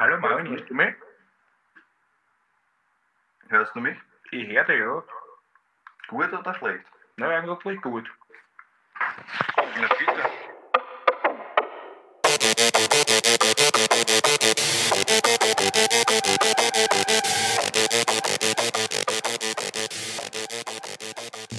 Hallo 0.00 0.16
Marvin, 0.20 0.48
hörst 0.50 0.70
du 0.70 0.74
mich? 0.74 0.94
Hörst 3.48 3.74
du 3.74 3.80
mich? 3.80 3.96
Ich 4.30 4.46
höre 4.46 4.62
dich, 4.62 4.78
ja. 4.78 5.02
Gut 6.06 6.32
oder 6.32 6.54
schlecht? 6.54 6.84
Na, 7.16 7.26
eigentlich 7.30 7.82
gut. 7.82 8.04
Na 9.56 9.88
bitte. 9.98 10.22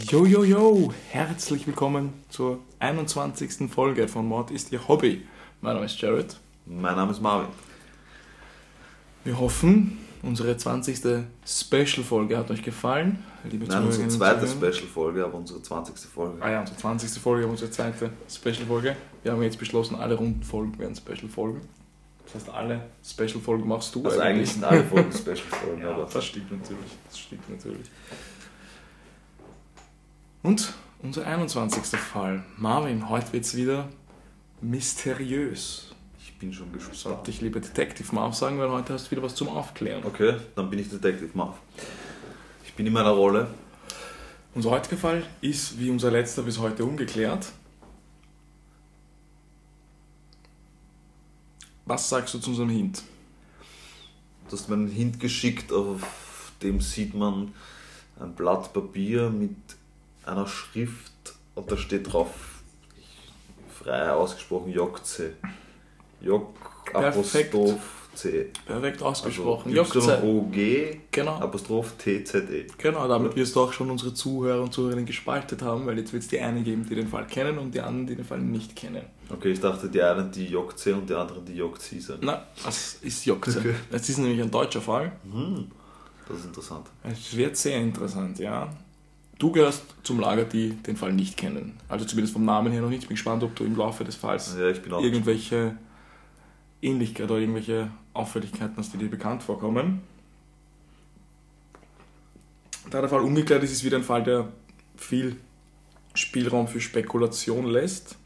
Yo, 0.10 0.26
yo, 0.26 0.46
yo! 0.46 0.94
Herzlich 1.12 1.68
willkommen 1.68 2.24
zur 2.30 2.60
21. 2.80 3.70
Folge 3.70 4.08
von 4.08 4.26
Mord 4.26 4.50
ist 4.50 4.72
Ihr 4.72 4.88
Hobby. 4.88 5.28
Mein 5.60 5.74
Name 5.74 5.88
ist 5.88 6.00
Jared. 6.00 6.40
Mein 6.66 6.96
Name 6.96 7.12
ist 7.12 7.20
Marvin. 7.20 7.69
Wir 9.24 9.40
hoffen, 9.40 9.98
unsere 10.24 10.56
20. 10.56 11.26
Special-Folge 11.46 12.38
hat 12.38 12.50
euch 12.52 12.64
gefallen. 12.64 13.24
Liebe 13.50 13.66
Nein, 13.66 13.86
unsere 13.86 14.08
zweite. 14.08 14.48
Special-Folge, 14.48 15.24
aber 15.24 15.36
unsere 15.36 15.62
20. 15.62 15.96
Folge. 16.10 16.42
Ah 16.42 16.52
ja, 16.52 16.60
unsere 16.62 16.78
20. 16.78 17.22
Folge, 17.22 17.48
unsere 17.48 17.72
zweite 17.72 18.12
Special-Folge. 18.30 18.96
Wir 19.24 19.32
haben 19.32 19.42
jetzt 19.44 19.60
beschlossen, 19.60 19.96
alle 19.96 20.16
runden 20.16 20.44
Folgen 20.44 20.78
werden 20.80 20.96
Special-Folgen. 20.96 21.62
Das 22.26 22.36
heißt, 22.36 22.50
alle 22.50 22.90
Special-Folgen 23.04 23.68
machst 23.68 23.96
du 23.96 24.06
Also 24.06 24.20
eigentlich 24.20 24.52
sind 24.52 24.64
alle 24.64 24.84
Folgen 24.84 25.12
Special-Folgen, 25.14 25.82
Ja, 25.82 25.92
aber 25.92 26.06
das 26.12 26.26
stimmt 26.26 26.52
natürlich. 26.52 26.92
Das 27.08 27.20
stimmt 27.20 27.50
natürlich. 27.50 27.88
Und 30.44 30.74
unser 31.02 31.26
21. 31.26 31.84
Fall. 32.00 32.44
Marvin, 32.58 33.10
heute 33.10 33.34
wird 33.34 33.46
es 33.46 33.56
wieder 33.56 33.90
mysteriös. 34.62 35.89
Ich 36.40 36.42
bin 36.42 36.54
schon 36.54 36.72
Sollte 36.72 36.90
gespannt. 36.90 37.28
ich 37.28 37.42
lieber 37.42 37.60
Detective 37.60 38.16
Marv 38.16 38.34
sagen, 38.34 38.58
weil 38.60 38.70
heute 38.70 38.94
hast 38.94 39.08
du 39.08 39.12
wieder 39.12 39.24
was 39.24 39.36
zum 39.36 39.50
Aufklären. 39.50 40.06
Okay, 40.06 40.38
dann 40.56 40.70
bin 40.70 40.80
ich 40.80 40.90
Detective 40.90 41.32
Marv. 41.34 41.58
Ich 42.64 42.74
bin 42.76 42.88
in 42.88 42.94
meiner 42.94 43.10
Rolle. 43.10 43.48
Unser 44.56 44.70
heutiger 44.70 44.96
Fall 44.96 45.26
ist, 45.42 45.78
wie 45.78 45.90
unser 45.90 46.12
letzter 46.12 46.44
bis 46.44 46.58
heute, 46.58 46.86
ungeklärt. 46.86 47.52
Was 51.84 52.08
sagst 52.08 52.34
du 52.34 52.40
zu 52.40 52.52
unserem 52.52 52.70
Hint? 52.70 53.04
Du 54.50 54.56
hast 54.56 54.70
mir 54.70 54.76
einen 54.76 54.88
Hint 54.88 55.20
geschickt, 55.20 55.74
auf 55.74 56.54
dem 56.64 56.80
sieht 56.80 57.16
man 57.16 57.54
ein 58.18 58.34
Blatt 58.34 58.72
Papier 58.72 59.30
mit 59.30 59.58
einer 60.26 60.48
Schrift 60.48 61.36
und 61.56 61.70
da 61.70 61.76
steht 61.76 62.14
drauf, 62.14 62.64
frei 63.78 64.14
ausgesprochen, 64.14 64.72
JC. 64.72 65.34
J 66.22 66.42
Perfekt. 66.86 67.54
Apostroph 67.54 68.00
C. 68.16 68.48
Perfekt 68.66 69.02
ausgesprochen. 69.02 69.78
Also. 69.78 70.00
Y-O-G 70.00 71.00
Genau. 71.12 71.36
Apostroph 71.38 71.94
T-Z-E. 71.98 72.66
Genau, 72.78 73.08
damit 73.08 73.36
wirst 73.36 73.56
du 73.56 73.62
auch 73.62 73.72
schon 73.72 73.90
unsere 73.90 74.14
Zuhörer 74.14 74.62
und 74.62 74.74
Zuhörerinnen 74.74 75.06
gespaltet 75.06 75.62
haben, 75.62 75.86
weil 75.86 75.98
jetzt 75.98 76.12
wird 76.12 76.24
es 76.24 76.30
die 76.30 76.40
einen 76.40 76.64
geben, 76.64 76.86
die 76.90 76.96
den 76.96 77.08
Fall 77.08 77.26
kennen 77.28 77.58
und 77.58 77.74
die 77.74 77.80
anderen, 77.80 78.08
die 78.08 78.16
den 78.16 78.26
Fall 78.26 78.40
nicht 78.40 78.76
kennen. 78.76 79.04
Okay, 79.30 79.52
ich 79.52 79.60
dachte, 79.60 79.88
die 79.90 80.02
einen 80.02 80.32
die 80.32 80.48
JC 80.48 80.88
und 80.94 81.10
die 81.10 81.14
anderen 81.14 81.46
die 81.46 81.54
JC 81.54 82.02
sagen. 82.02 82.20
Na, 82.24 82.46
das 82.66 82.96
ist 83.02 83.26
Jokze. 83.26 83.60
Okay. 83.60 83.76
Das 83.92 84.10
ist 84.10 84.18
nämlich 84.18 84.42
ein 84.42 84.52
deutscher 84.52 84.82
Fall. 84.82 85.12
Hm, 85.32 85.68
das 86.28 86.40
ist 86.40 86.46
interessant. 86.46 86.88
Es 87.04 87.38
wird 87.38 87.56
sehr 87.56 87.78
interessant, 87.80 88.40
ja. 88.40 88.70
Du 89.38 89.52
gehörst 89.54 89.84
zum 90.04 90.20
Lager, 90.20 90.44
die 90.44 90.72
den 90.72 90.98
Fall 90.98 91.14
nicht 91.14 91.38
kennen. 91.38 91.78
Also 91.88 92.04
zumindest 92.04 92.34
vom 92.34 92.44
Namen 92.44 92.74
her 92.74 92.82
noch 92.82 92.90
nicht. 92.90 93.04
Ich 93.04 93.08
bin 93.08 93.16
gespannt, 93.16 93.42
ob 93.44 93.56
du 93.56 93.64
im 93.64 93.78
Laufe 93.78 94.04
des 94.04 94.16
Falls 94.16 94.54
Ja, 94.60 95.00
irgendwelche 95.00 95.78
Ähnlichkeit 96.82 97.30
oder 97.30 97.40
irgendwelche 97.40 97.92
Auffälligkeiten 98.14 98.78
hast, 98.78 98.94
die 98.94 98.98
dir 98.98 99.10
bekannt 99.10 99.44
vorkommen. 99.44 100.02
Da 102.90 103.02
der 103.02 103.10
Fall 103.10 103.22
ungeklärt 103.22 103.64
ist, 103.64 103.72
ist 103.72 103.84
wieder 103.84 103.98
ein 103.98 104.04
Fall, 104.04 104.24
der 104.24 104.52
viel 104.96 105.38
Spielraum 106.14 106.68
für 106.68 106.82
Spekulation 106.82 107.66
lässt. 107.66 108.18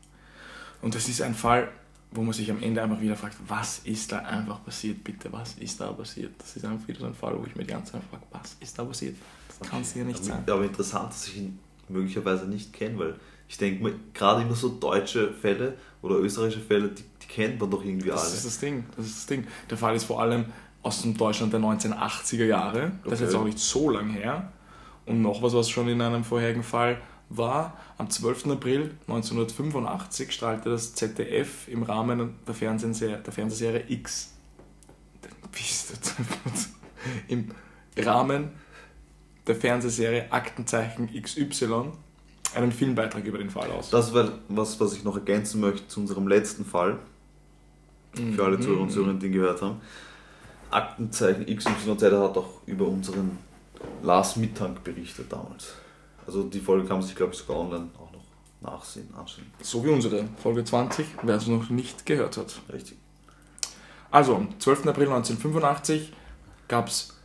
Und 0.81 0.95
das 0.95 1.09
ist 1.09 1.21
ein 1.21 1.35
Fall, 1.35 1.69
wo 2.11 2.21
man 2.21 2.33
sich 2.33 2.49
am 2.51 2.61
Ende 2.61 2.81
einfach 2.81 3.01
wieder 3.01 3.15
fragt, 3.15 3.37
was 3.47 3.79
ist 3.79 4.11
da 4.11 4.19
einfach 4.19 4.63
passiert, 4.63 5.03
bitte, 5.03 5.31
was 5.31 5.55
ist 5.55 5.79
da 5.79 5.91
passiert? 5.91 6.33
Das 6.37 6.55
ist 6.55 6.63
einfach 6.65 6.87
wieder 6.87 6.99
so 6.99 7.05
ein 7.07 7.15
Fall, 7.15 7.37
wo 7.39 7.45
ich 7.45 7.55
mir 7.55 7.63
die 7.63 7.71
ganze 7.71 7.93
Zeit 7.93 8.03
frage, 8.09 8.23
was 8.31 8.55
ist 8.59 8.77
da 8.77 8.83
passiert? 8.83 9.15
Das 9.47 9.69
kann 9.69 9.81
es 9.81 9.93
ja 9.95 10.03
nicht 10.03 10.23
sein. 10.23 10.43
Aber 10.47 10.63
interessant, 10.63 11.09
dass 11.09 11.27
ich 11.27 11.37
ihn 11.37 11.59
möglicherweise 11.89 12.45
nicht 12.45 12.71
kenne, 12.73 12.99
weil 12.99 13.15
ich 13.53 13.59
denke 13.59 13.83
mir, 13.83 13.93
gerade 14.15 14.41
immer 14.41 14.55
so 14.55 14.67
deutsche 14.69 15.31
Fälle 15.31 15.77
oder 16.01 16.15
österreichische 16.15 16.59
Fälle, 16.59 16.87
die, 16.89 17.03
die 17.21 17.27
kennt 17.27 17.61
man 17.61 17.69
doch 17.69 17.85
irgendwie 17.85 18.09
Das 18.09 18.25
alle. 18.25 18.33
ist 18.33 18.45
das 18.47 18.59
Ding. 18.59 18.83
Das 18.97 19.05
ist 19.05 19.15
das 19.17 19.25
Ding. 19.27 19.45
Der 19.69 19.77
Fall 19.77 19.95
ist 19.95 20.05
vor 20.05 20.19
allem 20.19 20.45
aus 20.81 21.03
dem 21.03 21.15
Deutschland 21.15 21.53
der 21.53 21.59
1980er 21.59 22.45
Jahre. 22.45 22.93
Das 23.03 23.13
ist 23.13 23.19
Okay. 23.19 23.23
jetzt 23.25 23.35
auch 23.35 23.43
nicht 23.45 23.59
so 23.59 23.91
lang 23.91 24.09
her. 24.09 24.51
Und 25.05 25.21
noch 25.21 25.43
was, 25.43 25.53
was 25.53 25.69
schon 25.69 25.87
in 25.87 26.01
einem 26.01 26.23
vorherigen 26.23 26.63
Fall 26.63 26.99
war. 27.29 27.77
Am 27.99 28.09
12. 28.09 28.47
April 28.47 28.95
1985 29.07 30.31
strahlte 30.31 30.71
das 30.71 30.95
ZDF 30.95 31.67
im 31.67 31.83
Rahmen 31.83 32.33
der 32.47 32.55
Fernsehserie, 32.55 33.19
der 33.23 33.33
Fernsehserie 33.33 33.83
X. 33.87 34.33
Wie 35.51 35.61
ist 35.61 35.91
das? 35.91 36.15
Im 37.27 37.51
Rahmen 37.99 38.49
der 39.45 39.55
Fernsehserie 39.55 40.31
Aktenzeichen 40.31 41.07
XY 41.21 41.91
einen 42.55 42.71
Filmbeitrag 42.71 43.25
über 43.25 43.37
den 43.37 43.49
Fall 43.49 43.69
aus. 43.71 43.89
Das 43.89 44.13
wäre 44.13 44.39
was, 44.47 44.79
was 44.79 44.93
ich 44.93 45.03
noch 45.03 45.15
ergänzen 45.15 45.61
möchte 45.61 45.87
zu 45.87 45.99
unserem 45.99 46.27
letzten 46.27 46.65
Fall. 46.65 46.99
Für 48.13 48.45
alle 48.45 48.59
Zuhörer 48.59 48.81
und 48.81 48.91
Zuhörerinnen, 48.91 49.19
die 49.19 49.27
ihn 49.27 49.31
gehört 49.33 49.61
haben. 49.61 49.81
Aktenzeichen 50.69 51.45
XYZ 51.45 52.03
hat 52.03 52.37
auch 52.37 52.61
über 52.67 52.87
unseren 52.87 53.37
Lars 54.03 54.35
Mittank 54.35 54.83
berichtet 54.83 55.31
damals. 55.31 55.73
Also 56.25 56.43
die 56.43 56.59
Folge 56.59 56.87
kann 56.87 56.97
man 56.97 57.05
sich, 57.05 57.15
glaube 57.15 57.33
ich, 57.33 57.39
sogar 57.39 57.57
online 57.57 57.89
auch 57.97 58.11
noch 58.11 58.23
nachsehen, 58.61 59.09
ansehen. 59.15 59.45
So 59.61 59.83
wie 59.83 59.89
unsere 59.89 60.25
Folge 60.41 60.63
20, 60.63 61.05
wer 61.23 61.35
es 61.35 61.47
noch 61.47 61.69
nicht 61.69 62.05
gehört 62.05 62.37
hat. 62.37 62.61
Richtig. 62.71 62.97
Also, 64.11 64.35
am 64.35 64.59
12. 64.59 64.87
April 64.87 65.07
1985 65.07 66.13
gab 66.67 66.87
es 66.87 67.17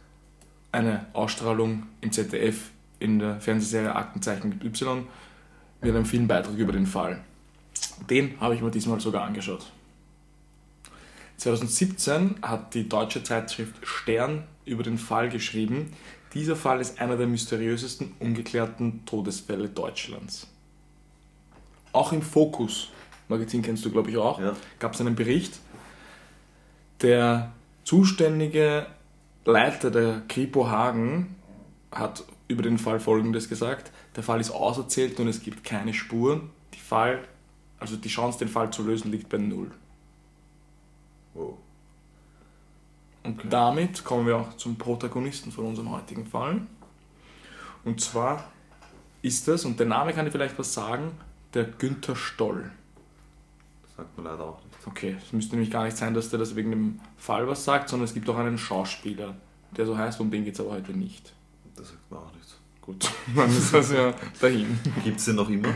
eine 0.73 1.07
Ausstrahlung 1.13 1.87
im 2.01 2.13
ZDF 2.13 2.71
in 3.01 3.19
der 3.19 3.41
Fernsehserie 3.41 3.95
Aktenzeichen 3.95 4.49
mit 4.49 4.65
Y 4.65 5.07
mit 5.81 5.91
einem 5.95 6.05
Filmbeitrag 6.05 6.57
über 6.57 6.73
den 6.73 6.87
Fall. 6.87 7.21
Den 8.11 8.41
habe 8.41 8.55
ich 8.55 8.63
mir 8.63 8.71
diesmal 8.71 9.01
sogar 9.01 9.25
angeschaut. 9.25 9.71
2017 11.37 12.37
hat 12.43 12.75
die 12.75 12.89
deutsche 12.89 13.23
Zeitschrift 13.23 13.75
Stern 13.87 14.45
über 14.65 14.83
den 14.83 14.99
Fall 14.99 15.29
geschrieben, 15.29 15.93
dieser 16.35 16.57
Fall 16.57 16.81
ist 16.81 17.01
einer 17.01 17.17
der 17.17 17.27
mysteriösesten 17.27 18.13
ungeklärten 18.19 19.05
Todesfälle 19.07 19.69
Deutschlands. 19.69 20.47
Auch 21.93 22.13
im 22.13 22.21
Fokus, 22.23 22.91
Magazin 23.29 23.63
kennst 23.63 23.85
du 23.85 23.91
glaube 23.91 24.11
ich 24.11 24.19
auch, 24.19 24.39
Ja. 24.41 24.55
gab 24.79 24.95
es 24.95 25.01
einen 25.01 25.15
Bericht, 25.15 25.59
der 27.01 27.53
zuständige 27.85 28.87
Leiter 29.45 29.91
der 29.91 30.23
Kripo 30.29 30.69
Hagen 30.69 31.37
hat 31.91 32.25
über 32.49 32.63
den 32.63 32.79
Fall 32.79 32.99
folgendes 32.99 33.49
gesagt: 33.49 33.93
Der 34.17 34.23
Fall 34.23 34.41
ist 34.41 34.51
auserzählt 34.51 35.21
und 35.21 35.29
es 35.29 35.43
gibt 35.43 35.65
keine 35.65 35.95
Spuren. 35.95 36.51
Die 36.75 36.81
Fall, 36.81 37.23
also 37.79 37.97
die 37.97 38.09
Chance, 38.09 38.39
den 38.39 38.49
Fall 38.49 38.71
zu 38.73 38.83
lösen, 38.83 39.11
liegt 39.11 39.29
bei 39.29 39.39
null. 39.39 39.71
Wow. 41.35 41.57
Und 43.23 43.41
damit 43.51 44.05
kommen 44.05 44.27
wir 44.27 44.37
auch 44.37 44.57
zum 44.57 44.77
Protagonisten 44.77 45.53
von 45.53 45.67
unserem 45.67 45.91
heutigen 45.91 46.27
Fall. 46.27 46.63
Und 47.85 48.01
zwar 48.01 48.51
ist 49.23 49.47
es, 49.49 49.65
und 49.65 49.79
der 49.79 49.87
Name 49.87 50.13
kann 50.13 50.25
dir 50.25 50.31
vielleicht 50.31 50.59
was 50.59 50.73
sagen, 50.73 51.13
der 51.55 51.65
Günther 51.65 52.17
Stoll. 52.17 52.71
Das 53.83 53.97
sagt 53.97 54.17
man 54.17 54.27
leider 54.27 54.45
auch 54.45 54.65
nicht. 54.65 54.87
Okay, 54.87 55.17
es 55.23 55.33
müsste 55.33 55.57
nämlich 55.57 55.71
gar 55.71 55.85
nicht 55.85 55.97
sein, 55.97 56.15
dass 56.15 56.31
der 56.31 56.39
das 56.39 56.57
wegen 56.57 56.71
dem 56.71 57.01
Fall 57.19 57.47
was 57.49 57.65
sagt, 57.65 57.89
sondern 57.89 58.05
es 58.05 58.15
gibt 58.15 58.29
auch 58.31 58.37
einen 58.37 58.59
Schauspieler, 58.59 59.35
der 59.77 59.87
so 59.87 59.97
heißt, 59.99 60.21
um 60.21 60.31
den 60.31 60.45
geht 60.45 60.55
es 60.55 60.61
aber 60.61 60.71
heute 60.71 60.93
nicht. 60.93 61.33
Das 61.79 61.89
sagt 61.89 62.11
man 62.11 62.21
auch 62.21 62.33
nicht. 62.35 62.57
Gut, 62.81 63.11
dann 63.37 63.51
ist 63.51 63.73
das 63.73 63.93
ja 63.93 64.15
dahin. 64.41 64.79
Gibt 65.05 65.19
es 65.19 65.27
den 65.27 65.37
noch 65.37 65.49
immer? 65.49 65.73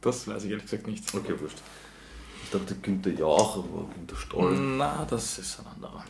Das 0.00 0.26
weiß 0.26 0.44
ich 0.44 0.50
ehrlich 0.50 0.64
gesagt 0.64 0.86
nicht. 0.86 1.14
Okay, 1.14 1.34
wurscht. 1.38 1.58
Ich 2.44 2.50
dachte 2.50 2.74
Günther 2.76 3.12
Jauch, 3.12 3.58
aber 3.58 3.88
Günther 3.94 4.16
Stoll. 4.16 4.56
Na, 4.56 5.04
das 5.08 5.38
ist 5.38 5.60
ein 5.60 5.66
anderer. 5.66 6.04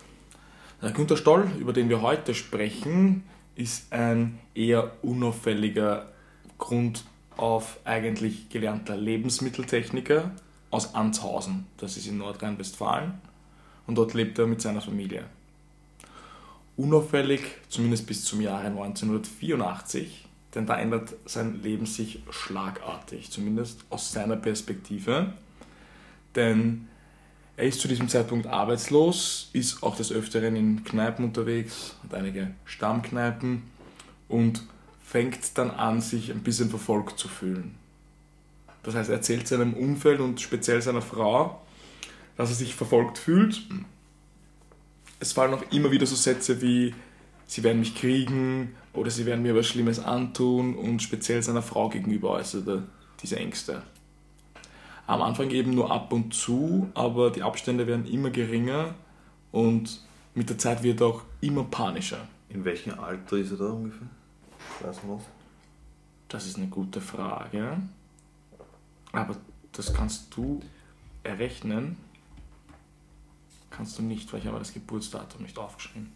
Der 0.82 0.90
Günther 0.90 1.16
Stoll, 1.16 1.50
über 1.58 1.72
den 1.72 1.88
wir 1.88 2.02
heute 2.02 2.34
sprechen, 2.34 3.24
ist 3.54 3.92
ein 3.92 4.38
eher 4.54 4.92
unauffälliger, 5.02 6.12
grundauf 6.58 7.78
eigentlich 7.84 8.48
gelernter 8.48 8.96
Lebensmitteltechniker 8.96 10.32
aus 10.70 10.94
Anshausen. 10.94 11.66
Das 11.78 11.96
ist 11.96 12.06
in 12.06 12.18
Nordrhein-Westfalen. 12.18 13.14
Und 13.86 13.96
dort 13.96 14.14
lebt 14.14 14.38
er 14.38 14.46
mit 14.46 14.60
seiner 14.60 14.80
Familie. 14.80 15.24
Unauffällig, 16.76 17.40
zumindest 17.68 18.06
bis 18.06 18.24
zum 18.24 18.40
Jahre 18.40 18.66
1984, 18.66 20.26
denn 20.54 20.66
da 20.66 20.78
ändert 20.78 21.14
sein 21.24 21.62
Leben 21.62 21.86
sich 21.86 22.22
schlagartig, 22.30 23.30
zumindest 23.30 23.84
aus 23.90 24.12
seiner 24.12 24.36
Perspektive. 24.36 25.32
Denn 26.34 26.88
Er 27.56 27.66
ist 27.66 27.80
zu 27.80 27.86
diesem 27.86 28.08
Zeitpunkt 28.08 28.48
arbeitslos, 28.48 29.50
ist 29.52 29.82
auch 29.84 29.96
des 29.96 30.10
Öfteren 30.10 30.56
in 30.56 30.82
Kneipen 30.82 31.24
unterwegs, 31.24 31.94
hat 32.02 32.14
einige 32.14 32.52
Stammkneipen 32.64 33.62
und 34.28 34.64
fängt 35.04 35.56
dann 35.56 35.70
an, 35.70 36.00
sich 36.00 36.32
ein 36.32 36.42
bisschen 36.42 36.68
verfolgt 36.68 37.18
zu 37.18 37.28
fühlen. 37.28 37.76
Das 38.82 38.96
heißt, 38.96 39.08
er 39.08 39.16
erzählt 39.16 39.46
seinem 39.46 39.74
Umfeld 39.74 40.20
und 40.20 40.40
speziell 40.40 40.82
seiner 40.82 41.00
Frau, 41.00 41.62
dass 42.36 42.50
er 42.50 42.56
sich 42.56 42.74
verfolgt 42.74 43.18
fühlt. 43.18 43.62
Es 45.24 45.32
fallen 45.32 45.54
auch 45.54 45.62
immer 45.72 45.90
wieder 45.90 46.04
so 46.04 46.16
Sätze 46.16 46.60
wie, 46.60 46.94
sie 47.46 47.62
werden 47.62 47.78
mich 47.78 47.94
kriegen 47.94 48.76
oder 48.92 49.10
sie 49.10 49.24
werden 49.24 49.42
mir 49.42 49.56
was 49.56 49.66
Schlimmes 49.66 49.98
antun 49.98 50.76
und 50.76 51.00
speziell 51.00 51.42
seiner 51.42 51.62
Frau 51.62 51.88
gegenüber 51.88 52.28
äußerte 52.28 52.82
diese 53.22 53.36
Ängste. 53.36 53.82
Am 55.06 55.22
Anfang 55.22 55.48
eben 55.48 55.74
nur 55.74 55.90
ab 55.90 56.12
und 56.12 56.34
zu, 56.34 56.90
aber 56.92 57.30
die 57.30 57.42
Abstände 57.42 57.86
werden 57.86 58.06
immer 58.06 58.28
geringer 58.28 58.96
und 59.50 59.98
mit 60.34 60.50
der 60.50 60.58
Zeit 60.58 60.82
wird 60.82 61.00
er 61.00 61.06
auch 61.06 61.22
immer 61.40 61.64
panischer. 61.64 62.28
In 62.50 62.66
welchem 62.66 63.00
Alter 63.00 63.38
ist 63.38 63.52
er 63.52 63.56
da 63.56 63.70
ungefähr? 63.70 64.08
Weiß 64.82 65.02
man 65.04 65.16
was? 65.16 65.24
Das 66.28 66.46
ist 66.46 66.58
eine 66.58 66.66
gute 66.66 67.00
Frage. 67.00 67.78
Aber 69.12 69.36
das 69.72 69.94
kannst 69.94 70.36
du 70.36 70.60
errechnen. 71.22 71.96
Kannst 73.76 73.98
du 73.98 74.02
nicht, 74.02 74.32
weil 74.32 74.40
ich 74.40 74.46
habe 74.46 74.58
das 74.58 74.72
Geburtsdatum 74.72 75.42
nicht 75.42 75.58
aufgeschrieben. 75.58 76.12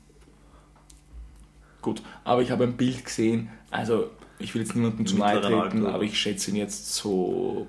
Gut, 1.83 2.03
aber 2.25 2.43
ich 2.43 2.51
habe 2.51 2.65
ein 2.65 2.77
Bild 2.77 3.05
gesehen. 3.05 3.51
Also, 3.71 4.11
ich 4.39 4.55
will 4.55 4.63
jetzt 4.63 4.75
niemandem 4.75 5.07
zu 5.07 5.17
nahe 5.17 5.41
treten, 5.41 5.87
aber 5.87 6.03
ich 6.03 6.19
schätze 6.19 6.51
ihn 6.51 6.57
jetzt 6.57 6.95
so 6.95 7.67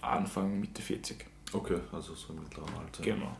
Anfang, 0.00 0.60
Mitte 0.60 0.82
40. 0.82 1.26
Okay, 1.52 1.78
also 1.92 2.14
so 2.14 2.32
im 2.32 2.40
mittleren 2.40 2.74
Alter. 2.74 3.02
Genau. 3.02 3.36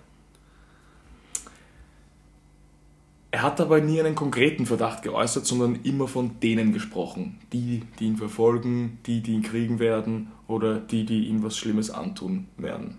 Er 3.31 3.43
hat 3.43 3.61
aber 3.61 3.81
nie 3.81 3.99
einen 3.99 4.15
konkreten 4.15 4.67
Verdacht 4.67 5.03
geäußert, 5.03 5.47
sondern 5.47 5.77
immer 5.85 6.07
von 6.07 6.39
denen 6.41 6.73
gesprochen. 6.73 7.39
Die, 7.53 7.83
die 7.99 8.07
ihn 8.07 8.19
verfolgen, 8.19 8.99
die, 9.07 9.23
die 9.23 9.33
ihn 9.33 9.43
kriegen 9.43 9.79
werden 9.79 10.33
oder 10.49 10.79
die, 10.79 11.07
die 11.07 11.29
ihm 11.29 11.43
was 11.43 11.57
Schlimmes 11.57 11.91
antun 11.91 12.49
werden. 12.59 12.99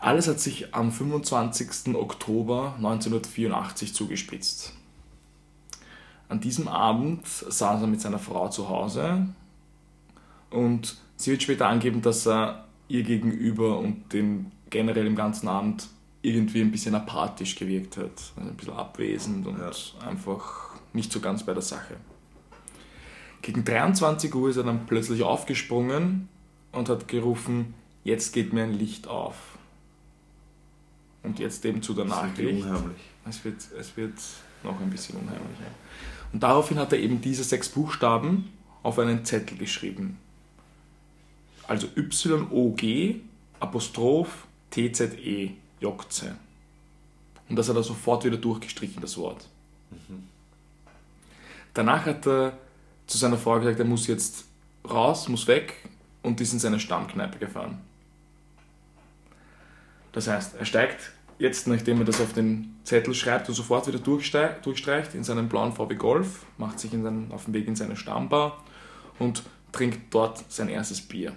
Alles 0.00 0.28
hat 0.28 0.40
sich 0.40 0.74
am 0.74 0.90
25. 0.90 1.94
Oktober 1.94 2.74
1984 2.78 3.92
zugespitzt. 3.94 4.72
An 6.28 6.40
diesem 6.40 6.68
Abend 6.68 7.26
saß 7.26 7.82
er 7.82 7.86
mit 7.86 8.00
seiner 8.00 8.18
Frau 8.18 8.48
zu 8.48 8.68
Hause 8.68 9.26
und 10.48 10.96
sie 11.16 11.32
wird 11.32 11.42
später 11.42 11.68
angeben, 11.68 12.00
dass 12.00 12.26
er 12.26 12.66
ihr 12.88 13.02
gegenüber 13.02 13.78
und 13.78 14.12
den 14.12 14.52
generell 14.70 15.06
im 15.06 15.16
ganzen 15.16 15.48
Abend 15.48 15.88
irgendwie 16.22 16.60
ein 16.60 16.70
bisschen 16.70 16.94
apathisch 16.94 17.56
gewirkt 17.56 17.96
hat. 17.96 18.32
Also 18.36 18.50
ein 18.50 18.56
bisschen 18.56 18.74
abwesend 18.74 19.46
und 19.46 19.58
Ja. 19.58 19.70
einfach 20.06 20.74
nicht 20.92 21.12
so 21.12 21.20
ganz 21.20 21.44
bei 21.44 21.52
der 21.52 21.62
Sache. 21.62 21.96
Gegen 23.42 23.64
23 23.64 24.34
Uhr 24.34 24.50
ist 24.50 24.56
er 24.56 24.64
dann 24.64 24.86
plötzlich 24.86 25.22
aufgesprungen 25.22 26.28
und 26.72 26.88
hat 26.88 27.08
gerufen, 27.08 27.74
jetzt 28.04 28.32
geht 28.32 28.52
mir 28.52 28.64
ein 28.64 28.74
Licht 28.74 29.08
auf. 29.08 29.49
Und 31.22 31.38
jetzt 31.38 31.64
eben 31.64 31.82
zu 31.82 31.94
der 31.94 32.06
Nachricht. 32.06 32.64
unheimlich. 32.64 33.02
Es 33.28 33.44
wird, 33.44 33.56
es 33.78 33.96
wird 33.96 34.14
noch 34.62 34.80
ein 34.80 34.90
bisschen 34.90 35.16
unheimlicher. 35.16 35.70
Und 36.32 36.42
daraufhin 36.42 36.78
hat 36.78 36.92
er 36.92 36.98
eben 36.98 37.20
diese 37.20 37.44
sechs 37.44 37.68
Buchstaben 37.68 38.50
auf 38.82 38.98
einen 38.98 39.24
Zettel 39.24 39.58
geschrieben. 39.58 40.18
Also 41.66 41.88
Y-O-G, 41.96 43.16
Apostroph, 43.60 44.46
T-Z-E, 44.70 45.50
Jokze. 45.80 46.36
Und 47.48 47.56
das 47.56 47.68
hat 47.68 47.76
er 47.76 47.82
sofort 47.82 48.24
wieder 48.24 48.36
durchgestrichen, 48.36 49.00
das 49.00 49.16
Wort. 49.16 49.48
Danach 51.74 52.06
hat 52.06 52.26
er 52.26 52.58
zu 53.06 53.18
seiner 53.18 53.36
Frau 53.36 53.58
gesagt, 53.58 53.78
er 53.78 53.84
muss 53.84 54.06
jetzt 54.06 54.44
raus, 54.88 55.28
muss 55.28 55.46
weg 55.46 55.76
und 56.22 56.40
ist 56.40 56.52
in 56.52 56.58
seine 56.58 56.80
Stammkneipe 56.80 57.38
gefahren. 57.38 57.80
Das 60.12 60.28
heißt, 60.28 60.56
er 60.56 60.64
steigt 60.64 61.12
jetzt, 61.38 61.66
nachdem 61.66 61.98
er 62.00 62.04
das 62.04 62.20
auf 62.20 62.32
den 62.32 62.76
Zettel 62.84 63.14
schreibt 63.14 63.48
und 63.48 63.54
sofort 63.54 63.86
wieder 63.86 63.98
durchstreicht, 63.98 65.14
in 65.14 65.24
seinen 65.24 65.48
blauen 65.48 65.72
VW 65.72 65.94
Golf, 65.94 66.44
macht 66.58 66.78
sich 66.78 66.92
in 66.92 67.02
seinen, 67.02 67.32
auf 67.32 67.46
den 67.46 67.54
Weg 67.54 67.66
in 67.66 67.76
seine 67.76 67.96
Stammbar 67.96 68.62
und 69.18 69.42
trinkt 69.72 70.12
dort 70.12 70.44
sein 70.50 70.68
erstes 70.68 71.00
Bier. 71.00 71.32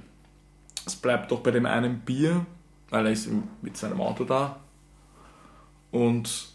Es 0.85 0.95
bleibt 0.95 1.31
doch 1.31 1.39
bei 1.39 1.51
dem 1.51 1.65
einen 1.65 1.99
Bier, 1.99 2.45
weil 2.89 3.05
er 3.05 3.11
ist 3.11 3.29
mit 3.61 3.77
seinem 3.77 4.01
Auto 4.01 4.25
da. 4.25 4.59
Und 5.91 6.49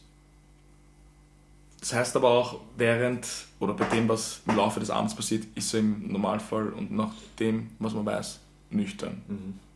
das 1.80 1.92
heißt 1.92 2.16
aber 2.16 2.28
auch, 2.30 2.60
während 2.76 3.26
oder 3.60 3.72
bei 3.72 3.84
dem, 3.86 4.08
was 4.08 4.40
im 4.46 4.56
Laufe 4.56 4.80
des 4.80 4.90
Abends 4.90 5.14
passiert, 5.14 5.46
ist 5.54 5.72
er 5.72 5.80
im 5.80 6.12
Normalfall 6.12 6.70
und 6.70 6.90
nach 6.90 7.12
dem, 7.38 7.70
was 7.78 7.94
man 7.94 8.04
weiß, 8.04 8.40
nüchtern. 8.70 9.22
Mhm. 9.28 9.67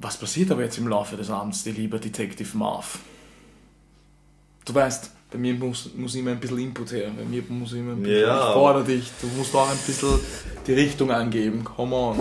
Was 0.00 0.16
passiert 0.16 0.50
aber 0.50 0.62
jetzt 0.62 0.78
im 0.78 0.88
Laufe 0.88 1.16
des 1.16 1.30
Abends, 1.30 1.62
die 1.62 1.72
lieber 1.72 1.98
Detective 1.98 2.56
Marv? 2.56 2.98
Du 4.64 4.74
weißt, 4.74 5.10
bei 5.30 5.38
mir 5.38 5.54
muss, 5.54 5.90
muss 5.94 6.14
immer 6.14 6.30
ein 6.32 6.40
bisschen 6.40 6.58
Input 6.58 6.92
her. 6.92 7.10
Bei 7.16 7.24
mir 7.24 7.42
muss 7.48 7.72
immer 7.74 7.92
ein 7.92 8.02
bisschen. 8.02 8.20
Ja, 8.22 8.48
ich 8.48 8.54
fordere 8.54 8.84
dich. 8.84 9.10
Du 9.20 9.26
musst 9.36 9.54
auch 9.54 9.68
ein 9.70 9.76
bisschen 9.86 10.18
die 10.66 10.72
Richtung 10.72 11.10
angeben. 11.10 11.62
Come 11.64 11.94
on. 11.94 12.18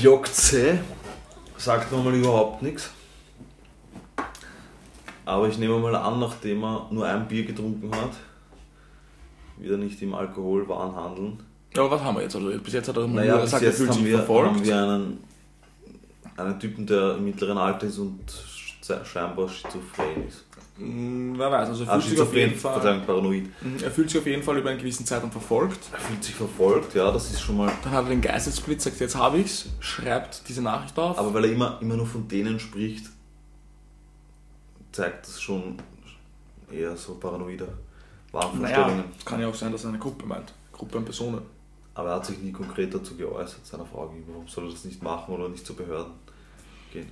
Jokze 0.00 0.78
sagt 1.56 1.90
mir 1.90 1.98
mal 1.98 2.14
überhaupt 2.14 2.62
nichts. 2.62 2.90
Aber 5.24 5.48
ich 5.48 5.56
nehme 5.56 5.78
mal 5.78 5.94
an, 5.94 6.20
nachdem 6.20 6.62
er 6.64 6.86
nur 6.90 7.06
ein 7.06 7.26
Bier 7.28 7.44
getrunken 7.44 7.90
hat, 7.94 8.10
wieder 9.58 9.76
nicht 9.76 10.02
im 10.02 10.14
Alkoholwahn 10.14 10.94
handeln. 10.94 11.40
Ja, 11.74 11.82
aber 11.82 11.92
was 11.92 12.02
haben 12.02 12.16
wir 12.16 12.22
jetzt? 12.22 12.36
Also 12.36 12.50
bis 12.58 12.74
jetzt 12.74 12.88
hat 12.88 12.96
er 12.96 13.06
nur 13.06 13.20
Naja, 13.20 13.36
bis 13.36 13.44
gesagt, 13.44 13.62
er 13.62 13.72
fühlt 13.72 13.94
sich 13.94 14.04
wir, 14.04 14.18
verfolgt. 14.18 14.50
haben 14.50 14.64
wir 14.64 14.76
einen, 14.76 15.24
einen 16.36 16.58
Typen, 16.60 16.86
der 16.86 17.16
im 17.16 17.24
mittleren 17.24 17.58
Alter 17.58 17.86
ist 17.86 17.98
und 17.98 18.20
sch- 18.30 19.04
scheinbar 19.04 19.48
schizophren 19.48 20.26
ist. 20.28 20.44
Hm, 20.78 21.34
wer 21.38 21.50
weiß, 21.50 21.68
also 21.68 21.84
er 21.84 21.90
Ah, 21.90 22.00
fühlt, 22.00 22.10
sich 22.10 22.20
auf 22.20 22.34
jeden 22.34 22.54
Fall, 22.58 23.00
paranoid. 23.06 23.44
Mhm, 23.62 23.76
er 23.82 23.90
fühlt 23.90 24.08
sich 24.10 24.18
auf 24.18 24.26
jeden 24.26 24.42
Fall 24.42 24.56
über 24.58 24.70
einen 24.70 24.78
gewissen 24.78 25.04
Zeitraum 25.04 25.30
verfolgt. 25.30 25.78
Er 25.92 25.98
fühlt 25.98 26.24
sich 26.24 26.34
verfolgt, 26.34 26.94
ja, 26.94 27.10
das 27.12 27.30
ist 27.30 27.40
schon 27.42 27.58
mal. 27.58 27.70
Dann 27.84 27.92
hat 27.92 28.04
er 28.04 28.10
den 28.10 28.20
Geistesblitz, 28.22 28.84
sagt, 28.84 28.98
jetzt 28.98 29.14
habe 29.14 29.38
ich's, 29.38 29.66
schreibt 29.80 30.48
diese 30.48 30.62
Nachricht 30.62 30.98
auf. 30.98 31.18
Aber 31.18 31.32
weil 31.34 31.44
er 31.44 31.52
immer, 31.52 31.78
immer 31.82 31.96
nur 31.96 32.06
von 32.06 32.26
denen 32.26 32.58
spricht, 32.58 33.06
zeigt 34.92 35.26
das 35.26 35.40
schon 35.40 35.76
eher 36.70 36.96
so 36.96 37.14
paranoide 37.14 37.64
naja, 37.64 37.76
Wahnvorstellungen. 38.32 39.04
kann 39.26 39.40
ja 39.40 39.48
auch 39.48 39.54
sein, 39.54 39.72
dass 39.72 39.84
er 39.84 39.90
eine 39.90 39.98
Gruppe 39.98 40.24
meint. 40.26 40.52
Gruppe 40.72 40.98
an 40.98 41.04
Personen. 41.04 41.42
Aber 41.94 42.08
er 42.08 42.14
hat 42.16 42.26
sich 42.26 42.38
nie 42.38 42.52
konkret 42.52 42.94
dazu 42.94 43.14
geäußert, 43.14 43.66
seiner 43.66 43.84
gegenüber. 43.84 44.32
Warum 44.32 44.48
soll 44.48 44.64
er 44.64 44.70
das 44.70 44.84
nicht 44.84 45.02
machen 45.02 45.34
oder 45.34 45.50
nicht 45.50 45.66
zu 45.66 45.74
Behörden 45.74 46.12
gehen? 46.92 47.08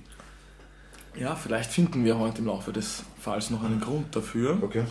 Ja, 1.15 1.35
vielleicht 1.35 1.71
finden 1.71 2.05
wir 2.05 2.17
heute 2.17 2.39
im 2.39 2.47
Laufe 2.47 2.71
des 2.71 3.03
Falls 3.19 3.49
noch 3.49 3.63
einen 3.63 3.81
Grund 3.81 4.15
dafür. 4.15 4.57
Okay. 4.61 4.85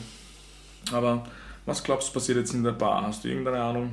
Aber 0.93 1.27
was 1.67 1.83
glaubst 1.83 2.09
du 2.09 2.13
passiert 2.13 2.39
jetzt 2.39 2.53
in 2.53 2.63
der 2.63 2.73
Bar? 2.73 3.03
Hast 3.03 3.25
du 3.25 3.29
irgendeine 3.29 3.63
Ahnung? 3.63 3.93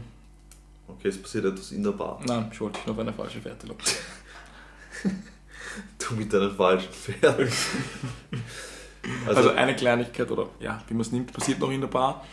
Okay, 0.87 1.09
es 1.09 1.21
passiert 1.21 1.45
etwas 1.45 1.71
in 1.71 1.83
der 1.83 1.91
Bar. 1.91 2.19
Nein, 2.25 2.49
ich 2.51 2.59
wollte 2.59 2.79
dich 2.79 2.89
auf 2.89 2.99
eine 2.99 3.13
falsche 3.13 3.41
Fährte 3.41 3.67
locken. 3.67 3.85
Du 5.99 6.15
mit 6.15 6.31
deinen 6.33 6.55
falschen 6.55 6.91
Pferden. 6.91 7.47
Also, 9.27 9.27
Also, 9.27 9.49
eine 9.51 9.75
Kleinigkeit 9.75 10.31
oder 10.31 10.49
ja, 10.59 10.81
wie 10.87 10.93
man 10.93 11.01
es 11.01 11.11
nimmt, 11.11 11.31
passiert 11.31 11.59
noch 11.59 11.69
in 11.69 11.81
der 11.81 11.87
Bar. 11.87 12.25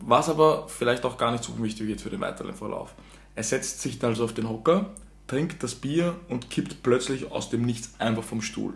Was 0.00 0.28
aber 0.28 0.68
vielleicht 0.68 1.04
auch 1.04 1.16
gar 1.16 1.30
nicht 1.30 1.44
so 1.44 1.56
wichtig 1.62 1.86
wird 1.86 2.00
für 2.00 2.10
den 2.10 2.20
weiteren 2.20 2.54
Verlauf. 2.54 2.94
Er 3.34 3.42
setzt 3.42 3.80
sich 3.80 4.02
also 4.04 4.24
auf 4.24 4.34
den 4.34 4.48
Hocker, 4.48 4.90
trinkt 5.30 5.62
das 5.62 5.76
Bier 5.76 6.18
und 6.28 6.50
kippt 6.50 6.82
plötzlich 6.82 7.30
aus 7.30 7.50
dem 7.50 7.62
Nichts 7.62 7.94
einfach 8.00 8.24
vom 8.24 8.42
Stuhl. 8.42 8.74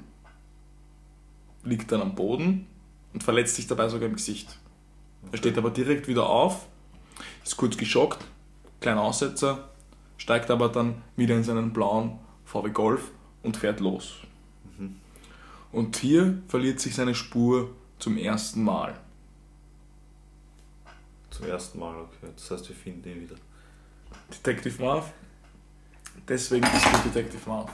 Liegt 1.65 1.91
dann 1.91 2.01
am 2.01 2.15
Boden 2.15 2.69
und 3.13 3.25
verletzt 3.25 3.57
sich 3.57 3.67
dabei 3.67 3.89
sogar 3.89 4.09
im 4.09 4.15
Gesicht. 4.15 4.57
Er 5.33 5.39
steht 5.39 5.59
aber 5.59 5.71
direkt 5.71 6.07
wieder 6.07 6.29
auf, 6.29 6.67
ist 7.43 7.57
kurz 7.57 7.77
geschockt, 7.77 8.25
kleiner 8.81 9.03
Aussetzer, 9.03 9.69
steigt 10.17 10.49
aber 10.49 10.69
dann 10.69 11.03
wieder 11.17 11.35
in 11.35 11.43
seinen 11.43 11.73
blauen 11.73 12.21
VW 12.45 12.71
Golf 12.71 13.11
und 13.43 13.57
fährt 13.57 13.81
los. 13.81 14.19
Und 15.73 15.97
hier 15.97 16.41
verliert 16.47 16.79
sich 16.79 16.95
seine 16.95 17.17
Spur 17.17 17.75
zum 17.99 18.17
ersten 18.17 18.63
Mal. 18.63 18.95
zum 21.31 21.47
ersten 21.47 21.81
Mal, 21.81 21.97
okay. 21.97 22.31
Das 22.37 22.49
heißt, 22.49 22.69
wir 22.69 22.77
finden 22.77 23.09
ihn 23.09 23.23
wieder. 23.23 23.35
Detective 24.31 24.81
Marv. 24.81 25.13
Deswegen 26.29 26.67
bist 26.71 26.87
du 26.87 27.09
Detective 27.11 27.49
Marv. 27.49 27.71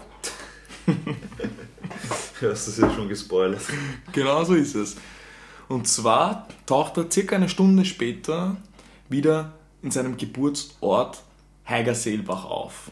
Du 2.41 2.49
hast 2.51 2.69
das 2.69 2.79
ja 2.79 2.91
schon 2.95 3.09
gespoilert. 3.09 3.61
Genau 4.13 4.43
so 4.45 4.55
ist 4.55 4.75
es. 4.75 4.97
Und 5.69 5.87
zwar 5.87 6.49
taucht 6.65 6.97
er 6.97 7.11
circa 7.11 7.37
eine 7.37 7.51
Stunde 7.51 7.85
später 7.85 8.57
wieder 9.11 9.53
in 9.83 9.91
seinem 9.91 10.17
Geburtsort 10.17 11.23
Heigerseelbach 11.69 12.47
auf. 12.47 12.91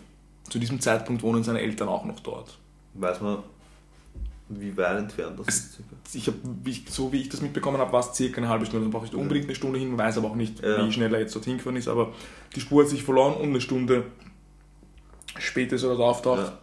Zu 0.50 0.59
diesem 0.59 0.81
Zeitpunkt 0.81 1.23
wohnen 1.23 1.43
seine 1.45 1.61
Eltern 1.61 1.88
auch 1.88 2.05
noch 2.05 2.21
dort. 2.21 2.59
Weiß 2.95 3.21
man, 3.23 3.38
wie 4.50 4.76
weit 4.76 4.99
entfernt 4.99 5.38
das 5.38 5.49
ist? 5.49 5.78
Ich 6.12 6.26
hab, 6.26 6.35
wie- 6.62 6.85
so 6.88 7.11
wie 7.12 7.23
ich 7.23 7.28
das 7.31 7.40
mitbekommen 7.40 7.78
habe, 7.78 7.93
war 7.93 8.00
es 8.00 8.14
circa 8.14 8.38
eine 8.38 8.49
halbe 8.50 8.67
Stunde. 8.67 8.85
Man 8.85 8.93
braucht 8.93 9.05
nicht 9.05 9.14
unbedingt 9.14 9.47
eine 9.47 9.55
Stunde 9.55 9.78
hin, 9.78 9.97
weiß 9.97 10.19
aber 10.19 10.28
auch 10.31 10.37
nicht, 10.37 10.61
Ja. 10.62 10.87
wie 10.87 10.93
schnell 10.93 11.12
er 11.14 11.21
jetzt 11.21 11.35
dorthin 11.35 11.57
gefahren 11.57 11.76
ist. 11.76 11.88
Aber 11.88 12.12
die 12.55 12.61
Spur 12.61 12.83
hat 12.83 12.90
sich 12.90 13.02
verloren 13.02 13.35
und 13.35 13.49
eine 13.49 13.61
Stunde 13.62 14.05
später 15.38 15.76
ist 15.76 15.83
er 15.83 15.90
dort 15.90 16.00
auftaucht. 16.00 16.42
Ja. 16.42 16.59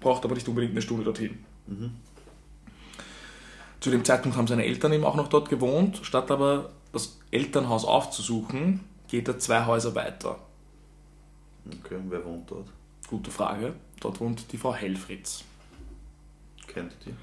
Braucht 0.00 0.24
aber 0.24 0.34
nicht 0.34 0.48
unbedingt 0.48 0.72
eine 0.72 0.82
Stunde 0.82 1.04
dorthin. 1.04 1.44
Mhm. 1.66 1.92
Zu 3.80 3.90
dem 3.90 4.04
Zeitpunkt 4.04 4.36
haben 4.36 4.46
seine 4.46 4.64
Eltern 4.64 4.92
eben 4.92 5.04
auch 5.04 5.16
noch 5.16 5.28
dort 5.28 5.48
gewohnt. 5.48 6.00
Statt 6.02 6.30
aber 6.30 6.70
das 6.92 7.18
Elternhaus 7.30 7.84
aufzusuchen, 7.84 8.80
geht 9.08 9.28
er 9.28 9.38
zwei 9.38 9.66
Häuser 9.66 9.94
weiter. 9.94 10.38
Okay, 11.66 11.96
und 11.96 12.10
wer 12.10 12.24
wohnt 12.24 12.50
dort? 12.50 12.68
Gute 13.08 13.30
Frage. 13.30 13.74
Dort 14.00 14.20
wohnt 14.20 14.52
die 14.52 14.56
Frau 14.56 14.74
Helfritz. 14.74 15.44
Kennt 16.66 16.92
ihr 16.92 17.12
die? 17.12 17.14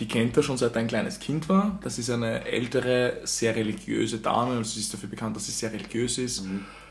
Die 0.00 0.06
kennt 0.06 0.36
er 0.36 0.42
schon 0.42 0.56
seit 0.56 0.76
er 0.76 0.80
ein 0.80 0.86
kleines 0.86 1.18
Kind 1.18 1.48
war. 1.48 1.78
Das 1.82 1.98
ist 1.98 2.08
eine 2.10 2.44
ältere, 2.44 3.20
sehr 3.24 3.56
religiöse 3.56 4.18
Dame. 4.18 4.56
Also 4.56 4.74
sie 4.74 4.80
ist 4.80 4.94
dafür 4.94 5.08
bekannt, 5.08 5.34
dass 5.36 5.46
sie 5.46 5.52
sehr 5.52 5.72
religiös 5.72 6.18
ist. 6.18 6.44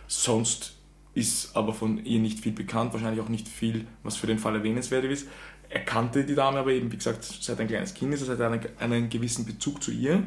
Sonst 0.07 0.73
ist 1.17 1.55
aber 1.55 1.73
von 1.73 2.05
ihr 2.05 2.19
nicht 2.19 2.39
viel 2.39 2.51
bekannt. 2.51 2.93
Wahrscheinlich 2.93 3.21
auch 3.21 3.29
nicht 3.29 3.47
viel, 3.47 3.87
was 4.03 4.15
für 4.17 4.27
den 4.27 4.37
Fall 4.37 4.55
erwähnenswert 4.55 5.03
ist. 5.05 5.27
Er 5.67 5.83
kannte 5.83 6.23
die 6.23 6.35
Dame 6.35 6.59
aber 6.59 6.71
eben, 6.71 6.91
wie 6.91 6.97
gesagt, 6.97 7.23
seit 7.23 7.57
er 7.57 7.61
ein 7.63 7.67
kleines 7.67 7.95
Kind 7.95 8.13
ist. 8.13 8.21
Also 8.21 8.33
hat 8.33 8.41
einen, 8.41 8.61
einen 8.79 9.09
gewissen 9.09 9.43
Bezug 9.43 9.81
zu 9.81 9.91
ihr. 9.91 10.21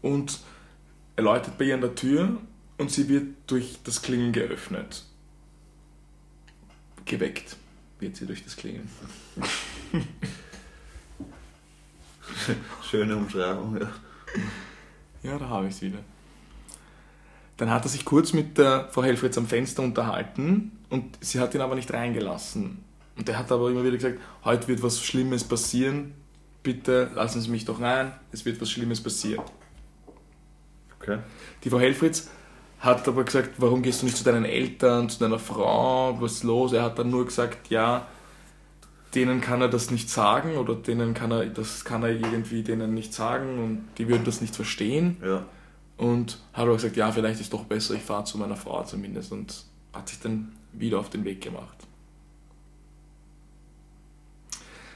Und 0.00 0.40
er 1.14 1.24
läutet 1.24 1.58
bei 1.58 1.66
ihr 1.66 1.74
an 1.74 1.82
der 1.82 1.94
Tür 1.94 2.40
und 2.78 2.90
sie 2.90 3.08
wird 3.10 3.34
durch 3.46 3.80
das 3.84 4.00
Klingeln 4.00 4.32
geöffnet. 4.32 5.04
Geweckt 7.04 7.56
wird 8.00 8.16
sie 8.16 8.24
durch 8.26 8.42
das 8.42 8.56
Klingeln. 8.56 8.88
Schöne 12.90 13.14
Umschreibung, 13.16 13.78
ja. 13.78 13.92
Ja, 15.22 15.38
da 15.38 15.48
habe 15.48 15.68
ich 15.68 15.74
es 15.74 15.82
wieder. 15.82 15.98
Dann 17.56 17.70
hat 17.70 17.84
er 17.84 17.88
sich 17.88 18.04
kurz 18.04 18.32
mit 18.32 18.58
der 18.58 18.88
Frau 18.90 19.02
Helfritz 19.02 19.36
am 19.38 19.46
Fenster 19.46 19.82
unterhalten 19.82 20.72
und 20.90 21.18
sie 21.20 21.38
hat 21.38 21.54
ihn 21.54 21.60
aber 21.60 21.74
nicht 21.74 21.92
reingelassen. 21.92 22.82
Und 23.16 23.28
er 23.28 23.38
hat 23.38 23.52
aber 23.52 23.70
immer 23.70 23.84
wieder 23.84 23.96
gesagt, 23.96 24.18
heute 24.44 24.68
wird 24.68 24.82
was 24.82 25.02
Schlimmes 25.02 25.44
passieren, 25.44 26.14
bitte 26.62 27.10
lassen 27.14 27.40
Sie 27.40 27.50
mich 27.50 27.64
doch 27.64 27.80
rein, 27.80 28.12
es 28.32 28.44
wird 28.44 28.60
was 28.60 28.70
Schlimmes 28.70 29.02
passieren. 29.02 29.44
Okay. 30.98 31.18
Die 31.64 31.70
Frau 31.70 31.80
Helfritz 31.80 32.30
hat 32.80 33.06
aber 33.06 33.24
gesagt, 33.24 33.50
warum 33.58 33.82
gehst 33.82 34.02
du 34.02 34.06
nicht 34.06 34.16
zu 34.16 34.24
deinen 34.24 34.44
Eltern, 34.44 35.08
zu 35.08 35.20
deiner 35.20 35.38
Frau, 35.38 36.20
was 36.20 36.32
ist 36.32 36.44
los? 36.44 36.72
Er 36.72 36.82
hat 36.82 36.98
dann 36.98 37.10
nur 37.10 37.24
gesagt, 37.24 37.68
ja, 37.70 38.06
denen 39.14 39.40
kann 39.40 39.60
er 39.60 39.68
das 39.68 39.90
nicht 39.90 40.08
sagen 40.08 40.56
oder 40.56 40.74
denen 40.74 41.14
kann 41.14 41.30
er, 41.30 41.46
das 41.46 41.84
kann 41.84 42.02
er 42.02 42.10
irgendwie 42.10 42.62
denen 42.62 42.94
nicht 42.94 43.12
sagen 43.12 43.62
und 43.62 43.88
die 43.98 44.08
würden 44.08 44.24
das 44.24 44.40
nicht 44.40 44.56
verstehen. 44.56 45.16
Ja. 45.22 45.44
Und 46.02 46.38
hat 46.52 46.64
aber 46.64 46.74
gesagt, 46.74 46.96
ja, 46.96 47.12
vielleicht 47.12 47.40
ist 47.40 47.52
doch 47.52 47.62
besser, 47.64 47.94
ich 47.94 48.02
fahre 48.02 48.24
zu 48.24 48.36
meiner 48.36 48.56
Frau 48.56 48.82
zumindest 48.82 49.30
und 49.30 49.64
hat 49.92 50.08
sich 50.08 50.18
dann 50.18 50.50
wieder 50.72 50.98
auf 50.98 51.10
den 51.10 51.24
Weg 51.24 51.40
gemacht. 51.40 51.76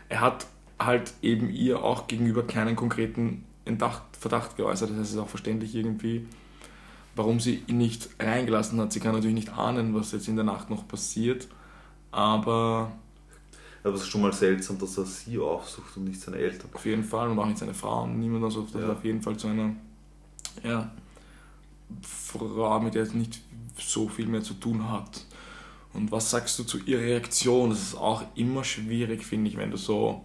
Er 0.08 0.20
hat 0.20 0.46
halt 0.80 1.12
eben 1.22 1.48
ihr 1.50 1.82
auch 1.82 2.08
gegenüber 2.08 2.42
keinen 2.44 2.74
konkreten 2.74 3.44
Verdacht 4.18 4.56
geäußert, 4.56 4.90
das 4.90 4.96
heißt, 4.96 5.06
es 5.08 5.12
ist 5.14 5.18
auch 5.18 5.28
verständlich 5.28 5.74
irgendwie, 5.74 6.26
warum 7.14 7.38
sie 7.40 7.62
ihn 7.68 7.78
nicht 7.78 8.08
reingelassen 8.20 8.80
hat. 8.80 8.92
Sie 8.92 9.00
kann 9.00 9.12
natürlich 9.12 9.34
nicht 9.34 9.50
ahnen, 9.56 9.94
was 9.94 10.10
jetzt 10.12 10.26
in 10.28 10.36
der 10.36 10.44
Nacht 10.44 10.70
noch 10.70 10.86
passiert, 10.88 11.46
aber 12.10 12.90
Aber 13.84 13.94
es 13.94 14.02
ist 14.02 14.08
schon 14.08 14.22
mal 14.22 14.32
seltsam, 14.32 14.78
dass 14.78 14.98
er 14.98 15.04
sie 15.04 15.38
aufsucht 15.38 15.96
und 15.96 16.04
nicht 16.04 16.20
seine 16.20 16.38
Eltern. 16.38 16.68
auf 16.72 16.84
jeden 16.84 17.04
Fall 17.04 17.28
und 17.28 17.38
auch 17.38 17.46
nicht 17.46 17.58
seine 17.58 17.74
Frau 17.74 18.02
und 18.04 18.18
niemand, 18.18 18.42
also 18.44 18.62
dass 18.62 18.74
Ja. 18.74 18.80
er 18.88 18.92
auf 18.92 19.04
jeden 19.04 19.22
Fall 19.22 19.36
zu 19.36 19.46
einer 19.48 19.70
ja, 20.64 20.90
Frau, 22.02 22.80
mit 22.80 22.94
der 22.94 23.06
er 23.06 23.12
nicht 23.12 23.40
so 23.78 24.08
viel 24.08 24.26
mehr 24.26 24.42
zu 24.42 24.54
tun 24.54 24.90
hat. 24.90 25.24
Und 25.92 26.10
was 26.12 26.30
sagst 26.30 26.58
du 26.58 26.64
zu 26.64 26.78
ihrer 26.78 27.00
Reaktion? 27.02 27.70
Das 27.70 27.80
ist 27.80 27.94
auch 27.94 28.22
immer 28.34 28.64
schwierig, 28.64 29.24
finde 29.24 29.50
ich, 29.50 29.56
wenn 29.56 29.70
du 29.70 29.76
so. 29.76 30.24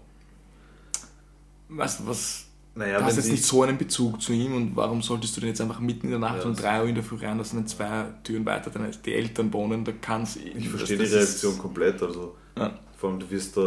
Weißt 1.69 2.01
du, 2.01 2.07
was. 2.07 2.45
Naja, 2.73 2.99
du 2.99 3.05
hast 3.05 3.17
jetzt 3.17 3.29
nicht 3.29 3.43
so 3.43 3.63
einen 3.63 3.77
Bezug 3.77 4.21
zu 4.21 4.31
ihm 4.31 4.55
und 4.55 4.75
warum 4.77 5.01
solltest 5.01 5.35
du 5.35 5.41
den 5.41 5.49
jetzt 5.49 5.59
einfach 5.59 5.81
mitten 5.81 6.05
in 6.05 6.11
der 6.11 6.19
Nacht 6.19 6.37
Ja, 6.37 6.43
um 6.45 6.51
das- 6.53 6.61
3 6.61 6.81
Uhr 6.83 6.87
in 6.87 6.95
der 6.95 7.03
Früh 7.03 7.17
reinlassen, 7.17 7.59
wenn 7.59 7.67
zwei 7.67 8.05
Türen 8.23 8.45
weiter 8.45 8.69
deine, 8.69 8.91
die 8.91 9.13
Eltern 9.13 9.51
wohnen? 9.51 9.83
Da 9.83 9.91
kann's 9.91 10.37
Ich 10.37 10.69
verstehe 10.69 10.97
die 10.97 11.03
Reaktion 11.03 11.57
komplett. 11.57 12.01
Also, 12.01 12.35
Ja. 12.57 12.79
vor 12.97 13.09
allem, 13.09 13.19
du 13.19 13.29
wirst 13.29 13.57
da 13.57 13.61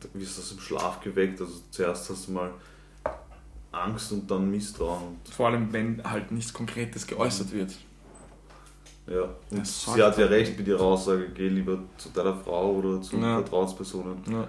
du 0.00 0.08
wirst 0.14 0.38
aus 0.38 0.48
dem 0.50 0.60
Schlaf 0.60 1.00
geweckt. 1.00 1.38
Also, 1.40 1.52
zuerst 1.70 2.08
hast 2.08 2.28
du 2.28 2.32
mal 2.32 2.50
Angst 3.72 4.12
und 4.12 4.30
dann 4.30 4.50
Misstrauen. 4.50 5.18
Vor 5.30 5.48
allem, 5.48 5.72
wenn 5.72 6.02
halt 6.02 6.30
nichts 6.32 6.52
Konkretes 6.52 7.06
geäußert 7.06 7.52
wird. 7.52 7.74
Ja. 9.06 9.22
Und 9.50 9.60
Das 9.60 9.84
sie 9.84 10.02
hat 10.02 10.18
ja 10.18 10.26
recht 10.26 10.58
mit 10.58 10.68
ihrer 10.68 10.82
Aussage: 10.82 11.28
geh 11.30 11.48
lieber 11.48 11.78
zu 11.96 12.10
deiner 12.10 12.34
Frau 12.36 12.72
oder 12.72 13.00
zu 13.00 13.16
Ja. 13.16 13.36
Vertrauenspersonen. 13.40 14.18
Ja. 14.30 14.48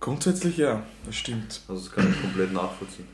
Grundsätzlich 0.00 0.56
ja, 0.58 0.82
das 1.04 1.16
stimmt. 1.16 1.60
Also, 1.68 1.82
das 1.82 1.92
kann 1.92 2.10
ich 2.10 2.20
komplett 2.20 2.52
nachvollziehen. 2.52 3.08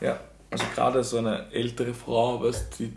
Ja, 0.00 0.20
also 0.50 0.64
gerade 0.74 1.02
so 1.02 1.18
eine 1.18 1.50
ältere 1.50 1.94
Frau, 1.94 2.42
was 2.42 2.68
die 2.70 2.92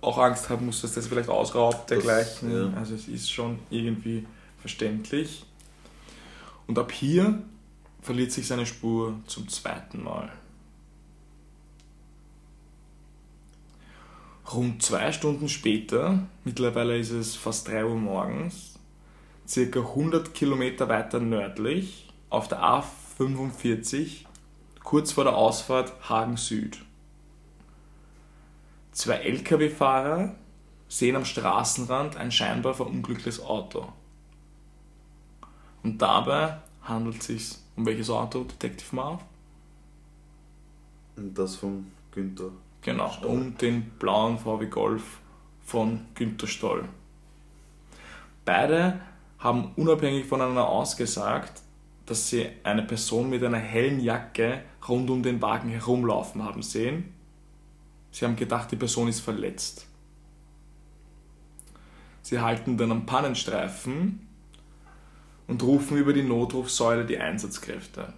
auch 0.00 0.18
Angst 0.18 0.48
haben 0.48 0.66
muss, 0.66 0.80
dass 0.82 0.94
das 0.94 1.06
vielleicht 1.06 1.28
ausraubt, 1.28 1.90
dergleichen. 1.90 2.52
ja. 2.52 2.72
Also 2.78 2.94
es 2.94 3.08
ist 3.08 3.30
schon 3.30 3.58
irgendwie 3.70 4.26
verständlich. 4.60 5.44
Und 6.72 6.78
ab 6.78 6.90
hier 6.90 7.42
verliert 8.00 8.32
sich 8.32 8.46
seine 8.46 8.64
Spur 8.64 9.20
zum 9.26 9.46
zweiten 9.50 10.02
Mal. 10.02 10.32
Rund 14.50 14.82
zwei 14.82 15.12
Stunden 15.12 15.50
später, 15.50 16.26
mittlerweile 16.44 16.96
ist 16.96 17.10
es 17.10 17.36
fast 17.36 17.68
3 17.68 17.84
Uhr 17.84 17.96
morgens, 17.96 18.78
circa 19.46 19.80
100 19.80 20.32
Kilometer 20.32 20.88
weiter 20.88 21.20
nördlich, 21.20 22.08
auf 22.30 22.48
der 22.48 22.62
A45, 22.62 24.24
kurz 24.82 25.12
vor 25.12 25.24
der 25.24 25.36
Ausfahrt 25.36 25.92
Hagen 26.08 26.38
Süd. 26.38 26.78
Zwei 28.92 29.16
Lkw-Fahrer 29.16 30.36
sehen 30.88 31.16
am 31.16 31.26
Straßenrand 31.26 32.16
ein 32.16 32.32
scheinbar 32.32 32.72
verunglücktes 32.72 33.42
Auto. 33.42 33.92
Und 35.82 36.00
dabei 36.00 36.58
handelt 36.82 37.20
es 37.20 37.26
sich 37.26 37.58
um 37.76 37.86
welches 37.86 38.10
Auto, 38.10 38.44
Detective 38.44 38.94
Marv? 38.94 39.22
Und 41.16 41.36
das 41.36 41.56
von 41.56 41.86
Günther. 42.10 42.50
Genau, 42.82 43.10
Stoll. 43.10 43.30
um 43.30 43.56
den 43.56 43.90
blauen 43.98 44.38
VW 44.38 44.66
Golf 44.66 45.20
von 45.62 46.00
Günter 46.14 46.46
Stoll. 46.46 46.88
Beide 48.44 49.00
haben 49.38 49.72
unabhängig 49.76 50.26
voneinander 50.26 50.68
ausgesagt, 50.68 51.62
dass 52.06 52.28
sie 52.28 52.48
eine 52.64 52.82
Person 52.82 53.30
mit 53.30 53.44
einer 53.44 53.58
hellen 53.58 54.00
Jacke 54.00 54.62
rund 54.88 55.08
um 55.10 55.22
den 55.22 55.40
Wagen 55.40 55.68
herumlaufen 55.68 56.42
haben 56.42 56.62
sehen. 56.62 57.14
Sie 58.10 58.24
haben 58.24 58.36
gedacht, 58.36 58.70
die 58.72 58.76
Person 58.76 59.08
ist 59.08 59.20
verletzt. 59.20 59.86
Sie 62.22 62.40
halten 62.40 62.76
dann 62.76 62.90
am 62.90 63.06
Pannenstreifen 63.06 64.26
und 65.46 65.62
rufen 65.62 65.96
über 65.96 66.12
die 66.12 66.22
Notrufsäule 66.22 67.04
die 67.04 67.18
Einsatzkräfte. 67.18 68.12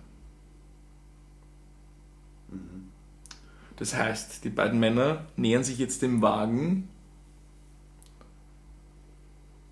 Das 3.76 3.95
heißt, 3.95 4.45
die 4.45 4.50
beiden 4.50 4.78
Männer 4.78 5.26
nähern 5.37 5.64
sich 5.64 5.78
jetzt 5.78 6.02
dem 6.02 6.23
Wagen. 6.23 6.88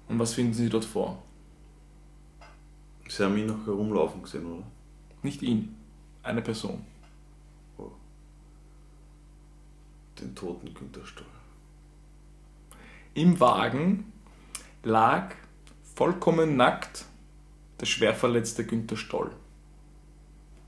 Und 0.09 0.19
was 0.19 0.35
finden 0.35 0.55
sie 0.55 0.69
dort 0.69 0.85
vor? 0.85 1.23
Sie 3.09 3.23
haben 3.23 3.37
ihn 3.37 3.47
noch 3.47 3.67
herumlaufen 3.67 4.23
gesehen, 4.23 4.47
oder? 4.47 4.65
Nicht 5.23 5.43
ihn, 5.43 5.77
eine 6.23 6.43
Person. 6.43 6.85
Den 10.21 10.35
toten 10.35 10.73
Günther 10.73 11.05
Stoll. 11.05 11.27
Im 13.15 13.41
Wagen 13.41 14.13
lag 14.83 15.35
vollkommen 15.95 16.57
nackt 16.57 17.07
der 17.83 17.87
schwerverletzte 17.87 18.65
Günther 18.65 18.97
Stoll. 18.97 19.33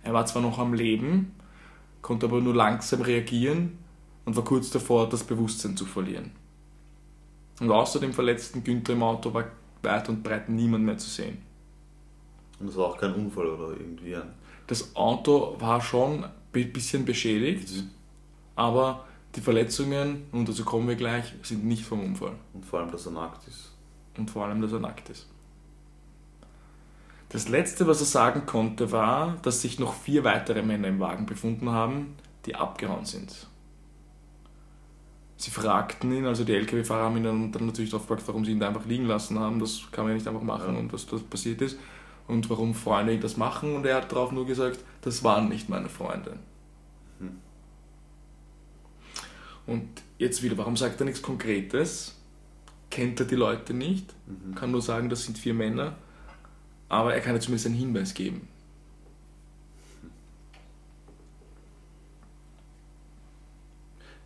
Er 0.03 0.13
war 0.13 0.27
zwar 0.27 0.43
noch 0.43 0.59
am 0.59 0.75
Leben, 0.75 1.33
konnte 2.03 2.27
aber 2.27 2.41
nur 2.41 2.55
langsam 2.55 3.03
reagieren 3.03 3.79
und 4.25 4.35
war 4.35 4.43
kurz 4.43 4.71
davor, 4.71 5.09
das 5.09 5.23
Bewusstsein 5.23 5.77
zu 5.77 5.87
verlieren. 5.87 6.33
Und 7.61 7.71
außer 7.71 8.01
dem 8.01 8.13
verletzten 8.13 8.65
Günther 8.65 8.95
im 8.95 9.05
Auto 9.05 9.33
war 9.33 9.45
weit 9.83 10.09
und 10.09 10.25
breit 10.25 10.49
niemand 10.49 10.85
mehr 10.85 10.99
zu 10.99 11.09
sehen. 11.09 11.39
Und 12.59 12.67
das 12.67 12.77
war 12.77 12.87
auch 12.87 12.99
kein 12.99 13.15
Unfall 13.15 13.47
oder 13.47 13.71
irgendwie 13.79 14.17
ein. 14.17 14.33
Das 14.67 14.97
Auto 14.97 15.57
war 15.61 15.81
schon 15.81 16.25
ein 16.25 16.73
bisschen 16.73 17.05
beschädigt, 17.05 17.85
aber 18.57 19.05
die 19.37 19.41
Verletzungen, 19.41 20.25
und 20.33 20.49
dazu 20.49 20.65
kommen 20.65 20.89
wir 20.89 20.97
gleich, 20.97 21.33
sind 21.43 21.65
nicht 21.65 21.85
vom 21.85 22.01
Unfall. 22.01 22.35
Und 22.55 22.65
vor 22.67 22.81
allem, 22.81 22.91
dass 22.91 23.07
er 23.07 23.13
nackt 23.13 23.47
ist. 23.47 23.71
Und 24.17 24.31
vor 24.31 24.47
allem, 24.47 24.61
dass 24.61 24.73
er 24.73 24.81
nackt 24.81 25.11
ist. 25.11 25.29
Das 27.35 27.49
letzte, 27.49 27.89
was 27.89 27.99
er 27.99 28.07
sagen 28.07 28.47
konnte, 28.47 28.93
war, 28.93 29.39
dass 29.43 29.61
sich 29.61 29.81
noch 29.81 29.93
vier 29.93 30.23
weitere 30.23 30.63
Männer 30.63 30.87
im 30.87 31.01
Wagen 31.01 31.27
befunden 31.27 31.69
haben, 31.69 32.15
die 32.47 32.55
abgehauen 32.55 33.07
sind. 33.07 33.49
Sie 35.37 35.51
fragten 35.51 36.13
ihn, 36.13 36.27
also 36.27 36.45
die 36.45 36.55
LKW-Fahrer 36.55 37.07
haben 37.07 37.17
ihn 37.17 37.25
dann, 37.25 37.51
dann 37.51 37.67
natürlich 37.67 37.91
darauf 37.91 38.07
gefragt, 38.07 38.23
warum 38.29 38.45
sie 38.45 38.53
ihn 38.53 38.61
da 38.61 38.69
einfach 38.69 38.87
liegen 38.87 39.07
lassen 39.07 39.41
haben. 39.41 39.59
Das 39.59 39.83
kann 39.91 40.05
man 40.05 40.13
ja 40.13 40.15
nicht 40.15 40.29
einfach 40.29 40.43
machen 40.43 40.75
Ja. 40.75 40.79
und 40.79 40.93
was 40.93 41.07
das 41.07 41.23
passiert 41.23 41.61
ist. 41.61 41.77
Und 42.29 42.49
warum 42.51 42.73
Freunde 42.73 43.15
ihn 43.15 43.21
das 43.21 43.37
machen. 43.37 43.75
Und 43.75 43.85
er 43.85 43.97
hat 43.97 44.13
darauf 44.13 44.31
nur 44.31 44.47
gesagt, 44.47 44.79
das 45.01 45.25
waren 45.25 45.49
nicht 45.49 45.69
meine 45.69 45.89
Freunde. 45.89 46.39
Hm. 47.19 47.33
Und 49.67 49.89
jetzt 50.19 50.45
wieder, 50.45 50.57
warum 50.57 50.77
sagt 50.77 51.01
er 51.01 51.05
nichts 51.05 51.21
Konkretes? 51.21 52.17
Kennt 52.91 53.19
er 53.19 53.27
die 53.27 53.35
Leute 53.35 53.75
nicht? 53.75 54.15
Mhm. 54.29 54.55
Kann 54.55 54.71
nur 54.71 54.83
sagen, 54.83 55.09
das 55.09 55.25
sind 55.25 55.37
vier 55.37 55.55
Männer. 55.55 55.97
Aber 56.95 57.13
er 57.13 57.21
kann 57.21 57.35
ja 57.35 57.41
zumindest 57.41 57.67
einen 57.67 57.75
Hinweis 57.75 58.15
geben. 58.15 58.47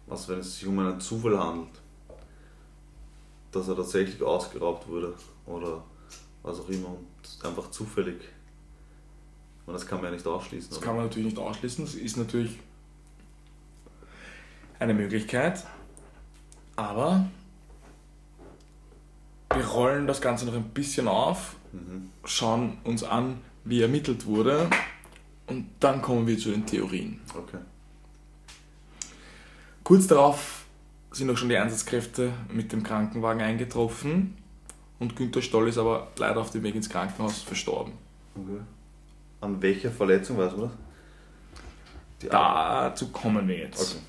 Was, 0.06 0.28
wenn 0.28 0.40
es 0.40 0.58
sich 0.58 0.68
um 0.68 0.78
einen 0.78 1.00
Zufall 1.00 1.38
handelt? 1.38 1.70
Dass 3.52 3.68
er 3.68 3.76
tatsächlich 3.76 4.22
ausgeraubt 4.22 4.86
wurde 4.86 5.14
oder 5.46 5.82
was 6.42 6.60
auch 6.60 6.68
immer 6.68 6.88
und 6.88 7.46
einfach 7.46 7.70
zufällig. 7.70 8.20
Und 9.64 9.72
das 9.72 9.86
kann 9.86 10.02
man 10.02 10.10
ja 10.10 10.16
nicht 10.16 10.26
ausschließen. 10.26 10.68
Das 10.68 10.76
oder? 10.76 10.86
kann 10.86 10.96
man 10.96 11.06
natürlich 11.06 11.28
nicht 11.28 11.38
ausschließen. 11.38 11.86
Das 11.86 11.94
ist 11.94 12.18
natürlich 12.18 12.58
eine 14.78 14.92
Möglichkeit. 14.92 15.64
Aber 16.76 17.26
wir 19.54 19.64
rollen 19.64 20.06
das 20.06 20.20
Ganze 20.20 20.44
noch 20.44 20.52
ein 20.52 20.68
bisschen 20.68 21.08
auf, 21.08 21.56
Mhm. 21.72 22.10
schauen 22.24 22.78
uns 22.84 23.04
an, 23.04 23.38
wie 23.64 23.82
ermittelt 23.82 24.26
wurde 24.26 24.68
und 25.46 25.66
dann 25.80 26.02
kommen 26.02 26.26
wir 26.26 26.38
zu 26.38 26.50
den 26.50 26.66
Theorien. 26.66 27.20
Okay. 27.34 27.58
Kurz 29.84 30.06
darauf 30.06 30.64
sind 31.12 31.30
auch 31.30 31.36
schon 31.36 31.48
die 31.48 31.56
Einsatzkräfte 31.56 32.32
mit 32.52 32.72
dem 32.72 32.82
Krankenwagen 32.82 33.40
eingetroffen 33.42 34.36
und 34.98 35.16
Günther 35.16 35.42
Stoll 35.42 35.68
ist 35.68 35.78
aber 35.78 36.08
leider 36.16 36.40
auf 36.40 36.50
dem 36.50 36.62
Weg 36.62 36.74
ins 36.74 36.88
Krankenhaus 36.88 37.42
verstorben. 37.42 37.92
okay. 38.34 38.60
An 39.40 39.62
welcher 39.62 39.92
Verletzung, 39.92 40.36
weiß 40.36 40.52
man 40.56 40.62
das? 40.62 40.70
Die 42.22 42.28
Dazu 42.28 43.08
kommen 43.08 43.46
wir 43.46 43.56
jetzt. 43.58 43.94
Okay. 43.94 44.02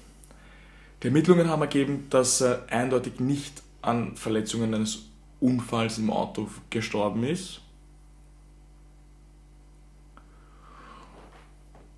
Die 1.04 1.08
Ermittlungen 1.08 1.48
haben 1.48 1.62
ergeben, 1.62 2.08
dass 2.10 2.42
er 2.42 2.66
eindeutig 2.70 3.20
nicht 3.20 3.62
an 3.82 4.16
Verletzungen 4.18 4.74
eines 4.74 5.04
Unfalls 5.39 5.98
im 5.98 6.10
Auto 6.10 6.50
gestorben 6.69 7.24
ist. 7.24 7.62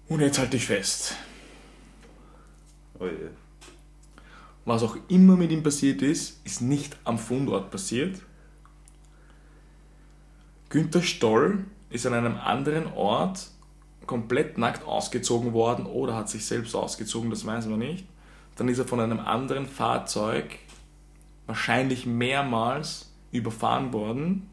Und 0.07 0.19
jetzt 0.19 0.39
halte 0.39 0.57
ich 0.57 0.65
fest, 0.65 1.15
Oh 2.99 3.05
je. 3.05 3.29
was 4.65 4.83
auch 4.83 4.97
immer 5.07 5.35
mit 5.35 5.51
ihm 5.51 5.63
passiert 5.63 6.01
ist, 6.01 6.45
ist 6.45 6.61
nicht 6.61 6.97
am 7.03 7.17
Fundort 7.17 7.71
passiert. 7.71 8.21
Günther 10.69 11.01
Stoll 11.01 11.65
ist 11.89 12.05
an 12.05 12.13
einem 12.13 12.37
anderen 12.37 12.87
Ort 12.93 13.49
komplett 14.05 14.57
nackt 14.57 14.85
ausgezogen 14.85 15.53
worden 15.53 15.85
oder 15.85 16.15
hat 16.15 16.29
sich 16.29 16.45
selbst 16.45 16.75
ausgezogen, 16.75 17.29
das 17.29 17.45
weiß 17.45 17.67
man 17.67 17.79
nicht. 17.79 18.05
Dann 18.55 18.67
ist 18.67 18.79
er 18.79 18.85
von 18.85 18.99
einem 18.99 19.19
anderen 19.19 19.65
Fahrzeug 19.65 20.59
wahrscheinlich 21.47 22.05
mehrmals 22.05 23.10
überfahren 23.31 23.93
worden, 23.93 24.49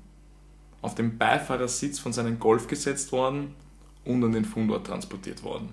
auf 0.83 0.95
den 0.95 1.19
Beifahrersitz 1.19 1.99
von 1.99 2.13
seinem 2.13 2.39
Golf 2.39 2.67
gesetzt 2.69 3.13
worden 3.13 3.55
und 4.05 4.23
an 4.25 4.33
den 4.33 4.45
Fundort 4.45 4.87
transportiert 4.87 5.43
worden. 5.43 5.71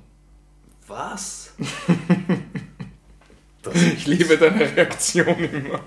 Was? 0.87 1.53
Ich 3.73 4.05
liebe 4.05 4.37
deine 4.37 4.59
Reaktion 4.59 5.25
immer. 5.39 5.79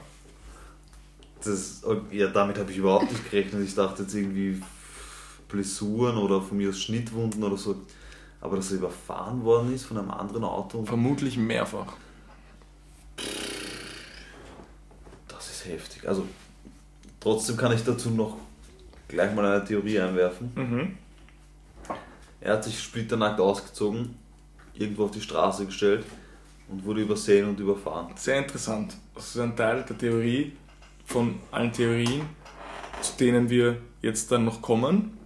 das, 1.44 1.82
ja, 2.10 2.26
damit 2.26 2.58
habe 2.58 2.72
ich 2.72 2.78
überhaupt 2.78 3.10
nicht 3.12 3.30
gerechnet. 3.30 3.64
Ich 3.64 3.74
dachte 3.76 4.02
jetzt 4.02 4.14
irgendwie 4.14 4.60
Blessuren 5.48 6.16
oder 6.16 6.42
von 6.42 6.56
mir 6.56 6.70
aus 6.70 6.80
Schnittwunden 6.80 7.42
oder 7.44 7.56
so. 7.56 7.76
Aber 8.40 8.56
dass 8.56 8.72
er 8.72 8.78
überfahren 8.78 9.44
worden 9.44 9.72
ist 9.74 9.84
von 9.84 9.96
einem 9.98 10.10
anderen 10.10 10.42
Auto, 10.44 10.84
Vermutlich 10.84 11.36
mehrfach. 11.36 11.94
das 15.28 15.50
ist 15.50 15.66
heftig. 15.66 16.08
Also 16.08 16.26
trotzdem 17.28 17.58
kann 17.58 17.72
ich 17.72 17.84
dazu 17.84 18.08
noch 18.08 18.38
gleich 19.06 19.34
mal 19.34 19.44
eine 19.44 19.62
Theorie 19.62 20.00
einwerfen. 20.00 20.50
Mhm. 20.54 20.96
Er 22.40 22.54
hat 22.54 22.64
sich 22.64 22.80
splitternackt 22.82 23.38
ausgezogen, 23.38 24.14
irgendwo 24.72 25.04
auf 25.04 25.10
die 25.10 25.20
Straße 25.20 25.66
gestellt 25.66 26.06
und 26.68 26.84
wurde 26.84 27.02
übersehen 27.02 27.46
und 27.46 27.60
überfahren. 27.60 28.14
Sehr 28.16 28.38
interessant. 28.38 28.96
Das 29.14 29.34
ist 29.34 29.40
ein 29.40 29.54
Teil 29.54 29.84
der 29.86 29.98
Theorie 29.98 30.52
von 31.04 31.38
allen 31.50 31.70
Theorien, 31.70 32.22
zu 33.02 33.14
denen 33.18 33.50
wir 33.50 33.76
jetzt 34.00 34.32
dann 34.32 34.46
noch 34.46 34.62
kommen. 34.62 35.18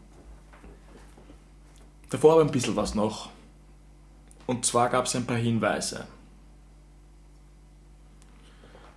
Davor 2.11 2.33
aber 2.33 2.43
ein 2.43 2.51
bisschen 2.51 2.75
was 2.75 2.97
noch. 2.97 3.31
Und 4.47 4.67
zwar 4.67 4.89
gab 4.89 5.07
es 5.07 5.15
ein 5.15 5.25
paar 5.25 5.37
Hinweise. 5.37 6.05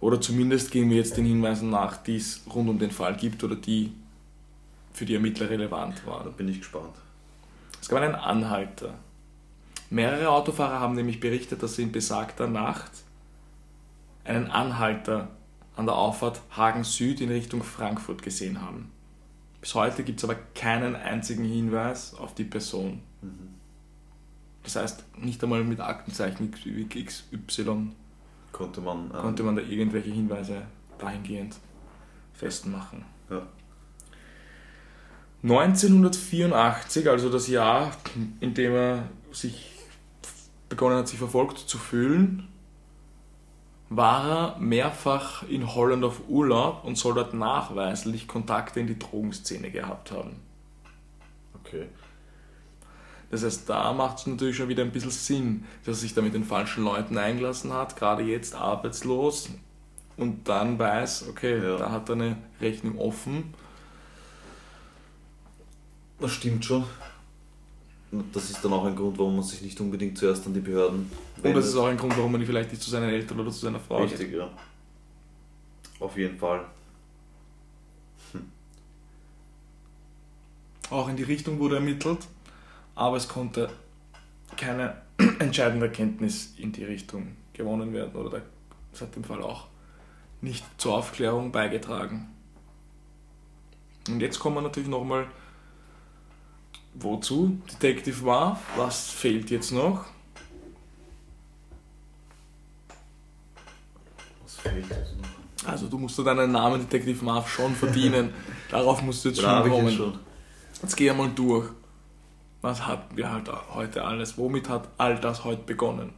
Oder 0.05 0.21
zumindest 0.21 0.69
gehen 0.69 0.91
wir 0.91 0.97
jetzt 0.97 1.17
den 1.17 1.25
Hinweisen 1.25 1.71
nach, 1.71 1.97
die 1.97 2.17
es 2.17 2.43
rund 2.53 2.69
um 2.69 2.77
den 2.77 2.91
Fall 2.91 3.17
gibt 3.17 3.43
oder 3.43 3.55
die 3.55 3.91
für 4.93 5.03
die 5.03 5.15
Ermittler 5.15 5.49
relevant 5.49 6.03
Da 6.05 6.11
waren. 6.11 6.31
bin 6.33 6.47
ich 6.47 6.59
gespannt. 6.59 6.93
Es 7.81 7.89
gab 7.89 8.03
einen 8.03 8.13
Anhalter. 8.13 8.93
Mehrere 9.89 10.29
Autofahrer 10.29 10.79
haben 10.79 10.93
nämlich 10.93 11.19
berichtet, 11.19 11.63
dass 11.63 11.77
sie 11.77 11.81
in 11.81 11.91
besagter 11.91 12.45
Nacht 12.45 12.91
einen 14.25 14.51
Anhalter 14.51 15.29
an 15.75 15.87
der 15.87 15.95
Auffahrt 15.95 16.39
Hagen 16.51 16.83
Süd 16.83 17.19
in 17.19 17.29
Richtung 17.29 17.63
Frankfurt 17.63 18.21
gesehen 18.21 18.61
haben. 18.61 18.91
Bis 19.59 19.73
heute 19.73 20.03
gibt 20.03 20.19
es 20.19 20.23
aber 20.23 20.35
keinen 20.53 20.95
einzigen 20.95 21.45
Hinweis 21.45 22.13
auf 22.13 22.35
die 22.35 22.43
Person. 22.43 23.01
Das 24.61 24.75
heißt, 24.75 25.03
nicht 25.17 25.43
einmal 25.43 25.63
mit 25.63 25.79
Aktenzeichen 25.79 26.51
XY 26.51 27.95
Konnte 28.55 28.79
man. 28.79 29.11
ähm, 29.13 29.21
konnte 29.21 29.43
man 29.43 29.57
da 29.57 29.61
irgendwelche 29.61 30.11
Hinweise 30.11 30.61
dahingehend 30.97 31.57
festmachen. 32.33 33.03
Ja. 33.29 33.41
1984, 35.43 37.09
also 37.09 37.29
das 37.29 37.49
Jahr, 37.49 37.91
in 38.39 38.53
dem 38.53 38.73
er 38.73 39.09
sich 39.33 39.73
begonnen 40.69 40.99
hat, 40.99 41.09
sich 41.09 41.19
verfolgt 41.19 41.59
zu 41.59 41.77
fühlen, 41.77 42.47
war 43.89 44.29
er 44.29 44.59
mehrfach 44.59 45.43
in 45.49 45.75
Holland 45.75 46.05
auf 46.05 46.21
Urlaub 46.29 46.85
und 46.85 46.97
soll 46.97 47.13
dort 47.13 47.33
nachweislich 47.33 48.25
Kontakte 48.25 48.79
in 48.79 48.87
die 48.87 48.97
Drogenszene 48.97 49.69
gehabt 49.69 50.13
haben. 50.13 50.37
Okay. 51.59 51.87
Das 53.31 53.43
heißt, 53.43 53.69
da 53.69 53.91
macht 53.93 54.19
es 54.19 54.27
natürlich 54.27 54.55
schon 54.55 54.69
wieder 54.69 54.83
ein 54.83 54.91
bisschen 54.91 55.11
Sinn, 55.11 55.65
dass 55.85 55.97
er 55.97 56.01
sich 56.01 56.13
da 56.13 56.21
mit 56.21 56.33
den 56.33 56.43
falschen 56.43 56.83
Leuten 56.83 57.17
eingelassen 57.17 57.73
hat, 57.73 57.95
gerade 57.95 58.23
jetzt 58.23 58.55
arbeitslos 58.55 59.49
und 60.17 60.47
dann 60.47 60.77
weiß, 60.79 61.27
okay, 61.29 61.61
Ja. 61.61 61.77
da 61.77 61.91
hat 61.91 62.07
er 62.09 62.13
eine 62.15 62.37
Rechnung 62.61 62.97
offen. 62.99 63.53
Das 66.19 66.31
stimmt 66.31 66.63
schon. 66.63 66.85
Das 68.31 68.49
ist 68.49 68.63
dann 68.63 68.71
auch 68.71 68.85
ein 68.85 68.95
Grund, 68.95 69.17
warum 69.17 69.35
man 69.35 69.43
sich 69.43 69.61
nicht 69.61 69.79
unbedingt 69.81 70.17
zuerst 70.17 70.45
an 70.47 70.53
die 70.53 70.61
Behörden 70.61 71.11
Und 71.43 71.53
das 71.53 71.65
ist 71.65 71.75
auch 71.75 71.87
ein 71.87 71.97
Grund, 71.97 72.15
warum 72.15 72.31
man 72.31 72.45
vielleicht 72.45 72.71
nicht 72.71 72.81
zu 72.81 72.89
seinen 72.89 73.09
Eltern 73.09 73.39
oder 73.39 73.51
zu 73.51 73.59
seiner 73.59 73.79
Frau 73.79 74.01
geht. 74.01 74.11
Richtig, 74.11 74.33
ja. 74.33 74.49
Auf 75.99 76.15
jeden 76.17 76.37
Fall. 76.37 76.63
Auch 80.89 81.09
in 81.09 81.15
die 81.17 81.23
Richtung 81.23 81.59
wurde 81.59 81.75
ermittelt, 81.75 82.19
aber 82.95 83.17
es 83.17 83.27
konnte 83.27 83.69
keine 84.57 85.01
entscheidende 85.39 85.87
Erkenntnis 85.87 86.53
in 86.57 86.71
die 86.71 86.85
Richtung 86.85 87.35
gewonnen 87.53 87.93
werden 87.93 88.15
oder 88.15 88.41
das 88.91 89.01
hat 89.01 89.15
im 89.15 89.23
Fall 89.23 89.41
auch 89.41 89.67
nicht 90.41 90.63
zur 90.77 90.95
Aufklärung 90.95 91.51
beigetragen. 91.51 92.27
Und 94.07 94.21
jetzt 94.21 94.39
kommen 94.39 94.55
wir 94.55 94.61
natürlich 94.61 94.89
nochmal, 94.89 95.27
wozu 96.93 97.59
Detective 97.71 98.23
war, 98.25 98.59
was 98.77 99.09
fehlt 99.09 99.49
jetzt 99.49 99.71
noch? 99.71 100.05
Was 104.43 104.55
fehlt 104.57 104.87
jetzt 104.89 105.17
noch? 105.17 105.69
Also 105.69 105.87
du 105.87 105.97
musst 105.97 106.17
dir 106.17 106.23
deinen 106.23 106.51
Namen 106.51 106.81
Detective 106.81 107.25
Marv 107.25 107.49
schon 107.49 107.73
verdienen, 107.75 108.33
darauf 108.69 109.01
musst 109.01 109.25
du 109.25 109.29
jetzt 109.29 109.41
schon 109.41 109.69
kommen. 109.69 109.87
jetzt 109.87 109.97
schon. 109.97 110.19
Jetzt 110.81 110.95
geh 110.95 111.09
einmal 111.09 111.29
durch. 111.29 111.69
Was 112.65 112.87
hatten 112.87 113.15
wir 113.15 113.31
halt 113.31 113.47
heute 113.75 114.03
alles? 114.03 114.39
Womit 114.39 114.69
hat 114.69 114.89
all 114.97 115.19
das 115.19 115.43
heute 115.43 115.61
begonnen? 115.61 116.13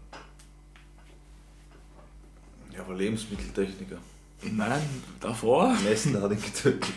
Ja, 2.73 2.79
aber 2.83 2.95
Lebensmitteltechniker. 2.95 3.97
Nein, 4.43 4.81
davor? 5.19 5.75
Nestle 5.83 6.21
hat 6.21 6.31
ihn 6.31 6.41
getötet. 6.41 6.87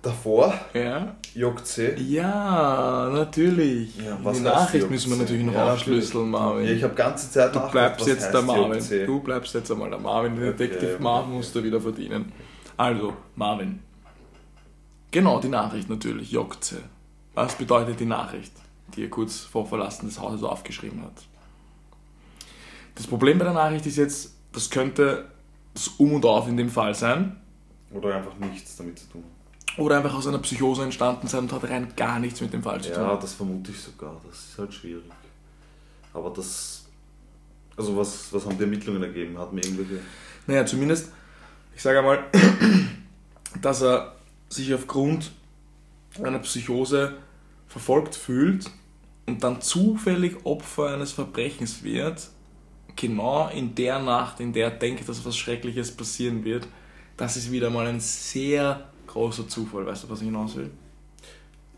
Davor 0.00 0.54
Ja. 0.72 1.14
JC. 1.34 1.98
Ja, 1.98 3.10
natürlich. 3.12 3.94
Ja, 3.98 4.18
was 4.22 4.38
Die 4.38 4.44
Nachricht 4.44 4.88
müssen 4.88 5.10
wir 5.10 5.18
natürlich 5.18 5.44
noch 5.44 5.52
Ja, 5.52 5.74
aufschlüsseln, 5.74 6.30
Marvin. 6.30 6.68
Ja, 6.68 6.72
ich 6.72 6.82
habe 6.84 6.94
ganze 6.94 7.30
Zeit 7.30 7.54
Du 7.54 7.60
bleibst 7.70 8.06
jetzt 8.06 8.32
der 8.32 8.40
Marvin. 8.40 8.78
JC? 8.80 9.04
Du 9.04 9.20
bleibst 9.20 9.52
jetzt 9.54 9.70
einmal 9.70 9.90
der 9.90 9.98
Marvin. 9.98 10.36
Den 10.36 10.48
Okay, 10.54 10.56
Detective 10.56 10.94
okay, 10.94 11.02
Marvin 11.02 11.34
musst 11.34 11.54
du 11.54 11.62
wieder 11.62 11.82
verdienen. 11.82 12.32
Also, 12.78 13.12
Marvin. 13.36 13.91
Genau, 15.12 15.40
die 15.40 15.48
Nachricht 15.48 15.90
natürlich, 15.90 16.32
Jokze. 16.32 16.82
Was 17.34 17.54
bedeutet 17.54 18.00
die 18.00 18.06
Nachricht, 18.06 18.52
die 18.96 19.04
er 19.04 19.10
kurz 19.10 19.40
vor 19.40 19.66
Verlassen 19.66 20.06
des 20.06 20.18
Hauses 20.18 20.42
aufgeschrieben 20.42 21.02
hat? 21.02 21.24
Das 22.94 23.06
Problem 23.06 23.38
bei 23.38 23.44
der 23.44 23.54
Nachricht 23.54 23.86
ist 23.86 23.96
jetzt, 23.96 24.34
das 24.52 24.70
könnte 24.70 25.26
das 25.74 25.88
Um 25.88 26.14
und 26.14 26.24
Auf 26.24 26.48
in 26.48 26.56
dem 26.56 26.70
Fall 26.70 26.94
sein. 26.94 27.36
Oder 27.90 28.16
einfach 28.16 28.34
nichts 28.38 28.76
damit 28.76 28.98
zu 28.98 29.06
tun. 29.08 29.24
Oder 29.76 29.98
einfach 29.98 30.14
aus 30.14 30.26
einer 30.26 30.38
Psychose 30.38 30.82
entstanden 30.82 31.26
sein 31.26 31.40
und 31.40 31.52
hat 31.52 31.64
rein 31.64 31.92
gar 31.94 32.18
nichts 32.18 32.40
mit 32.40 32.52
dem 32.52 32.62
Fall 32.62 32.80
zu 32.80 32.90
tun. 32.92 33.02
Ja, 33.02 33.16
das 33.16 33.34
vermute 33.34 33.70
ich 33.70 33.80
sogar. 33.80 34.18
Das 34.26 34.38
ist 34.38 34.58
halt 34.58 34.72
schwierig. 34.72 35.04
Aber 36.14 36.30
das. 36.30 36.86
Also, 37.76 37.96
was, 37.96 38.32
was 38.32 38.44
haben 38.44 38.56
die 38.56 38.64
Ermittlungen 38.64 39.02
ergeben? 39.02 39.38
Hat 39.38 39.52
mir 39.52 39.62
irgendwelche. 39.62 40.00
Naja, 40.46 40.66
zumindest, 40.66 41.10
ich 41.74 41.80
sage 41.80 42.00
einmal, 42.00 42.24
dass 43.62 43.82
er 43.82 44.14
sich 44.52 44.72
aufgrund 44.74 45.32
einer 46.22 46.38
Psychose 46.40 47.14
verfolgt 47.68 48.14
fühlt 48.14 48.70
und 49.26 49.42
dann 49.42 49.60
zufällig 49.60 50.44
Opfer 50.44 50.88
eines 50.94 51.12
Verbrechens 51.12 51.82
wird, 51.82 52.28
genau 52.96 53.48
in 53.48 53.74
der 53.74 53.98
Nacht, 53.98 54.40
in 54.40 54.52
der 54.52 54.66
er 54.72 54.78
denkt, 54.78 55.08
dass 55.08 55.24
was 55.24 55.36
Schreckliches 55.36 55.96
passieren 55.96 56.44
wird, 56.44 56.66
das 57.16 57.36
ist 57.36 57.50
wieder 57.50 57.70
mal 57.70 57.86
ein 57.86 58.00
sehr 58.00 58.88
großer 59.06 59.48
Zufall. 59.48 59.86
Weißt 59.86 60.04
du, 60.04 60.10
was 60.10 60.20
ich 60.20 60.26
hinaus 60.26 60.56
will? 60.56 60.70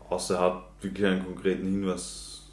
Außer 0.09 0.35
er 0.35 0.41
hat 0.41 0.63
wirklich 0.81 1.05
einen 1.07 1.23
konkreten 1.23 1.63
Hinweis. 1.65 2.43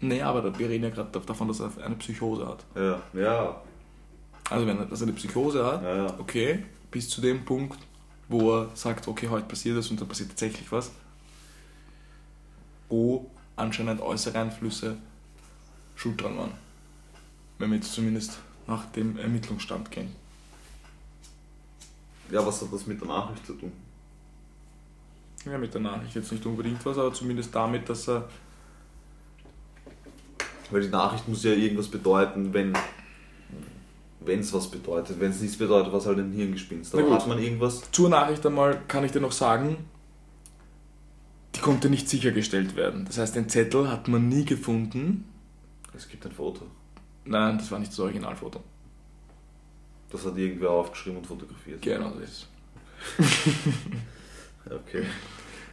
Nee, 0.00 0.22
aber 0.22 0.42
da- 0.42 0.58
wir 0.58 0.68
reden 0.68 0.84
ja 0.84 0.90
gerade 0.90 1.18
davon, 1.20 1.48
dass 1.48 1.60
er 1.60 1.70
eine 1.84 1.96
Psychose 1.96 2.46
hat. 2.46 2.64
Ja, 2.76 3.00
ja, 3.20 3.60
Also 4.50 4.66
wenn 4.66 4.78
er, 4.78 4.84
dass 4.86 5.00
er 5.00 5.06
eine 5.08 5.16
Psychose 5.16 5.64
hat, 5.64 5.82
ja, 5.82 5.96
ja. 6.06 6.14
okay, 6.18 6.64
bis 6.90 7.08
zu 7.08 7.20
dem 7.20 7.44
Punkt, 7.44 7.78
wo 8.28 8.58
er 8.58 8.76
sagt, 8.76 9.08
okay, 9.08 9.28
heute 9.28 9.46
passiert 9.46 9.76
das 9.76 9.90
und 9.90 10.00
dann 10.00 10.08
passiert 10.08 10.30
tatsächlich 10.30 10.70
was, 10.70 10.90
wo 12.88 13.30
anscheinend 13.56 14.00
äußere 14.00 14.38
Einflüsse 14.38 14.96
schuld 15.96 16.20
dran 16.20 16.36
waren. 16.36 16.52
Wenn 17.58 17.70
wir 17.70 17.76
jetzt 17.76 17.92
zumindest 17.92 18.38
nach 18.66 18.84
dem 18.92 19.18
Ermittlungsstand 19.18 19.90
gehen. 19.90 20.14
Ja, 22.30 22.46
was 22.46 22.60
hat 22.60 22.72
das 22.72 22.86
mit 22.86 23.00
der 23.00 23.08
Nachricht 23.08 23.46
zu 23.46 23.54
tun? 23.54 23.72
Ja, 25.44 25.56
mit 25.56 25.72
der 25.72 25.80
Nachricht 25.80 26.14
jetzt 26.14 26.30
nicht 26.30 26.44
unbedingt 26.44 26.84
was, 26.84 26.98
aber 26.98 27.12
zumindest 27.12 27.54
damit, 27.54 27.88
dass 27.88 28.08
er. 28.08 28.28
Weil 30.70 30.82
die 30.82 30.88
Nachricht 30.88 31.26
muss 31.26 31.44
ja 31.44 31.52
irgendwas 31.52 31.88
bedeuten, 31.88 32.52
wenn 32.52 32.76
wenn 34.20 34.40
es 34.40 34.52
was 34.52 34.70
bedeutet. 34.70 35.20
Wenn 35.20 35.30
es 35.30 35.40
nichts 35.40 35.56
bedeutet, 35.56 35.92
was 35.92 36.06
halt 36.06 36.18
ein 36.18 36.32
Hirngespinst. 36.32 36.94
Aber 36.94 37.10
hat 37.10 37.26
man 37.26 37.38
irgendwas? 37.38 37.90
Zur 37.92 38.08
Nachricht 38.08 38.44
einmal 38.44 38.80
kann 38.88 39.04
ich 39.04 39.12
dir 39.12 39.20
noch 39.20 39.32
sagen, 39.32 39.76
die 41.54 41.60
konnte 41.60 41.90
nicht 41.90 42.08
sichergestellt 42.08 42.76
werden. 42.76 43.04
Das 43.04 43.18
heißt, 43.18 43.34
den 43.36 43.48
Zettel 43.48 43.90
hat 43.90 44.08
man 44.08 44.28
nie 44.28 44.44
gefunden. 44.44 45.24
Es 45.96 46.08
gibt 46.08 46.24
ein 46.26 46.32
Foto. 46.32 46.66
Nein, 47.24 47.58
das 47.58 47.70
war 47.70 47.78
nicht 47.78 47.92
das 47.92 48.00
Originalfoto. 48.00 48.60
Das 50.10 50.24
hat 50.24 50.36
irgendwer 50.36 50.70
aufgeschrieben 50.70 51.18
und 51.18 51.26
fotografiert. 51.26 51.82
Genau, 51.82 52.10
das 52.10 52.30
ist. 52.30 52.48
Okay. 54.70 55.04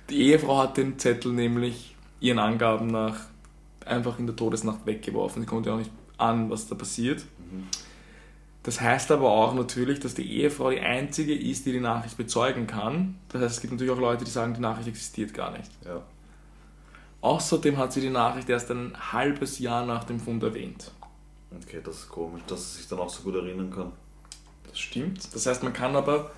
Die 0.10 0.21
Ehefrau 0.21 0.60
hat 0.60 0.77
den 0.77 0.97
Zettel 0.99 1.34
nämlich 1.34 1.95
ihren 2.19 2.39
Angaben 2.39 2.88
nach 2.88 3.25
einfach 3.86 4.19
in 4.19 4.25
der 4.25 4.36
Todesnacht 4.36 4.86
weggeworfen. 4.86 5.41
Sie 5.41 5.47
konnte 5.47 5.73
auch 5.73 5.77
nicht 5.77 5.91
an, 6.17 6.49
was 6.49 6.67
da 6.67 6.75
passiert. 6.75 7.25
Mhm. 7.51 7.67
Das 8.65 8.82
heißt 8.82 9.12
aber 9.12 9.30
auch 9.30 9.54
natürlich, 9.54 9.99
dass 9.99 10.15
die 10.15 10.39
Ehefrau 10.39 10.71
die 10.71 10.80
einzige 10.80 11.36
ist, 11.36 11.67
die 11.67 11.71
die 11.71 11.80
Nachricht 11.80 12.17
bezeugen 12.17 12.65
kann. 12.65 13.19
Das 13.30 13.43
heißt, 13.43 13.56
es 13.58 13.62
gibt 13.62 13.73
natürlich 13.73 13.93
auch 13.93 13.99
Leute, 13.99 14.25
die 14.25 14.32
sagen, 14.32 14.56
die 14.56 14.60
Nachricht 14.60 14.88
existiert 14.88 15.36
gar 15.36 15.51
nicht. 15.51 15.69
Ja. 15.86 16.01
Außerdem 17.21 17.78
hat 17.78 17.93
sie 17.93 18.01
die 18.01 18.10
Nachricht 18.10 18.49
erst 18.49 18.71
ein 18.71 18.95
halbes 19.13 19.60
Jahr 19.60 19.86
nach 19.86 20.04
dem 20.06 20.19
Fund 20.19 20.41
erwähnt. 20.41 20.91
Okay, 21.56 21.80
das 21.84 21.97
ist 21.97 22.10
komisch, 22.10 22.41
dass 22.47 22.60
er 22.60 22.78
sich 22.78 22.88
dann 22.88 22.97
auch 22.97 23.10
so 23.10 23.21
gut 23.21 23.36
erinnern 23.36 23.69
kann. 23.69 23.91
Das 24.67 24.80
stimmt. 24.80 25.36
Das 25.36 25.45
heißt, 25.45 25.62
man 25.62 25.71
kann 25.71 25.95
aber 25.95 26.32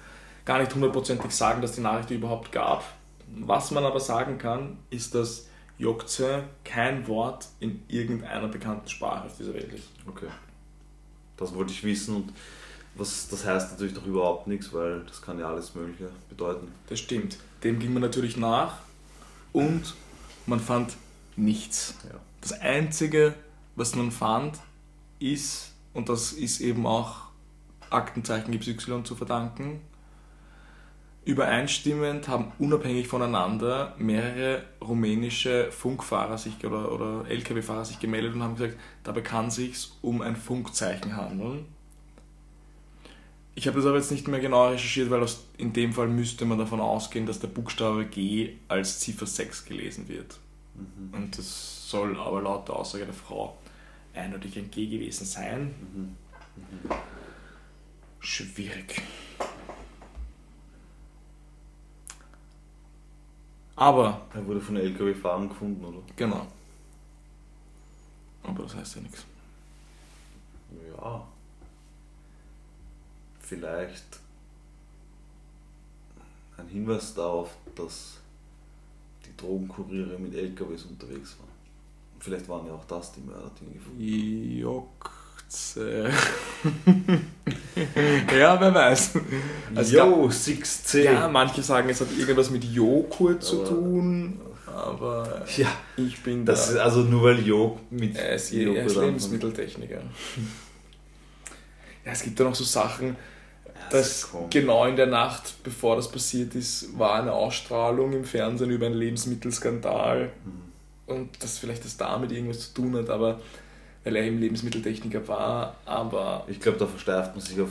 gar 0.44 0.60
nicht 0.60 0.76
hundertprozentig 0.76 1.32
sagen, 1.32 1.62
dass 1.62 1.72
die 1.72 1.82
Nachricht 1.82 2.12
überhaupt 2.12 2.52
gab. 2.52 2.84
Was 3.40 3.72
man 3.72 3.86
aber 3.86 4.02
sagen 4.02 4.38
kann, 4.38 4.80
ist, 4.90 5.16
dass 5.16 5.48
Jokze 5.78 6.44
kein 6.66 7.08
Wort 7.08 7.48
in 7.62 7.86
irgendeiner 7.88 8.50
bekannten 8.50 8.90
Sprache 8.90 9.28
auf 9.28 9.38
dieser 9.38 9.54
Welt 9.54 9.72
ist. 9.72 9.88
Okay. 10.06 10.28
Das 11.38 11.54
wollte 11.54 11.72
ich 11.72 11.84
wissen 11.84 12.16
und 12.16 12.34
was, 12.96 13.28
das 13.28 13.46
heißt 13.46 13.72
natürlich 13.72 13.94
noch 13.96 14.06
überhaupt 14.06 14.48
nichts, 14.48 14.74
weil 14.74 15.02
das 15.02 15.22
kann 15.22 15.40
ja 15.40 15.48
alles 15.48 15.76
Mögliche 15.76 16.10
bedeuten. 16.30 16.68
Das 16.88 17.00
stimmt. 17.00 17.38
Dem 17.64 17.80
ging 17.80 17.94
man 17.94 18.02
natürlich 18.02 18.38
nach 18.38 18.80
und 19.54 19.94
man 20.48 20.60
fand 20.60 20.98
nichts. 21.36 21.94
Ja. 22.04 22.20
Das 22.42 22.54
Einzige, 22.54 23.36
was 23.76 23.96
man 23.96 24.12
fand, 24.12 24.58
ist, 25.20 25.74
und 25.94 26.10
das 26.10 26.34
ist 26.34 26.60
eben 26.60 26.86
auch 26.86 27.28
Aktenzeichen 27.90 28.58
XY 28.60 29.04
zu 29.04 29.16
verdanken, 29.16 29.82
übereinstimmend 31.28 32.28
haben 32.30 32.54
unabhängig 32.58 33.08
voneinander 33.08 33.94
mehrere 33.98 34.64
rumänische 34.82 35.72
Funkfahrer 35.72 36.38
sich 36.38 36.66
oder, 36.66 36.92
oder 36.92 37.30
Lkw-Fahrer 37.30 37.86
sich 37.86 38.00
gemeldet 38.00 38.34
und 38.34 38.44
haben 38.44 38.56
gesagt, 38.56 38.80
dabei 39.04 39.22
kann 39.22 39.48
es 39.48 39.56
sich 39.56 39.92
um 40.02 40.22
ein 40.22 40.36
Funkzeichen 40.36 41.16
handeln. 41.18 41.66
Ich 43.56 43.68
habe 43.68 43.78
das 43.78 43.86
aber 43.86 43.98
jetzt 43.98 44.12
nicht 44.12 44.28
mehr 44.28 44.40
genau 44.40 44.70
recherchiert, 44.70 45.10
weil 45.10 45.22
aus, 45.22 45.44
in 45.58 45.74
dem 45.74 45.92
Fall 45.92 46.08
müsste 46.08 46.46
man 46.46 46.60
davon 46.60 46.80
ausgehen, 46.80 47.26
dass 47.26 47.40
der 47.40 47.48
Buchstabe 47.48 48.06
G 48.06 48.54
als 48.68 49.00
Ziffer 49.00 49.26
6 49.26 49.66
gelesen 49.66 50.08
wird. 50.08 50.38
Mhm. 50.76 51.14
Und 51.14 51.38
das 51.38 51.90
soll 51.90 52.18
aber 52.20 52.42
laut 52.42 52.68
der 52.68 52.76
Aussage 52.76 53.06
der 53.06 53.14
Frau 53.14 53.58
eindeutig 54.14 54.58
ein 54.58 54.72
G 54.72 54.86
gewesen 54.86 55.26
sein. 55.26 55.74
Mhm. 55.94 56.16
Schwierig. 58.20 59.02
Aber, 63.78 64.22
Er 64.34 64.46
wurde 64.46 64.60
von 64.60 64.76
LKW-Fahrern 64.76 65.50
gefunden, 65.50 65.86
oder? 65.86 66.00
genau. 66.16 66.46
Aber 68.44 68.64
das 68.64 68.76
heißt 68.76 68.96
ja 68.96 69.02
nichts. 69.02 69.24
Ja. 70.96 71.28
Vielleicht 73.40 74.20
ein 76.58 76.68
Hinweis 76.68 77.14
darauf, 77.14 77.56
dass 77.76 78.18
die 79.26 79.38
Drogenkuriere 79.38 80.18
mit 80.18 80.34
LKWs 80.34 80.86
unterwegs 80.86 81.38
waren. 81.38 81.48
Vielleicht 82.20 82.50
waren 82.50 82.66
ja 82.66 82.74
auch 82.74 82.86
das 82.86 83.12
die 83.12 83.22
Mörder, 83.22 83.52
die 83.60 83.66
ihn 83.66 83.74
gefunden 83.74 84.60
Jokze. 84.60 86.12
ja, 88.38 88.60
wer 88.60 88.74
weiß. 88.74 89.12
Gab- 89.76 89.86
Yo, 89.92 90.28
6C! 90.30 91.04
Ja, 91.04 91.28
manche 91.28 91.62
sagen, 91.62 91.90
es 91.90 92.02
hat 92.02 92.08
irgendwas 92.18 92.50
mit 92.50 92.64
Joghurt 92.64 93.44
zu 93.44 93.64
tun, 93.64 94.40
aber 94.66 95.44
Ja, 95.58 95.68
ich 95.98 96.22
bin 96.24 96.46
das 96.46 96.70
ist 96.70 96.78
da. 96.78 96.84
also 96.84 97.02
nur 97.02 97.24
weil 97.24 97.40
Jo 97.46 97.80
mit 97.90 98.16
Er 98.16 98.36
ist, 98.36 98.52
Joghurt 98.54 98.86
ist. 98.86 98.96
Lebensmitteltechniker. 98.98 100.02
Ja, 102.06 102.12
es 102.12 102.24
gibt 102.24 102.40
ja 102.40 102.46
noch 102.46 102.56
so 102.56 102.64
Sachen, 102.64 103.16
dass 103.90 104.30
komisch. 104.32 104.48
genau 104.52 104.86
in 104.86 104.96
der 104.96 105.08
Nacht, 105.08 105.56
bevor 105.64 105.96
das 105.96 106.10
passiert 106.12 106.56
ist, 106.56 106.98
war 106.98 107.16
eine 107.22 107.34
Ausstrahlung 107.34 108.14
im 108.14 108.24
Fernsehen 108.24 108.70
über 108.72 108.86
einen 108.86 108.96
Lebensmittelskandal 108.96 110.32
Mhm. 110.46 111.14
und 111.14 111.30
das 111.44 111.58
vielleicht 111.58 111.84
das 111.86 111.98
damit 111.98 112.32
irgendwas 112.32 112.74
zu 112.74 112.82
tun 112.82 112.96
hat, 112.96 113.10
aber 113.10 113.40
weil 114.04 114.16
er 114.16 114.24
eben 114.24 114.40
Lebensmitteltechniker 114.40 115.28
war, 115.28 115.76
aber 115.86 116.46
Ich 116.48 116.62
glaube, 116.62 116.78
da 116.78 116.86
versteift 116.88 117.36
man 117.36 117.44
sich 117.44 117.60
auf, 117.60 117.70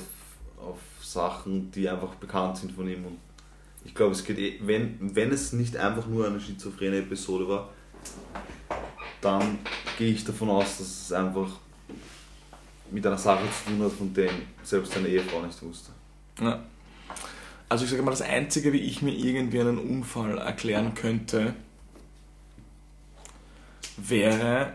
auf 0.59 0.79
Sachen, 1.01 1.71
die 1.71 1.89
einfach 1.89 2.15
bekannt 2.15 2.59
sind 2.59 2.73
von 2.73 2.89
ihm. 2.89 3.05
Und 3.05 3.19
ich 3.85 3.95
glaube, 3.95 4.13
es 4.13 4.25
geht 4.25 4.39
eh, 4.39 4.59
wenn, 4.63 4.99
wenn 5.15 5.31
es 5.31 5.53
nicht 5.53 5.77
einfach 5.77 6.07
nur 6.07 6.27
eine 6.27 6.41
schizophrene 6.41 6.99
Episode 6.99 7.49
war, 7.49 7.69
dann 9.21 9.59
gehe 9.99 10.13
ich 10.13 10.25
davon 10.25 10.51
aus, 10.51 10.79
dass 10.79 10.87
es 10.87 11.13
einfach 11.13 11.49
mit 12.91 13.07
einer 13.07 13.19
Sache 13.19 13.45
zu 13.45 13.71
tun 13.71 13.83
hat, 13.85 13.93
von 13.93 14.13
der 14.15 14.31
selbst 14.63 14.93
seine 14.93 15.09
Ehefrau 15.09 15.43
nicht 15.43 15.61
wusste. 15.63 15.91
Ja. 16.41 16.63
Also 17.69 17.85
ich 17.85 17.91
sage 17.91 18.03
mal, 18.03 18.13
das 18.13 18.23
Einzige, 18.23 18.73
wie 18.73 18.81
ich 18.81 19.03
mir 19.03 19.13
irgendwie 19.13 19.61
einen 19.61 19.79
Unfall 19.79 20.39
erklären 20.39 20.95
könnte, 20.95 21.55
wäre, 23.97 24.75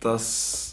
dass 0.00 0.65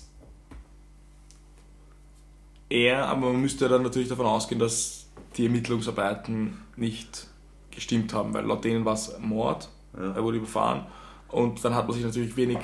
er, 2.74 3.06
aber 3.08 3.32
man 3.32 3.42
müsste 3.42 3.68
dann 3.70 3.84
natürlich 3.84 4.10
davon 4.10 4.26
ausgehen, 4.26 4.60
dass 4.60 5.06
die 5.38 5.46
Ermittlungsarbeiten 5.46 6.58
nicht 6.76 7.28
gestimmt 7.72 8.14
haben, 8.14 8.34
weil 8.34 8.46
laut 8.46 8.64
denen 8.64 8.84
war 8.86 8.94
es 8.94 9.16
Mord, 9.20 9.70
Ja. 9.98 10.14
er 10.14 10.24
wurde 10.24 10.38
überfahren 10.38 10.86
und 11.30 11.64
dann 11.64 11.74
hat 11.76 11.88
man 11.88 11.96
sich 11.96 12.04
natürlich 12.06 12.36
wenig 12.36 12.58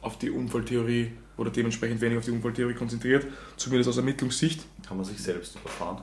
auf 0.00 0.18
die 0.18 0.30
Unfalltheorie 0.30 1.12
oder 1.36 1.50
dementsprechend 1.50 2.00
wenig 2.00 2.18
auf 2.18 2.24
die 2.24 2.30
Unfalltheorie 2.32 2.74
konzentriert, 2.74 3.26
zumindest 3.56 3.88
aus 3.90 3.96
Ermittlungssicht. 3.96 4.64
Kann 4.86 4.96
man 4.96 5.06
sich 5.06 5.18
selbst 5.18 5.56
überfahren? 5.56 6.02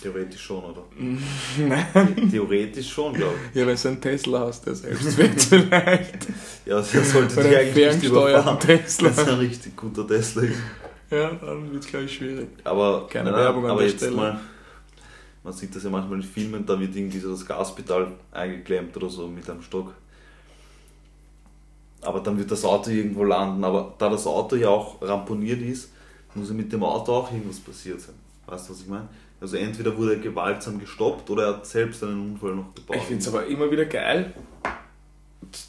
Theoretisch 0.00 0.40
schon, 0.42 0.64
oder? 0.64 0.82
Nein. 1.58 2.28
Theoretisch 2.30 2.90
schon, 2.92 3.14
glaube 3.14 3.34
ich. 3.52 3.60
Ja, 3.60 3.66
wenn 3.66 3.76
du 3.76 3.88
einen 3.88 4.00
Tesla 4.00 4.40
hast, 4.40 4.66
der 4.66 4.74
selbst 4.74 5.14
fährt 5.14 5.40
vielleicht. 5.40 6.26
Ja, 6.66 6.80
der 6.80 7.04
sollte 7.04 7.42
dich 7.42 7.56
eigentlich 7.56 7.94
nicht 7.94 8.04
überfahren. 8.04 8.58
Tesla. 8.58 9.08
Das 9.10 9.18
ist 9.18 9.28
ein 9.28 9.38
richtig 9.38 9.76
guter 9.76 10.06
Tesla. 10.06 10.42
ist. 10.42 10.56
Ja, 11.12 11.30
dann 11.30 11.70
wird 11.70 11.84
es 11.84 11.90
gleich 11.90 12.14
schwierig. 12.14 12.48
Aber, 12.64 13.06
Keine 13.06 13.30
nein, 13.30 13.40
Werbung 13.40 13.64
an 13.66 13.72
aber 13.72 13.80
der 13.82 13.90
jetzt 13.90 13.98
Stelle. 13.98 14.16
mal, 14.16 14.40
man 15.44 15.52
sieht 15.52 15.76
das 15.76 15.84
ja 15.84 15.90
manchmal 15.90 16.18
in 16.18 16.24
Filmen, 16.24 16.64
da 16.64 16.80
wird 16.80 16.96
irgendwie 16.96 17.18
so 17.18 17.30
das 17.30 17.44
Gaspedal 17.46 18.12
eingeklemmt 18.30 18.96
oder 18.96 19.10
so 19.10 19.28
mit 19.28 19.48
einem 19.50 19.60
Stock. 19.62 19.92
Aber 22.00 22.20
dann 22.20 22.38
wird 22.38 22.50
das 22.50 22.64
Auto 22.64 22.90
irgendwo 22.90 23.24
landen. 23.24 23.62
Aber 23.62 23.94
da 23.98 24.08
das 24.08 24.26
Auto 24.26 24.56
ja 24.56 24.68
auch 24.70 25.00
ramponiert 25.02 25.60
ist, 25.60 25.92
muss 26.34 26.48
ja 26.48 26.54
mit 26.54 26.72
dem 26.72 26.82
Auto 26.82 27.12
auch 27.12 27.30
irgendwas 27.30 27.60
passiert 27.60 28.00
sein. 28.00 28.14
Weißt 28.46 28.68
du, 28.68 28.72
was 28.72 28.80
ich 28.80 28.88
meine? 28.88 29.08
Also 29.40 29.56
entweder 29.56 29.96
wurde 29.96 30.14
er 30.14 30.20
gewaltsam 30.20 30.78
gestoppt 30.78 31.28
oder 31.30 31.42
er 31.44 31.48
hat 31.56 31.66
selbst 31.66 32.02
einen 32.02 32.32
Unfall 32.32 32.54
noch 32.54 32.74
gebaut. 32.74 32.96
Ich 32.96 33.02
finde 33.02 33.20
es 33.20 33.28
aber 33.28 33.46
immer 33.46 33.70
wieder 33.70 33.84
geil. 33.84 34.32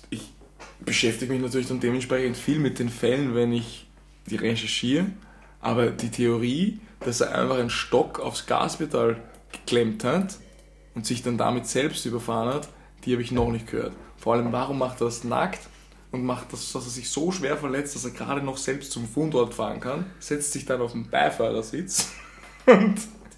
Ich 0.10 0.32
beschäftige 0.80 1.34
mich 1.34 1.42
natürlich 1.42 1.68
dann 1.68 1.80
dementsprechend 1.80 2.38
viel 2.38 2.60
mit 2.60 2.80
den 2.80 2.90
Fällen, 2.90 3.36
wenn 3.36 3.52
ich 3.52 3.88
die 4.30 4.36
recherchiere. 4.36 5.08
Aber 5.63 5.88
die 5.88 6.12
Theorie, 6.12 6.80
dass 6.99 7.21
er 7.21 7.34
einfach 7.38 7.58
einen 7.58 7.69
Stock 7.69 8.19
aufs 8.19 8.45
Gaspedal 8.45 9.21
geklemmt 9.52 10.04
hat 10.04 10.38
und 10.93 11.06
sich 11.06 11.23
dann 11.23 11.38
damit 11.38 11.67
selbst 11.67 12.06
überfahren 12.06 12.54
hat, 12.54 12.69
die 13.06 13.13
habe 13.13 13.21
ich 13.21 13.32
noch 13.32 13.49
nicht 13.49 13.67
gehört. 13.67 13.93
Vor 14.17 14.34
allem, 14.34 14.52
warum 14.52 14.78
macht 14.78 15.02
er 15.02 15.06
das 15.06 15.23
nackt 15.23 15.62
und 16.12 16.26
macht 16.26 16.52
das, 16.52 16.71
dass 16.73 16.86
er 16.86 16.91
sich 16.91 17.10
so 17.10 17.32
schwer 17.32 17.56
verletzt, 17.58 17.95
dass 17.95 18.04
er 18.06 18.12
gerade 18.12 18.41
noch 18.41 18.58
selbst 18.58 18.91
zum 18.91 19.08
Fundort 19.08 19.54
fahren 19.54 19.80
kann, 19.80 20.06
setzt 20.19 20.52
sich 20.52 20.65
dann 20.65 20.82
auf 20.82 20.91
den 20.91 21.10
Beifahrersitz 21.10 22.12
und. 22.65 22.95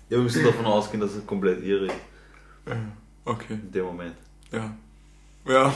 Ja, 0.10 0.18
wir 0.18 0.20
müssen 0.20 0.44
davon 0.44 0.66
ausgehen, 0.66 1.02
dass 1.02 1.16
er 1.16 1.22
komplett 1.22 1.64
irre 1.64 1.86
ist 1.88 1.96
Okay. 3.24 3.54
in 3.54 3.72
dem 3.72 3.86
Moment. 3.86 4.16
Ja. 4.52 4.76
Ja. 5.48 5.74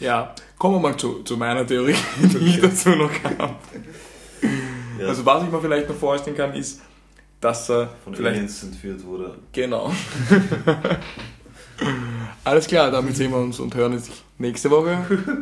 Ja, 0.00 0.34
kommen 0.58 0.76
wir 0.76 0.80
mal 0.80 0.96
zu, 0.96 1.22
zu 1.22 1.36
meiner 1.36 1.66
Theorie, 1.66 1.94
die 2.18 2.38
ich 2.38 2.60
dazu 2.60 2.90
noch 2.90 3.10
habe. 3.24 3.56
Ja, 4.98 5.08
Also 5.08 5.26
was 5.26 5.44
ich 5.44 5.50
mir 5.50 5.60
vielleicht 5.60 5.88
noch 5.88 5.96
vorstellen 5.96 6.36
kann, 6.36 6.54
ist, 6.54 6.80
dass 7.40 7.68
er 7.70 7.88
von 8.04 8.14
vielleicht... 8.14 8.36
Aliens 8.36 8.62
entführt 8.62 9.04
wurde. 9.04 9.34
Genau. 9.52 9.92
Alles 12.44 12.66
klar, 12.66 12.90
damit 12.90 13.16
sehen 13.16 13.30
wir 13.30 13.38
uns 13.38 13.58
und 13.58 13.74
hören 13.74 13.94
uns 13.94 14.10
nächste 14.38 14.70
Woche. 14.70 15.04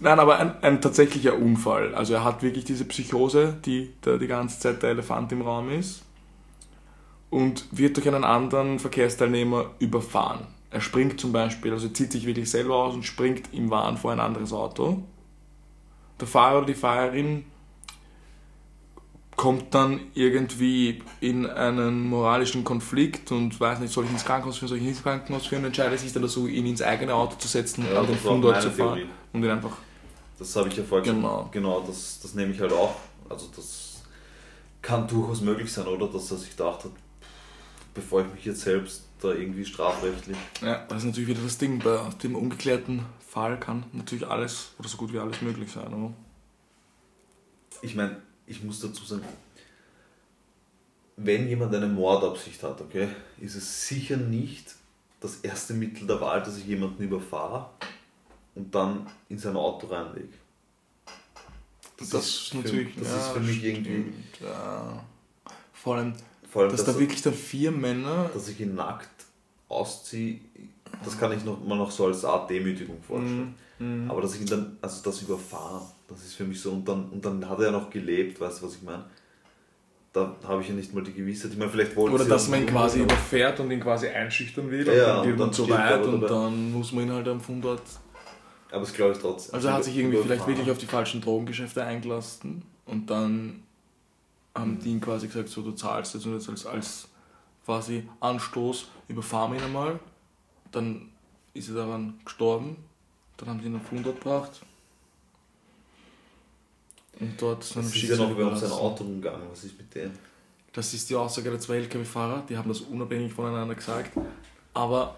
Nein, 0.00 0.18
aber 0.18 0.38
ein, 0.38 0.62
ein 0.62 0.80
tatsächlicher 0.80 1.36
Unfall. 1.36 1.94
Also 1.94 2.14
er 2.14 2.24
hat 2.24 2.42
wirklich 2.42 2.64
diese 2.64 2.86
Psychose, 2.86 3.56
die 3.66 3.92
da 4.00 4.16
die 4.16 4.28
ganze 4.28 4.58
Zeit 4.58 4.82
der 4.82 4.90
Elefant 4.90 5.30
im 5.32 5.42
Raum 5.42 5.70
ist 5.70 6.02
und 7.28 7.66
wird 7.70 7.96
durch 7.96 8.08
einen 8.08 8.24
anderen 8.24 8.78
Verkehrsteilnehmer 8.78 9.66
überfahren. 9.78 10.46
Er 10.70 10.80
springt 10.80 11.20
zum 11.20 11.32
Beispiel, 11.32 11.72
also 11.72 11.88
zieht 11.88 12.12
sich 12.12 12.26
wirklich 12.26 12.50
selber 12.50 12.76
aus 12.76 12.94
und 12.94 13.04
springt 13.04 13.52
im 13.52 13.70
Wahn 13.70 13.98
vor 13.98 14.12
ein 14.12 14.20
anderes 14.20 14.52
Auto. 14.52 15.02
Der 16.20 16.28
Fahrer 16.28 16.58
oder 16.58 16.66
die 16.66 16.74
Fahrerin 16.74 17.44
kommt 19.36 19.74
dann 19.74 20.00
irgendwie 20.14 21.02
in 21.20 21.46
einen 21.46 22.06
moralischen 22.08 22.62
Konflikt 22.62 23.32
und 23.32 23.58
weiß 23.58 23.78
nicht, 23.80 23.90
soll 23.92 24.04
ich 24.04 24.10
ins 24.10 24.24
Krankenhaus 24.24 24.58
führen, 24.58 24.68
soll 24.68 24.76
ich 24.78 24.82
nicht 24.84 24.92
ins 24.96 25.02
Krankenhaus 25.02 25.46
führen, 25.46 25.64
entscheidet 25.64 25.98
sich 25.98 26.12
dann 26.12 26.22
dazu, 26.22 26.46
ihn 26.46 26.66
ins 26.66 26.82
eigene 26.82 27.14
Auto 27.14 27.36
zu 27.36 27.48
setzen, 27.48 27.84
Ja, 27.86 28.02
den 28.02 28.10
war 28.10 28.16
Fundort 28.16 28.56
meine 28.56 28.70
zu 28.70 28.76
fahren 28.76 28.96
Theorie. 28.96 29.10
und 29.32 29.42
ihn 29.44 29.50
einfach 29.50 29.76
Das 30.38 30.54
habe 30.56 30.68
ich 30.68 30.76
ja 30.76 30.84
vorher 30.84 31.10
Genau. 31.14 31.36
gesagt. 31.38 31.52
Genau, 31.52 31.80
das, 31.86 32.20
das 32.20 32.34
nehme 32.34 32.52
ich 32.52 32.60
halt 32.60 32.72
auch. 32.72 32.96
Also 33.30 33.46
das 33.56 34.02
kann 34.82 35.08
durchaus 35.08 35.40
möglich 35.40 35.72
sein, 35.72 35.86
oder? 35.86 36.06
Dass 36.08 36.30
er 36.30 36.36
sich 36.36 36.50
gedacht 36.50 36.84
hat, 36.84 36.92
bevor 37.94 38.20
ich 38.22 38.32
mich 38.34 38.44
jetzt 38.44 38.60
selbst 38.60 39.04
da 39.22 39.28
irgendwie 39.32 39.64
strafrechtlich. 39.64 40.36
Ja, 40.62 40.84
das 40.88 40.98
ist 40.98 41.04
natürlich 41.06 41.28
wieder 41.30 41.42
das 41.42 41.56
Ding. 41.58 41.78
Bei 41.78 41.98
dem 42.22 42.34
ungeklärten 42.36 43.04
Fall 43.30 43.58
kann 43.60 43.84
natürlich 43.92 44.26
alles 44.26 44.70
oder 44.78 44.88
so 44.88 44.96
gut 44.96 45.12
wie 45.12 45.18
alles 45.18 45.40
möglich 45.40 45.70
sein. 45.70 45.92
Oder? 45.94 46.12
Ich 47.82 47.94
meine, 47.94 48.20
ich 48.46 48.62
muss 48.64 48.80
dazu 48.80 49.04
sagen, 49.04 49.22
wenn 51.16 51.48
jemand 51.48 51.74
eine 51.74 51.86
Mordabsicht 51.86 52.62
hat, 52.62 52.80
okay, 52.80 53.08
ist 53.40 53.54
es 53.54 53.86
sicher 53.88 54.16
nicht 54.16 54.74
das 55.20 55.36
erste 55.40 55.74
Mittel 55.74 56.06
der 56.06 56.20
Wahl, 56.20 56.42
dass 56.42 56.56
ich 56.56 56.66
jemanden 56.66 57.02
überfahre 57.02 57.70
und 58.54 58.74
dann 58.74 59.06
in 59.28 59.38
sein 59.38 59.54
Auto 59.56 59.86
reinlege. 59.88 60.28
Das, 61.98 62.08
ist 62.08 62.14
ist 62.14 62.48
für- 62.48 62.56
natürlich. 62.58 62.94
das 62.96 63.08
ja, 63.08 63.16
ist 63.18 63.28
für 63.28 63.40
mich 63.40 63.62
irgendwie- 63.62 64.12
stimmt, 64.34 64.40
Ja. 64.40 65.04
Vor 65.74 65.96
allem, 65.96 66.14
Vor 66.50 66.62
allem, 66.62 66.70
dass 66.72 66.84
dass, 66.84 66.94
da 66.94 67.00
wirklich 67.00 67.22
dann 67.22 67.34
vier 67.34 67.70
Männer. 67.70 68.30
dass 68.34 68.48
ich 68.48 68.58
ihn 68.60 68.74
nackt 68.74 69.08
ausziehe, 69.68 70.40
das 71.04 71.18
kann 71.18 71.32
ich 71.32 71.44
noch, 71.44 71.64
mal 71.64 71.76
noch 71.76 71.90
so 71.90 72.06
als 72.06 72.24
Art 72.24 72.50
Demütigung 72.50 73.02
vorstellen. 73.02 73.54
Mhm. 73.78 74.10
Aber 74.10 74.20
dass 74.20 74.34
ich 74.34 74.42
ihn 74.42 74.46
dann, 74.46 74.76
also 74.82 75.02
das 75.02 75.22
überfahren, 75.22 75.82
das 76.08 76.24
ist 76.24 76.34
für 76.34 76.44
mich 76.44 76.60
so, 76.60 76.70
und 76.72 76.86
dann, 76.86 77.08
und 77.08 77.24
dann 77.24 77.48
hat 77.48 77.58
er 77.58 77.66
ja 77.66 77.70
noch 77.70 77.90
gelebt, 77.90 78.40
weißt 78.40 78.60
du, 78.60 78.66
was 78.66 78.76
ich 78.76 78.82
meine? 78.82 79.04
Da 80.12 80.34
habe 80.46 80.60
ich 80.60 80.68
ja 80.68 80.74
nicht 80.74 80.92
mal 80.92 81.04
die 81.04 81.12
Gewissheit. 81.12 81.52
Ich 81.52 81.56
meine, 81.56 81.70
vielleicht 81.70 81.94
wollte 81.94 82.16
Oder 82.16 82.24
dass 82.24 82.48
man 82.48 82.62
ihn 82.62 82.66
quasi 82.66 83.00
umbringen, 83.00 83.20
überfährt 83.20 83.60
und 83.60 83.70
ihn 83.70 83.80
quasi 83.80 84.08
einschüchtern 84.08 84.68
will 84.68 84.84
Ja, 84.84 85.20
und 85.20 85.24
dann 85.24 85.32
und 85.32 85.38
man 85.38 85.52
zu 85.52 85.70
weit 85.70 86.04
und 86.04 86.22
dann 86.22 86.72
muss 86.72 86.90
man 86.92 87.04
ihn 87.04 87.12
halt 87.12 87.28
am 87.28 87.40
Fundort. 87.40 87.82
Aber 88.70 88.76
aber 88.76 88.80
das 88.80 88.92
glaube 88.92 89.12
ich 89.12 89.18
trotzdem. 89.18 89.54
Also 89.54 89.68
er 89.68 89.74
hat 89.74 89.84
sich 89.84 89.96
irgendwie 89.96 90.18
vielleicht 90.18 90.46
wirklich 90.46 90.70
auf 90.70 90.78
die 90.78 90.86
falschen 90.86 91.20
Drogengeschäfte 91.20 91.84
eingelassen 91.84 92.62
und 92.86 93.08
dann 93.08 93.62
haben 94.54 94.78
die 94.80 94.90
ihm 94.90 95.00
quasi 95.00 95.28
gesagt, 95.28 95.48
so 95.48 95.62
du 95.62 95.72
zahlst 95.72 96.14
jetzt 96.14 96.26
und 96.26 96.34
jetzt 96.34 96.48
als, 96.48 96.66
als 96.66 97.08
quasi 97.64 98.08
Anstoß 98.18 98.88
überfahren 99.08 99.54
ihn 99.54 99.62
einmal. 99.62 100.00
Dann 100.72 101.08
ist 101.54 101.68
er 101.68 101.74
daran 101.76 102.18
gestorben. 102.24 102.76
Dann 103.36 103.48
haben 103.48 103.60
sie 103.60 103.66
ihn 103.66 103.76
auf 103.76 103.82
Fundort 103.86 104.16
gebracht. 104.20 104.60
Und 107.18 107.40
dort 107.40 107.60
Das 107.60 107.70
seinem 107.70 107.86
ist 107.86 108.02
ja 108.02 108.16
noch 108.16 108.30
über 108.30 108.56
sein. 108.56 108.70
Auto 108.70 109.04
umgegangen. 109.04 109.46
Was 109.50 109.64
ist 109.64 109.76
mit 109.78 109.94
dem? 109.94 110.10
Das 110.72 110.94
ist 110.94 111.10
die 111.10 111.16
Aussage 111.16 111.50
der 111.50 111.58
zwei 111.58 111.76
LKW-Fahrer, 111.78 112.44
die 112.48 112.56
haben 112.56 112.68
das 112.68 112.80
unabhängig 112.82 113.32
voneinander 113.32 113.74
gesagt. 113.74 114.12
Aber 114.72 115.16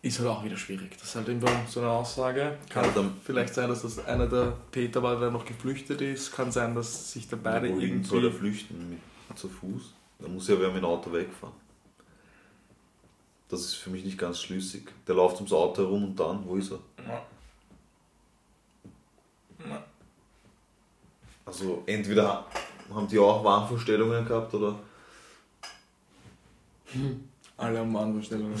ist 0.00 0.18
halt 0.18 0.28
auch 0.28 0.42
wieder 0.44 0.56
schwierig. 0.56 0.92
Das 0.98 1.08
ist 1.08 1.16
halt 1.16 1.28
immer 1.28 1.50
so 1.68 1.80
eine 1.80 1.90
Aussage. 1.90 2.56
Kann 2.70 2.84
Ja, 2.94 3.04
vielleicht 3.24 3.52
sein, 3.54 3.68
dass 3.68 3.82
das 3.82 3.98
einer 4.06 4.26
der 4.26 4.56
Täter 4.72 5.02
war, 5.02 5.18
der 5.20 5.30
noch 5.30 5.44
geflüchtet 5.44 6.00
ist. 6.00 6.32
Kann 6.32 6.50
sein, 6.50 6.74
dass 6.74 7.12
sich 7.12 7.28
da 7.28 7.36
beide 7.40 7.68
Wohin 7.68 8.02
soll 8.04 8.18
er 8.18 8.24
irgendwie. 8.24 8.38
flüchten? 8.38 8.90
Mit, 8.90 9.38
zu 9.38 9.48
Fuß? 9.48 9.92
Da 10.18 10.28
muss 10.28 10.48
ja 10.48 10.58
wer 10.58 10.68
mit 10.68 10.78
dem 10.78 10.86
Auto 10.86 11.12
wegfahren. 11.12 11.54
Das 13.48 13.60
ist 13.60 13.74
für 13.74 13.90
mich 13.90 14.04
nicht 14.04 14.18
ganz 14.18 14.40
schlüssig. 14.40 14.90
Der 15.06 15.14
läuft 15.14 15.36
ums 15.36 15.52
Auto 15.52 15.82
herum 15.82 16.04
und 16.04 16.16
dann, 16.18 16.44
wo 16.46 16.56
ist 16.56 16.72
er? 16.72 16.80
Also 21.44 21.82
entweder 21.86 22.44
haben 22.92 23.06
die 23.08 23.18
auch 23.18 23.44
Wahnvorstellungen 23.44 24.26
gehabt 24.26 24.52
oder 24.54 24.78
Alle 27.56 27.78
haben 27.78 27.94
Wahnvorstellungen. 27.94 28.60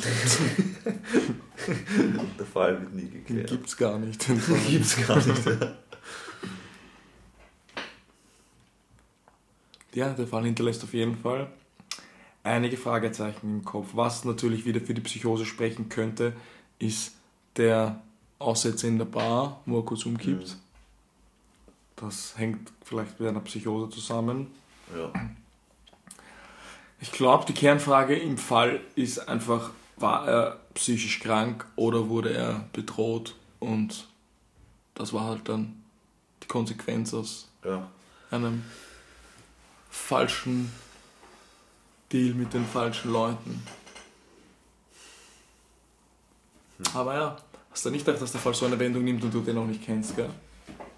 der 2.38 2.46
Fall 2.46 2.80
wird 2.80 2.94
nie 2.94 3.02
Den 3.02 3.24
geklärt. 3.24 3.48
gibt's 3.50 3.76
gar 3.76 3.98
nicht. 3.98 4.24
Gibt's 4.68 5.04
gar 5.06 5.16
nicht. 5.16 5.46
Ja. 5.46 5.74
Ja, 9.94 10.10
der 10.10 10.26
Fall 10.26 10.44
hinterlässt 10.44 10.84
auf 10.84 10.92
jeden 10.92 11.16
Fall 11.16 11.48
einige 12.46 12.76
Fragezeichen 12.76 13.58
im 13.58 13.64
Kopf. 13.64 13.88
Was 13.92 14.24
natürlich 14.24 14.64
wieder 14.64 14.80
für 14.80 14.94
die 14.94 15.00
Psychose 15.00 15.44
sprechen 15.44 15.88
könnte, 15.88 16.32
ist 16.78 17.16
der 17.56 18.02
Aussetzer 18.38 18.88
in 18.88 18.98
der 18.98 19.06
Bar, 19.06 19.60
wo 19.66 19.78
er 19.78 19.84
kurz 19.84 20.06
umkippt. 20.06 20.48
Mhm. 20.48 20.60
Das 21.96 22.36
hängt 22.36 22.72
vielleicht 22.84 23.18
mit 23.18 23.28
einer 23.28 23.40
Psychose 23.40 23.90
zusammen. 23.90 24.48
Ja. 24.94 25.12
Ich 27.00 27.12
glaube, 27.12 27.44
die 27.46 27.54
Kernfrage 27.54 28.16
im 28.16 28.38
Fall 28.38 28.80
ist 28.94 29.28
einfach, 29.28 29.70
war 29.96 30.28
er 30.28 30.60
psychisch 30.74 31.20
krank 31.20 31.66
oder 31.76 32.08
wurde 32.08 32.34
er 32.34 32.68
bedroht? 32.72 33.34
Und 33.58 34.06
das 34.94 35.12
war 35.12 35.24
halt 35.24 35.48
dann 35.48 35.82
die 36.42 36.48
Konsequenz 36.48 37.12
aus 37.14 37.48
ja. 37.64 37.90
einem 38.30 38.64
falschen 39.90 40.70
Deal 42.12 42.34
mit 42.34 42.52
den 42.54 42.64
falschen 42.64 43.12
Leuten. 43.12 43.62
Aber 46.94 47.14
ja, 47.14 47.36
hast 47.70 47.84
du 47.86 47.90
nicht 47.90 48.04
gedacht, 48.04 48.22
dass 48.22 48.32
der 48.32 48.40
Fall 48.40 48.54
so 48.54 48.66
eine 48.66 48.78
Wendung 48.78 49.04
nimmt 49.04 49.22
und 49.24 49.32
du 49.32 49.40
den 49.40 49.56
auch 49.58 49.66
nicht 49.66 49.82
kennst, 49.84 50.14
gell? 50.16 50.28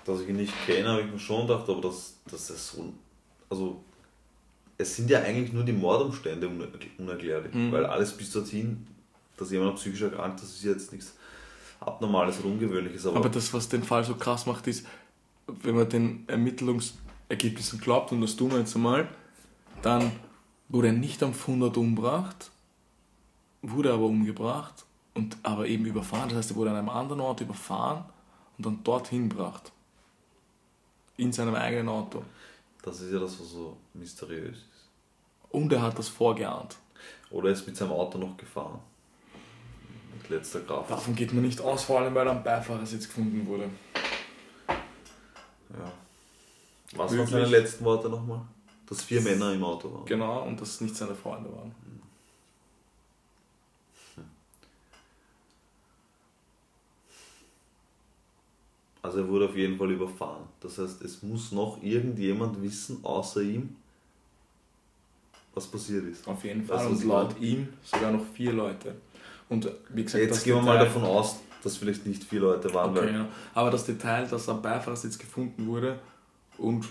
Dass 0.04 0.20
ich 0.20 0.28
ihn 0.28 0.36
nicht 0.36 0.52
kenne, 0.66 0.88
habe 0.88 1.02
ich 1.02 1.10
mir 1.10 1.18
schon 1.18 1.46
gedacht, 1.46 1.68
aber 1.68 1.80
das, 1.82 2.14
das 2.30 2.50
ist 2.50 2.72
so. 2.72 2.92
Also, 3.50 3.82
es 4.76 4.96
sind 4.96 5.08
ja 5.10 5.20
eigentlich 5.20 5.52
nur 5.52 5.64
die 5.64 5.72
Mordumstände 5.72 6.46
uner- 6.48 6.68
unerklärlich, 6.98 7.54
Mhm. 7.54 7.72
weil 7.72 7.86
alles 7.86 8.12
bis 8.16 8.30
dorthin, 8.32 8.86
dass 9.36 9.50
jemand 9.50 9.76
psychisch 9.76 10.02
erkrankt, 10.02 10.42
das 10.42 10.50
ist 10.50 10.64
jetzt 10.64 10.92
nichts 10.92 11.14
Abnormales 11.80 12.38
oder 12.40 12.48
Ungewöhnliches, 12.48 13.06
aber, 13.06 13.18
Aber 13.18 13.28
das, 13.28 13.52
was 13.54 13.68
den 13.68 13.84
Fall 13.84 14.02
so 14.04 14.16
krass 14.16 14.46
macht, 14.46 14.66
ist, 14.66 14.84
wenn 15.46 15.76
man 15.76 15.88
den 15.88 16.24
Ermittlungsergebnissen 16.26 17.80
glaubt, 17.80 18.10
und 18.12 18.20
das 18.20 18.34
tun 18.34 18.50
wir 18.50 18.58
jetzt 18.58 18.74
einmal, 18.74 19.08
dann 19.82 20.10
wurde 20.68 20.88
er 20.88 20.92
nicht 20.92 21.22
am 21.22 21.34
Fundort 21.34 21.76
umgebracht, 21.76 22.50
wurde 23.62 23.92
aber 23.92 24.04
umgebracht 24.04 24.84
und 25.14 25.36
aber 25.42 25.66
eben 25.66 25.84
überfahren. 25.86 26.28
Das 26.28 26.38
heißt, 26.38 26.50
er 26.52 26.56
wurde 26.56 26.70
an 26.70 26.76
einem 26.76 26.88
anderen 26.90 27.20
Ort 27.20 27.40
überfahren 27.40 28.04
und 28.56 28.66
dann 28.66 28.84
dorthin 28.84 29.28
gebracht. 29.28 29.72
In 31.16 31.32
seinem 31.32 31.54
eigenen 31.54 31.88
Auto. 31.88 32.22
das 32.82 33.00
ist 33.00 33.12
ja 33.12 33.18
das, 33.18 33.40
was 33.40 33.50
so 33.50 33.76
mysteriös 33.94 34.56
ist. 34.56 34.88
Und 35.50 35.72
er 35.72 35.82
hat 35.82 35.98
das 35.98 36.08
vorgeahnt. 36.08 36.76
Oder 37.30 37.48
er 37.48 37.54
ist 37.54 37.66
mit 37.66 37.76
seinem 37.76 37.92
Auto 37.92 38.18
noch 38.18 38.36
gefahren. 38.36 38.78
Mit 40.16 40.28
letzter 40.28 40.60
Kraft. 40.60 40.90
Davon 40.90 41.14
geht 41.14 41.32
man 41.32 41.42
nicht 41.42 41.60
aus, 41.60 41.84
vor 41.84 42.00
allem 42.00 42.14
weil 42.14 42.26
er 42.26 42.32
am 42.32 42.42
Beifahrersitz 42.42 43.08
gefunden 43.08 43.46
wurde. 43.46 43.68
Ja. 44.68 45.92
Was 46.92 47.10
waren 47.10 47.16
Möglich. 47.16 47.30
seine 47.30 47.46
letzten 47.46 47.84
Worte 47.84 48.08
nochmal? 48.08 48.42
Dass 48.88 49.02
vier 49.02 49.20
Männer 49.20 49.52
im 49.52 49.62
Auto 49.62 49.92
waren. 49.92 50.06
Genau, 50.06 50.46
und 50.46 50.60
dass 50.60 50.70
es 50.70 50.80
nicht 50.80 50.96
seine 50.96 51.14
Freunde 51.14 51.50
waren. 51.52 51.74
Also 59.02 59.20
er 59.20 59.28
wurde 59.28 59.46
auf 59.46 59.56
jeden 59.56 59.78
Fall 59.78 59.90
überfahren. 59.90 60.44
Das 60.60 60.78
heißt, 60.78 61.02
es 61.02 61.22
muss 61.22 61.52
noch 61.52 61.82
irgendjemand 61.82 62.60
wissen, 62.62 62.98
außer 63.02 63.40
ihm, 63.40 63.76
was 65.54 65.66
passiert 65.66 66.04
ist. 66.04 66.26
Auf 66.28 66.44
jeden 66.44 66.64
Fall. 66.64 66.76
was 66.76 66.86
Und 66.86 67.04
laut 67.04 67.40
ihm 67.40 67.68
sogar 67.82 68.10
noch 68.12 68.24
vier 68.34 68.52
Leute. 68.52 68.94
Und 69.48 69.70
wie 69.90 70.04
gesagt, 70.04 70.24
Jetzt 70.24 70.44
gehen 70.44 70.56
wir 70.56 70.62
mal 70.62 70.78
davon 70.78 71.04
aus, 71.04 71.36
dass 71.62 71.76
vielleicht 71.76 72.04
nicht 72.06 72.22
vier 72.24 72.40
Leute 72.40 72.72
waren, 72.74 72.96
Okay, 72.96 73.12
ja. 73.12 73.26
Aber 73.54 73.70
das 73.70 73.86
Detail, 73.86 74.26
dass 74.26 74.46
er 74.46 74.54
am 74.54 74.62
Beifahrersitz 74.62 75.18
gefunden 75.18 75.66
wurde 75.66 75.98
und 76.58 76.84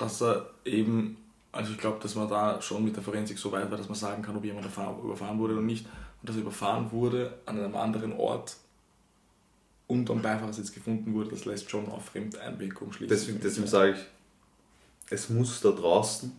dass 0.00 0.22
er 0.22 0.50
eben, 0.64 1.16
also 1.52 1.72
ich 1.72 1.78
glaube, 1.78 1.98
dass 2.02 2.14
man 2.14 2.28
da 2.28 2.60
schon 2.62 2.84
mit 2.84 2.96
der 2.96 3.02
Forensik 3.02 3.38
so 3.38 3.52
weit 3.52 3.70
war, 3.70 3.76
dass 3.78 3.88
man 3.88 3.96
sagen 3.98 4.22
kann, 4.22 4.36
ob 4.36 4.44
jemand 4.44 4.64
erfahren, 4.64 4.98
überfahren 5.02 5.38
wurde 5.38 5.54
oder 5.54 5.62
nicht. 5.62 5.86
Und 5.86 6.28
dass 6.28 6.36
er 6.36 6.42
überfahren 6.42 6.90
wurde 6.90 7.38
an 7.46 7.58
einem 7.58 7.74
anderen 7.76 8.12
Ort 8.12 8.56
und 9.86 10.08
am 10.10 10.22
Beifahrersitz 10.22 10.72
gefunden 10.72 11.12
wurde, 11.14 11.30
das 11.30 11.44
lässt 11.44 11.70
schon 11.70 11.88
auf 11.88 12.06
Fremdeinwirkung 12.06 12.92
schließen. 12.92 13.16
deswegen, 13.16 13.40
deswegen 13.40 13.66
sage 13.66 13.92
ich, 13.92 13.98
es 15.10 15.28
muss 15.28 15.60
da 15.60 15.70
draußen, 15.70 16.30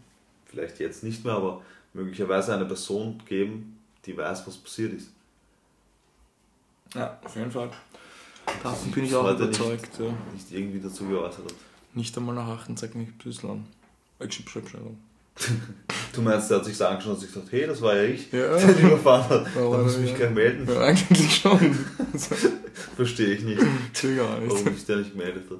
vielleicht 0.46 0.80
jetzt 0.80 1.04
nicht 1.04 1.26
mehr, 1.26 1.34
aber 1.34 1.62
möglicherweise 1.94 2.54
eine 2.56 2.66
Person 2.66 3.22
geben, 3.26 3.80
die 4.06 4.16
weiß, 4.18 4.48
was 4.48 4.58
passiert 4.58 4.94
ist. 4.94 5.12
Ja, 6.96 7.20
auf 7.24 7.36
jeden 7.36 7.52
Fall. 7.52 7.70
Davon 8.64 8.92
bin 8.92 9.06
ich 9.06 9.16
auch 9.16 9.24
heute 9.24 9.46
nicht- 9.46 9.60
überzeugt. 9.60 10.00
Ja. 10.00 10.14
Nicht 10.34 10.52
irgendwie 10.52 10.80
dazu 10.80 11.06
geäußert 11.08 11.46
hat. 11.46 11.54
Nicht 11.94 12.18
einmal 12.18 12.36
nach 12.36 12.48
Aachen 12.48 12.78
zeigt 12.78 12.96
mich 12.96 13.14
Büsseln. 13.18 13.66
Entschuldigung. 14.20 14.98
Du 16.14 16.22
meinst, 16.22 16.52
er 16.52 16.58
hat 16.58 16.66
sich 16.66 16.82
angeschaut 16.86 17.14
und 17.14 17.20
sich 17.22 17.32
gesagt, 17.34 17.54
hey, 17.54 17.66
das 17.66 17.82
war 17.82 17.96
ja 17.96 18.04
ich, 18.04 18.30
Ja. 18.34 18.54
der 18.58 18.74
den 18.74 18.88
überfahren 18.88 19.30
hat. 19.30 19.48
Da 19.56 19.62
muss 19.62 19.94
ich 19.96 20.02
mich 20.02 20.12
ja. 20.12 20.18
gleich 20.18 20.32
melden. 20.32 20.68
Ja, 20.68 20.82
eigentlich 20.82 21.36
schon. 21.38 21.58
Verstehe 22.98 23.36
ich 23.36 23.44
nicht. 23.44 23.60
Gar 23.62 24.40
nicht. 24.42 24.52
warum 24.52 24.74
sich 24.76 24.86
der 24.86 24.98
nicht 24.98 25.12
gemeldet 25.12 25.50
hat. 25.50 25.58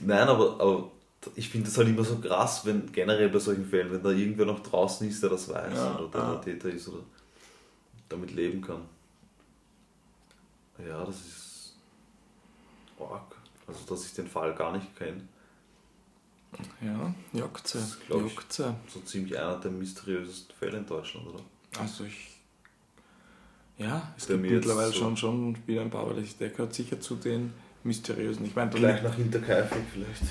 Nein, 0.00 0.28
aber, 0.28 0.60
aber 0.60 0.90
ich 1.34 1.48
finde 1.48 1.66
das 1.66 1.76
halt 1.76 1.88
immer 1.88 2.04
so 2.04 2.18
krass, 2.18 2.64
wenn 2.66 2.92
generell 2.92 3.30
bei 3.30 3.40
solchen 3.40 3.66
Fällen, 3.66 3.90
wenn 3.92 4.02
da 4.02 4.10
irgendwer 4.10 4.46
noch 4.46 4.60
draußen 4.60 5.08
ist, 5.08 5.20
der 5.24 5.30
das 5.30 5.48
weiß 5.48 5.74
Ja, 5.74 5.98
oder 5.98 6.08
der 6.08 6.20
ja. 6.20 6.34
der 6.36 6.40
Täter 6.40 6.68
ist 6.70 6.86
oder 6.88 7.02
damit 8.08 8.30
leben 8.32 8.60
kann. 8.60 8.82
Ja, 10.86 11.04
das 11.04 11.16
ist 11.16 11.74
arg. 13.00 13.34
Also, 13.66 13.80
dass 13.88 14.06
ich 14.06 14.12
den 14.14 14.28
Fall 14.28 14.54
gar 14.54 14.72
nicht 14.72 14.96
kenne. 14.96 15.22
Ja, 16.80 17.14
ich. 17.32 17.40
juckt 17.40 18.52
So 18.52 19.00
ziemlich 19.04 19.38
einer 19.38 19.56
der 19.58 19.70
mysteriösesten 19.70 20.54
Fälle 20.56 20.78
in 20.78 20.86
Deutschland, 20.86 21.26
oder? 21.26 21.40
Also 21.80 22.04
ich. 22.04 22.30
Ja, 23.76 24.12
es 24.16 24.26
Bei 24.26 24.34
gibt 24.36 24.50
mittlerweile 24.50 24.88
so- 24.92 24.98
schon, 24.98 25.16
schon 25.16 25.56
wieder 25.66 25.82
ein 25.82 25.90
paar, 25.90 26.08
weil 26.08 26.22
ich- 26.22 26.36
der 26.38 26.50
gehört 26.50 26.74
sicher 26.74 27.00
zu 27.00 27.16
den 27.16 27.52
mysteriösen. 27.82 28.46
Ich 28.46 28.54
meine, 28.54 28.70
Gleich 28.70 29.02
nach 29.02 29.14
Hinterkaifeck 29.16 29.82
vielleicht. 29.92 30.22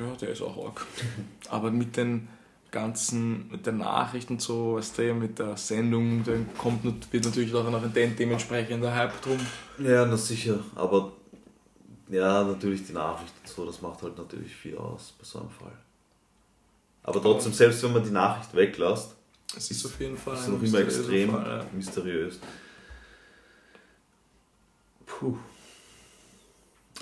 ja, 0.00 0.16
der 0.20 0.30
ist 0.30 0.40
auch 0.42 0.66
arg. 0.66 0.86
Aber 1.50 1.70
mit 1.70 1.96
den 1.96 2.28
ganzen, 2.70 3.48
mit 3.50 3.66
den 3.66 3.78
Nachrichten 3.78 4.38
so, 4.38 4.76
weißt 4.76 4.98
du, 4.98 5.14
mit 5.14 5.38
der 5.38 5.56
Sendung, 5.56 6.24
dann 6.24 6.48
kommt, 6.58 6.84
wird 7.12 7.24
natürlich 7.24 7.54
auch 7.54 7.70
noch 7.70 7.82
ein 7.82 7.92
de- 7.92 8.10
dementsprechender 8.14 8.94
Hype 8.94 9.20
drum. 9.22 9.38
Ja, 9.78 10.04
na 10.06 10.16
sicher, 10.16 10.58
aber 10.74 11.12
ja, 12.08 12.44
natürlich 12.44 12.86
die 12.86 12.92
Nachrichten 12.92 13.38
und 13.42 13.48
so, 13.48 13.66
das 13.66 13.82
macht 13.82 14.02
halt 14.02 14.16
natürlich 14.16 14.54
viel 14.54 14.76
aus 14.78 15.14
bei 15.18 15.24
so 15.24 15.40
einem 15.40 15.50
Fall. 15.50 15.76
Aber 17.02 17.22
trotzdem, 17.22 17.52
selbst 17.52 17.82
wenn 17.82 17.92
man 17.92 18.02
die 18.04 18.10
Nachricht 18.10 18.54
weglässt, 18.54 19.14
Es 19.56 19.70
ist 19.70 19.86
auf 19.86 19.98
jeden 20.00 20.16
Fall 20.16 20.34
ist 20.34 20.48
noch 20.48 20.60
immer 20.60 20.80
extrem 20.80 21.30
Fall, 21.30 21.58
ja. 21.58 21.66
mysteriös. 21.72 22.40
Puh. 25.06 25.38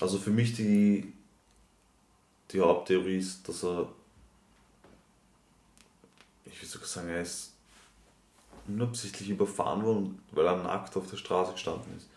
Also 0.00 0.18
für 0.18 0.30
mich 0.30 0.54
die, 0.54 1.12
die 2.50 2.60
Haupttheorie 2.60 3.18
ist, 3.18 3.48
dass 3.48 3.64
er, 3.64 3.88
ich 6.44 6.60
will 6.60 6.68
sogar 6.68 6.86
sagen, 6.86 7.08
er 7.08 7.22
ist 7.22 7.52
unabsichtlich 8.68 9.30
überfahren 9.30 9.82
worden, 9.84 10.22
weil 10.32 10.46
er 10.46 10.56
nackt 10.56 10.96
auf 10.96 11.08
der 11.10 11.16
Straße 11.16 11.52
gestanden 11.52 11.96
ist. 11.96 12.08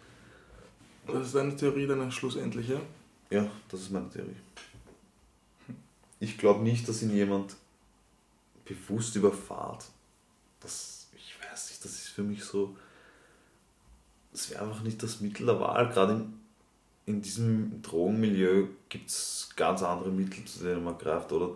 Das 1.07 1.27
ist 1.27 1.35
eine 1.35 1.55
Theorie, 1.55 1.87
deine 1.87 2.11
schlussendliche. 2.11 2.81
Ja, 3.29 3.49
das 3.69 3.81
ist 3.81 3.91
meine 3.91 4.09
Theorie. 4.09 4.35
Ich 6.19 6.37
glaube 6.37 6.63
nicht, 6.63 6.87
dass 6.89 7.01
ihn 7.01 7.11
jemand 7.11 7.55
bewusst 8.65 9.15
überfahrt. 9.15 9.85
Das, 10.59 11.07
ich 11.15 11.35
weiß 11.41 11.69
nicht, 11.69 11.85
das 11.85 11.91
ist 11.91 12.07
für 12.09 12.23
mich 12.23 12.43
so. 12.43 12.75
Das 14.31 14.49
wäre 14.49 14.63
einfach 14.63 14.81
nicht 14.81 15.01
das 15.03 15.21
Mittel 15.21 15.45
der 15.45 15.59
Wahl. 15.59 15.89
Gerade 15.89 16.13
in, 16.13 16.33
in 17.05 17.21
diesem 17.21 17.81
Drogenmilieu 17.81 18.67
gibt 18.89 19.09
es 19.09 19.49
ganz 19.55 19.83
andere 19.83 20.09
Mittel, 20.11 20.43
zu 20.45 20.63
denen 20.63 20.83
man 20.83 20.97
greift. 20.97 21.31
Oder? 21.31 21.51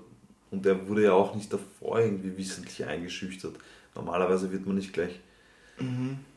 Und 0.51 0.65
er 0.65 0.87
wurde 0.87 1.03
ja 1.03 1.13
auch 1.13 1.35
nicht 1.35 1.51
davor 1.51 1.99
irgendwie 1.99 2.37
wissentlich 2.37 2.85
eingeschüchtert. 2.85 3.55
Normalerweise 3.95 4.51
wird 4.51 4.65
man 4.65 4.75
nicht 4.75 4.93
gleich. 4.93 5.19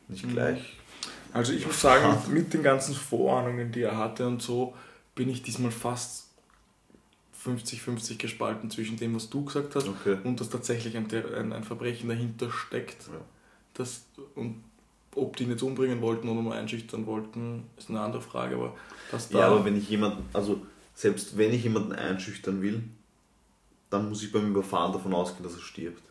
Nicht 0.07 0.25
Mhm. 0.25 0.29
gleich. 0.29 0.75
Also 1.35 1.51
ich 1.51 1.65
muss 1.67 1.81
sagen, 1.81 2.17
mit 2.33 2.53
den 2.53 2.63
ganzen 2.63 2.95
Vorahnungen, 2.95 3.71
die 3.73 3.81
er 3.81 3.97
hatte 3.97 4.25
und 4.25 4.41
so, 4.41 4.73
bin 5.15 5.29
ich 5.29 5.43
diesmal 5.43 5.71
fast 5.71 6.29
50-50 7.43 8.17
gespalten 8.17 8.71
zwischen 8.71 8.95
dem, 8.97 9.15
was 9.15 9.29
du 9.29 9.43
gesagt 9.43 9.75
hast 9.75 9.87
Okay. 9.87 10.17
und 10.23 10.39
dass 10.39 10.49
tatsächlich 10.49 10.95
ein, 10.95 11.07
ein, 11.13 11.51
ein 11.53 11.63
Verbrechen 11.65 12.07
dahinter 12.09 12.51
steckt. 12.51 13.07
Ja. 13.07 13.19
Das, 13.73 14.05
und 14.35 14.63
ob 15.13 15.35
die 15.35 15.43
ihn 15.43 15.51
jetzt 15.51 15.61
umbringen 15.61 16.01
wollten 16.01 16.29
oder 16.29 16.41
nur 16.41 16.55
einschüchtern 16.55 17.05
wollten, 17.05 17.69
ist 17.77 17.89
eine 17.89 17.99
andere 17.99 18.21
Frage. 18.21 18.55
Aber 18.55 18.77
dass 19.09 19.29
da 19.29 19.39
Ja, 19.39 19.47
aber 19.47 19.65
wenn 19.65 19.75
ich 19.77 19.89
jemanden, 19.89 20.23
also 20.33 20.65
selbst 20.93 21.37
wenn 21.37 21.53
ich 21.53 21.63
jemanden 21.63 21.91
einschüchtern 21.91 22.61
will, 22.61 22.83
dann 23.89 24.09
muss 24.09 24.23
ich 24.23 24.31
beim 24.31 24.49
Überfahren 24.51 24.93
davon 24.93 25.13
ausgehen, 25.13 25.43
dass 25.43 25.55
er 25.55 25.61
stirbt. 25.61 26.01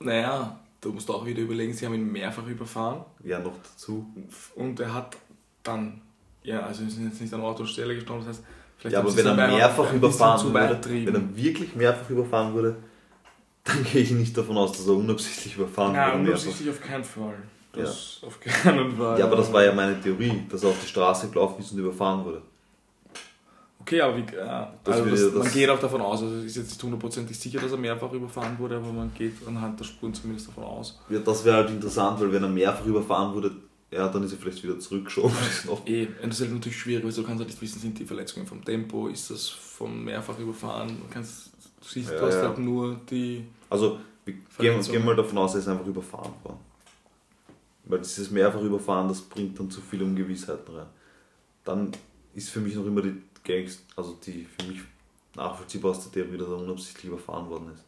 naja, 0.00 0.58
du 0.80 0.92
musst 0.92 1.10
auch 1.10 1.24
wieder 1.26 1.40
überlegen, 1.42 1.72
sie 1.72 1.86
haben 1.86 1.94
ihn 1.94 2.10
mehrfach 2.12 2.46
überfahren 2.46 3.04
Ja, 3.24 3.38
noch 3.38 3.54
dazu. 3.62 4.06
und 4.54 4.80
er 4.80 4.94
hat 4.94 5.16
dann, 5.62 6.00
ja, 6.42 6.60
also 6.60 6.84
sie 6.84 6.90
sind 6.90 7.08
jetzt 7.10 7.20
nicht 7.20 7.32
an 7.34 7.40
Ort 7.40 7.60
und 7.60 7.66
Stelle 7.66 7.94
gestorben, 7.94 8.24
das 8.24 8.36
heißt, 8.36 8.46
vielleicht 8.78 8.94
Ja, 8.94 9.00
aber 9.00 9.16
wenn 9.16 9.26
er 9.26 9.32
aber 9.32 9.56
mehrfach 9.56 9.92
überfahren 9.92 10.38
zu 10.38 10.54
weit 10.54 10.70
wurde, 10.86 11.06
wenn 11.06 11.14
er 11.14 11.36
wirklich 11.36 11.74
mehrfach 11.74 12.08
überfahren 12.10 12.54
wurde, 12.54 12.76
dann 13.64 13.84
gehe 13.92 14.02
ich 14.02 14.10
nicht 14.12 14.36
davon 14.36 14.56
aus, 14.56 14.72
dass 14.72 14.86
er 14.86 14.94
unabsichtlich 14.94 15.56
überfahren 15.56 15.94
Ja, 15.94 16.06
wurde. 16.12 16.18
mehrfach. 16.18 16.28
unabsichtlich 16.44 16.70
auf 16.70 16.80
keinen 16.80 17.04
Fall. 17.04 17.34
Das 17.72 18.20
auf 18.26 18.40
keinen 18.40 18.96
Fall. 18.96 19.18
Ja, 19.18 19.26
aber 19.26 19.36
das 19.36 19.52
war 19.52 19.62
ja 19.64 19.72
meine 19.74 20.00
Theorie, 20.00 20.42
dass 20.48 20.62
er 20.62 20.70
auf 20.70 20.80
die 20.82 20.88
Straße 20.88 21.28
gelaufen 21.28 21.60
ist 21.60 21.72
und 21.72 21.78
überfahren 21.78 22.24
wurde. 22.24 22.42
Okay, 23.80 24.00
aber 24.00 24.16
wie, 24.16 24.24
Das 24.24 24.96
also 24.96 25.10
das, 25.10 25.44
man 25.44 25.52
geht 25.52 25.68
auch 25.70 25.78
davon 25.78 26.00
aus, 26.00 26.22
also 26.22 26.36
es 26.36 26.44
ist 26.46 26.56
jetzt 26.56 26.70
nicht 26.70 26.82
hundertprozentig 26.82 27.38
sicher, 27.38 27.60
dass 27.60 27.70
er 27.70 27.78
mehrfach 27.78 28.12
überfahren 28.12 28.58
wurde, 28.58 28.76
aber 28.76 28.92
man 28.92 29.12
geht 29.14 29.34
anhand 29.46 29.78
der 29.80 29.84
Spuren 29.84 30.12
zumindest 30.12 30.48
davon 30.48 30.64
aus. 30.64 31.00
Ja, 31.08 31.20
das 31.20 31.44
wäre 31.44 31.56
halt 31.58 31.70
interessant, 31.70 32.20
weil 32.20 32.32
wenn 32.32 32.42
er 32.42 32.48
mehrfach 32.48 32.84
überfahren 32.84 33.34
wurde, 33.34 33.52
ja, 33.90 34.08
dann 34.08 34.22
ist 34.24 34.32
er 34.32 34.38
vielleicht 34.38 34.62
wieder 34.62 34.78
zurückgeschoben. 34.78 35.32
Eh, 35.86 36.06
und 36.22 36.30
das 36.30 36.40
ist 36.40 36.46
halt 36.46 36.54
natürlich 36.54 36.78
schwierig, 36.78 37.04
weil 37.04 37.12
du 37.12 37.22
kannst 37.22 37.38
halt 37.38 37.48
nicht 37.48 37.62
wissen, 37.62 37.78
sind 37.78 37.98
die 37.98 38.04
Verletzungen 38.04 38.46
vom 38.46 38.62
Tempo, 38.62 39.08
ist 39.08 39.30
das 39.30 39.48
vom 39.48 40.04
mehrfach 40.04 40.38
überfahren, 40.38 40.88
du 40.88 41.12
kannst, 41.12 41.52
Du 41.80 41.88
siehst, 41.88 42.10
Ja, 42.10 42.18
du 42.18 42.26
hast 42.26 42.34
ja. 42.34 42.48
halt 42.48 42.58
nur 42.58 43.00
die. 43.10 43.44
Also, 43.70 43.98
wir 44.24 44.34
gehen, 44.58 44.82
gehen 44.82 45.04
mal 45.04 45.16
davon 45.16 45.38
aus, 45.38 45.54
er 45.54 45.60
ist 45.60 45.68
einfach 45.68 45.86
überfahren 45.86 46.32
worden. 46.42 46.58
Weil 47.84 48.00
dieses 48.00 48.30
mehrfach 48.30 48.60
überfahren, 48.60 49.08
das 49.08 49.22
bringt 49.22 49.58
dann 49.58 49.70
zu 49.70 49.80
viele 49.80 50.04
Ungewissheiten 50.04 50.74
rein. 50.74 50.86
Dann 51.64 51.92
ist 52.34 52.50
für 52.50 52.60
mich 52.60 52.74
noch 52.74 52.84
immer 52.84 53.00
die 53.00 53.14
Gangs, 53.44 53.80
also 53.96 54.18
die 54.24 54.44
für 54.44 54.66
mich 54.66 54.80
nachvollziehbarste 55.34 56.10
Theorie, 56.10 56.38
dass 56.38 56.48
er 56.48 56.56
unabsichtlich 56.56 57.06
überfahren 57.06 57.48
worden 57.48 57.72
ist. 57.74 57.84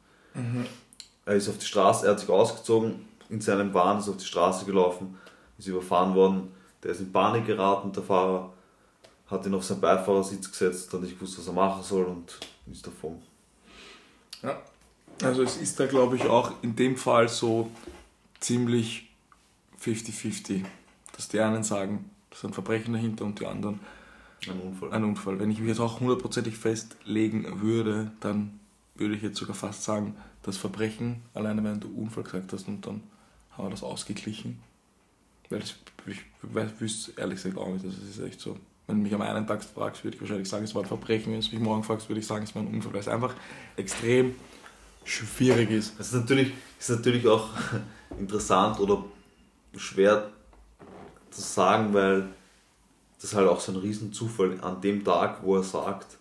Er 1.27 1.35
ist 1.35 1.49
auf 1.49 1.59
die 1.59 1.67
Straße, 1.67 2.07
er 2.07 2.13
hat 2.13 2.21
sich 2.21 2.29
ausgezogen, 2.29 3.07
in 3.29 3.41
seinem 3.41 3.73
Bahn 3.73 3.99
ist 3.99 4.09
auf 4.09 4.17
die 4.17 4.25
Straße 4.25 4.65
gelaufen, 4.65 5.19
ist 5.59 5.69
überfahren 5.69 6.15
worden, 6.15 6.53
der 6.83 6.93
ist 6.93 7.01
in 7.01 7.13
Panik 7.13 7.47
geraten, 7.47 7.93
der 7.93 8.03
Fahrer 8.03 8.53
hat 9.29 9.47
ihn 9.47 9.55
auf 9.55 9.65
seinen 9.65 9.81
Beifahrersitz 9.81 10.51
gesetzt, 10.51 10.93
hat 10.93 11.01
nicht 11.03 11.19
gewusst, 11.19 11.39
was 11.39 11.47
er 11.47 11.53
machen 11.53 11.83
soll 11.83 12.05
und 12.05 12.39
ist 12.71 12.87
davon. 12.87 13.23
Ja. 14.43 14.61
Also 15.23 15.43
es 15.43 15.57
ist 15.59 15.79
da, 15.79 15.87
glaube 15.87 16.17
ich, 16.17 16.25
auch 16.25 16.53
in 16.63 16.75
dem 16.75 16.97
Fall 16.97 17.29
so 17.29 17.71
ziemlich 18.41 19.09
50-50. 19.83 20.65
Dass 21.15 21.29
die 21.29 21.41
einen 21.41 21.63
sagen, 21.63 22.11
das 22.31 22.39
ist 22.39 22.45
ein 22.47 22.55
Verbrechen 22.55 22.95
dahinter 22.95 23.25
und 23.25 23.39
die 23.39 23.47
anderen 23.47 23.81
Ein 24.49 24.61
Unfall. 24.61 24.93
ein 24.93 25.05
Unfall. 25.05 25.39
Wenn 25.39 25.51
ich 25.51 25.59
mich 25.59 25.69
jetzt 25.69 25.81
auch 25.81 26.01
hundertprozentig 26.01 26.57
festlegen 26.57 27.61
würde, 27.61 28.13
dann 28.21 28.59
würde 28.95 29.15
ich 29.15 29.23
jetzt 29.23 29.39
sogar 29.39 29.55
fast 29.55 29.85
sagen, 29.85 30.17
das 30.43 30.57
Verbrechen, 30.57 31.23
alleine 31.35 31.63
wenn 31.65 31.81
du 31.81 31.89
Unfall 31.89 32.25
gesagt 32.25 32.53
hast 32.53 32.69
und 32.69 32.87
dann 32.87 33.03
haben 33.53 33.67
wir 33.67 33.71
das 33.71 33.83
ausgeglichen. 33.83 34.59
Weil 35.51 35.61
das, 35.61 35.75
ich 36.07 36.19
wüsste 36.79 37.13
ehrlich 37.21 37.37
gesagt 37.37 37.59
auch 37.59 37.69
nicht, 37.69 37.85
das 37.85 37.95
ist 37.95 38.21
echt 38.21 38.41
so. 38.41 38.57
Wenn 38.87 38.99
du 38.99 39.03
mich 39.03 39.15
am 39.15 39.23
einen 39.23 39.47
Tag 39.47 39.63
fragst, 39.63 40.05
würde 40.05 40.17
ich 40.17 40.21
wahrscheinlich 40.21 40.49
sagen, 40.49 40.65
es 40.65 40.75
war 40.75 40.83
ein 40.83 40.89
Verbrechen. 40.89 41.33
Wenn 41.33 41.41
du 41.41 41.51
mich 41.51 41.61
morgen 41.61 41.85
fragst, 41.85 42.09
würde 42.09 42.21
ich 42.21 42.27
sagen, 42.27 42.45
es 42.45 42.55
war 42.55 42.63
ein 42.63 42.69
Unfall, 42.69 42.93
weil 42.93 43.01
es 43.01 43.09
einfach 43.09 43.35
extrem 43.77 44.35
schwierig 45.05 45.71
ist. 45.71 45.99
Es 45.99 46.09
ist 46.09 46.15
natürlich, 46.15 46.53
ist 46.79 46.91
natürlich 46.91 47.27
auch 47.27 47.49
interessant 48.19 48.81
oder 48.81 49.05
schwer 49.77 50.31
zu 51.31 51.41
sagen, 51.41 51.93
weil 51.95 52.29
das 53.21 53.35
halt 53.35 53.49
auch 53.49 53.61
so 53.61 53.73
ein 53.73 53.79
Riesenzufall 53.79 54.59
an 54.63 54.81
dem 54.81 55.05
Tag, 55.05 55.43
wo 55.43 55.57
er 55.57 55.63
sagt, 55.63 56.17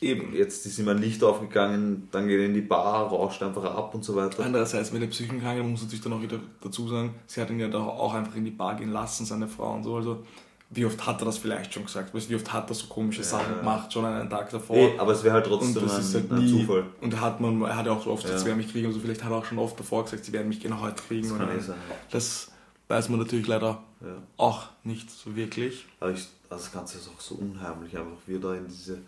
Eben. 0.00 0.32
jetzt 0.32 0.64
ist 0.64 0.78
ihm 0.78 0.88
ein 0.88 0.98
Licht 0.98 1.24
aufgegangen, 1.24 2.08
dann 2.12 2.28
geht 2.28 2.38
er 2.38 2.46
in 2.46 2.54
die 2.54 2.60
Bar, 2.60 3.08
rauscht 3.08 3.42
einfach 3.42 3.64
ab 3.64 3.94
und 3.94 4.04
so 4.04 4.14
weiter. 4.14 4.44
Andererseits, 4.44 4.92
wenn 4.92 5.02
er 5.02 5.08
Psychenkranke, 5.08 5.62
muss 5.64 5.82
natürlich 5.82 6.02
dann 6.02 6.12
auch 6.12 6.22
wieder 6.22 6.38
dazu 6.60 6.86
sagen, 6.86 7.14
sie 7.26 7.40
hat 7.40 7.50
ihn 7.50 7.58
ja 7.58 7.68
da 7.68 7.78
auch 7.78 8.14
einfach 8.14 8.36
in 8.36 8.44
die 8.44 8.52
Bar 8.52 8.76
gehen 8.76 8.92
lassen, 8.92 9.24
seine 9.26 9.48
Frau 9.48 9.74
und 9.74 9.82
so. 9.82 9.96
Also, 9.96 10.24
wie 10.70 10.84
oft 10.84 11.04
hat 11.04 11.20
er 11.20 11.24
das 11.24 11.38
vielleicht 11.38 11.72
schon 11.74 11.84
gesagt? 11.86 12.14
Weißt 12.14 12.28
Wie 12.30 12.36
oft 12.36 12.52
hat 12.52 12.70
er 12.70 12.74
so 12.74 12.86
komische 12.86 13.24
Sachen 13.24 13.52
Ja. 13.54 13.58
gemacht, 13.58 13.92
schon 13.92 14.04
einen 14.04 14.28
Tag 14.30 14.50
davor? 14.50 14.76
Eh, 14.76 14.98
aber 14.98 15.12
es 15.12 15.24
wäre 15.24 15.34
halt 15.34 15.46
trotzdem 15.46 15.82
ein, 15.82 15.98
ist 16.00 16.14
halt 16.14 16.30
ein. 16.30 16.46
Zufall. 16.46 16.84
Und 17.00 17.20
hat 17.20 17.40
man, 17.40 17.60
er 17.62 17.76
hat 17.76 17.86
ja 17.86 17.92
auch 17.92 18.04
so 18.04 18.10
oft 18.12 18.22
gesagt, 18.22 18.34
Ja. 18.34 18.38
sie 18.40 18.46
werden 18.46 18.58
mich 18.58 18.70
kriegen, 18.70 18.86
also 18.86 19.00
vielleicht 19.00 19.24
hat 19.24 19.30
er 19.32 19.38
auch 19.38 19.44
schon 19.46 19.58
oft 19.58 19.80
davor 19.80 20.04
gesagt, 20.04 20.24
sie 20.26 20.32
werden 20.32 20.48
mich 20.48 20.60
genau 20.60 20.80
heute 20.80 21.02
kriegen. 21.02 21.26
Das 21.28 21.38
kann 21.38 21.48
oder- 21.48 21.60
sein. 21.60 21.76
das 22.10 22.52
weiß 22.88 23.08
man 23.10 23.18
natürlich 23.20 23.46
leider 23.46 23.82
Ja. 24.00 24.22
auch 24.36 24.66
nicht 24.84 25.10
so 25.10 25.34
wirklich. 25.36 25.86
Aber 26.00 26.10
ich, 26.12 26.26
also 26.50 26.64
das 26.64 26.72
Ganze 26.72 26.98
ist 26.98 27.08
auch 27.14 27.20
so 27.20 27.34
unheimlich, 27.36 27.96
einfach 27.96 28.16
wie 28.26 28.38
da 28.38 28.54
in 28.54 28.66
diese, 28.68 28.98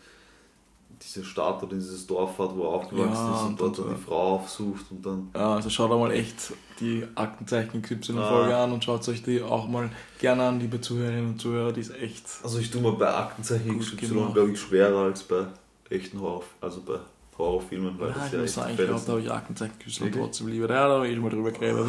diese 1.03 1.25
Stadt 1.25 1.63
oder 1.63 1.73
in 1.73 1.79
dieses 1.79 2.07
Dorf 2.07 2.37
fährt, 2.37 2.55
wo 2.57 2.63
er 2.65 2.69
aufgewachsen 2.71 3.13
Ja, 3.13 3.35
ist 3.35 3.43
und, 3.43 3.49
und 3.53 3.61
dort 3.61 3.79
dann 3.79 3.97
die 3.97 4.03
Frau 4.03 4.35
aufsucht 4.35 4.85
und 4.91 5.07
dann. 5.07 5.31
Ja, 5.35 5.55
also 5.55 5.71
schaut 5.71 5.91
einmal 5.91 6.11
echt 6.13 6.53
die 6.81 7.07
Aktenzeichen 7.15 7.81
XY 7.83 8.19
Ah. 8.19 8.29
Folge 8.29 8.57
an 8.57 8.73
und 8.73 8.85
schaut 8.85 9.09
euch 9.09 9.23
die 9.23 9.41
auch 9.43 9.67
mal 9.69 9.89
gerne 10.19 10.45
an, 10.45 10.61
liebe 10.61 10.81
Zuhörerinnen 10.81 11.31
und 11.31 11.41
Zuhörer, 11.41 11.73
die 11.73 11.81
ist 11.81 11.95
echt. 11.95 12.25
Also 12.43 12.59
ich 12.59 12.71
tue 12.71 12.83
mir 12.83 12.93
bei 12.93 13.15
Aktenzeichen 13.15 13.79
XY 13.79 14.07
glaube 14.33 14.51
ich 14.53 14.61
schwerer 14.61 15.05
als 15.05 15.23
bei 15.23 15.47
echten 15.89 16.21
Horror, 16.21 16.45
also 16.61 16.83
bei 16.83 16.99
Horrorfilmen, 17.41 17.99
weil 17.99 18.09
Ja, 18.11 18.15
das 18.15 18.27
ich 18.27 18.33
ja 18.33 18.43
echt 18.43 18.53
sagen, 18.55 18.71
ich 18.71 18.77
glaube, 18.77 19.03
da 19.07 19.13
habe 19.13 19.21
ich 19.23 19.31
Aktenzeichen 19.31 19.73
Wirklich? 19.79 20.15
trotzdem 20.15 20.49
lieber. 20.49 20.69
Ja, 20.69 20.89
da 20.89 20.95
habe 20.95 21.09
ich 21.09 21.15
schon 21.15 21.23
mal 21.23 21.31
drüber 21.31 21.51
geredet. 21.53 21.87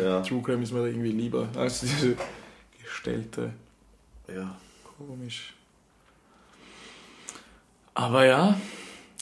Ja, 0.00 0.20
True 0.22 0.42
Crime 0.42 0.62
ist 0.62 0.72
mir 0.72 0.80
da 0.80 0.86
irgendwie 0.86 1.12
lieber 1.12 1.48
als 1.56 1.80
diese 1.80 2.16
gestellte. 2.82 3.52
ja. 4.32 4.56
Komisch. 4.96 5.54
Aber 7.94 8.24
ja, 8.26 8.56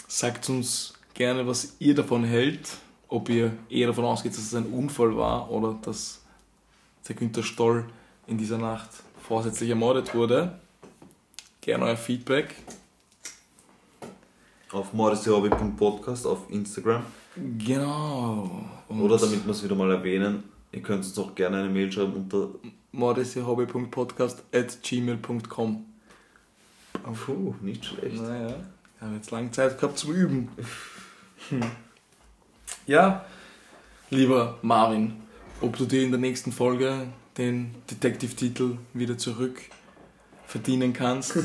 sagt 0.08 0.48
uns 0.48 0.94
gerne, 1.14 1.46
was 1.46 1.76
ihr 1.78 1.94
davon 1.94 2.24
hält. 2.24 2.76
Ob 3.08 3.28
ihr 3.28 3.52
eher 3.68 3.88
davon 3.88 4.04
ausgeht, 4.06 4.32
dass 4.32 4.40
es 4.40 4.54
ein 4.54 4.66
Unfall 4.66 5.14
war 5.16 5.50
oder 5.50 5.78
dass 5.82 6.22
der 7.06 7.14
Günther 7.16 7.42
Stoll 7.42 7.84
in 8.26 8.38
dieser 8.38 8.56
Nacht 8.58 8.88
vorsätzlich 9.22 9.68
ermordet 9.68 10.14
wurde. 10.14 10.58
Gerne 11.60 11.84
euer 11.84 11.96
Feedback. 11.96 12.54
Auf 14.72 14.92
mordishobby.podcast 14.94 16.26
auf 16.26 16.50
Instagram. 16.50 17.02
Genau. 17.58 18.64
Und 18.88 19.00
Oder 19.02 19.18
damit 19.18 19.44
wir 19.44 19.50
es 19.50 19.62
wieder 19.62 19.74
mal 19.74 19.90
erwähnen, 19.90 20.44
ihr 20.72 20.80
könnt 20.80 21.04
uns 21.04 21.18
auch 21.18 21.34
gerne 21.34 21.58
eine 21.58 21.68
Mail 21.68 21.92
schreiben 21.92 22.14
unter. 22.14 22.48
mordishobby.podcast.gmail.com 22.92 25.84
Puh, 27.26 27.54
nicht 27.60 27.84
schlecht. 27.84 28.22
Naja, 28.22 28.54
wir 28.98 29.00
haben 29.00 29.14
jetzt 29.16 29.30
lange 29.30 29.50
Zeit 29.50 29.78
gehabt 29.78 29.98
zum 29.98 30.12
Üben. 30.12 30.48
Hm. 31.50 31.60
Ja, 32.84 33.24
lieber 34.10 34.58
Marvin, 34.62 35.12
ob 35.60 35.76
du 35.76 35.84
dir 35.84 36.02
in 36.02 36.10
der 36.10 36.18
nächsten 36.18 36.50
Folge 36.50 37.06
den 37.38 37.76
Detective-Titel 37.88 38.76
wieder 38.92 39.16
zurück 39.16 39.62
verdienen 40.52 40.92
kannst. 40.92 41.38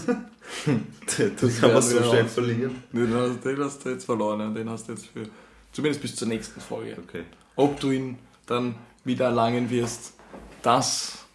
Das 1.05 1.59
kann 1.59 1.73
man 1.73 1.81
so 1.81 2.01
schnell 2.01 2.25
verlieren. 2.25 2.81
den, 2.93 3.13
hast, 3.13 3.43
den 3.43 3.57
hast 3.59 3.83
du 3.83 3.89
jetzt 3.89 4.05
verloren 4.05 4.39
und 4.39 4.55
den 4.55 4.69
hast 4.69 4.87
du 4.87 4.93
jetzt 4.93 5.07
für 5.07 5.27
zumindest 5.73 6.01
bis 6.01 6.15
zur 6.15 6.29
nächsten 6.29 6.61
Folge. 6.61 6.97
Okay. 7.05 7.23
Ob 7.57 7.77
du 7.81 7.91
ihn 7.91 8.17
dann 8.45 8.75
wieder 9.03 9.25
erlangen 9.25 9.69
wirst, 9.69 10.13
das 10.61 11.25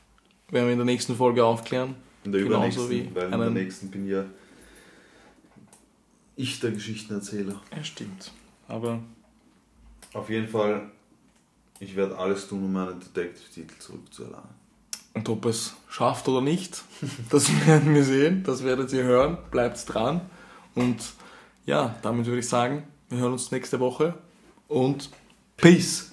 werden 0.48 0.64
wir 0.64 0.72
in 0.72 0.78
der 0.78 0.86
nächsten 0.86 1.14
Folge 1.14 1.44
aufklären. 1.44 1.94
In 2.24 2.32
der 2.32 2.42
Genauso 2.42 2.88
wie 2.88 3.10
weil 3.14 3.30
in 3.30 3.38
der 3.38 3.50
nächsten 3.50 3.90
bin 3.90 4.08
ja 4.08 4.24
ich 6.36 6.58
der 6.60 6.70
Geschichtenerzähler. 6.70 7.60
Ja, 7.76 7.84
stimmt. 7.84 8.32
Aber 8.66 9.02
Auf 10.14 10.30
jeden 10.30 10.48
Fall, 10.48 10.90
ich 11.80 11.94
werde 11.96 12.16
alles 12.16 12.48
tun, 12.48 12.64
um 12.64 12.72
meinen 12.72 12.98
Detective-Titel 12.98 13.78
zurückzuerlangen. 13.78 14.61
Und 15.14 15.28
ob 15.28 15.46
es 15.46 15.74
schafft 15.88 16.28
oder 16.28 16.40
nicht, 16.40 16.82
das 17.30 17.48
werden 17.66 17.94
wir 17.94 18.04
sehen, 18.04 18.44
das 18.44 18.64
werdet 18.64 18.92
ihr 18.92 19.04
hören. 19.04 19.38
Bleibt 19.50 19.92
dran. 19.92 20.22
Und 20.74 21.12
ja, 21.66 21.96
damit 22.02 22.26
würde 22.26 22.40
ich 22.40 22.48
sagen, 22.48 22.84
wir 23.08 23.18
hören 23.18 23.32
uns 23.32 23.50
nächste 23.50 23.78
Woche 23.78 24.14
und 24.68 25.10
Peace! 25.56 26.11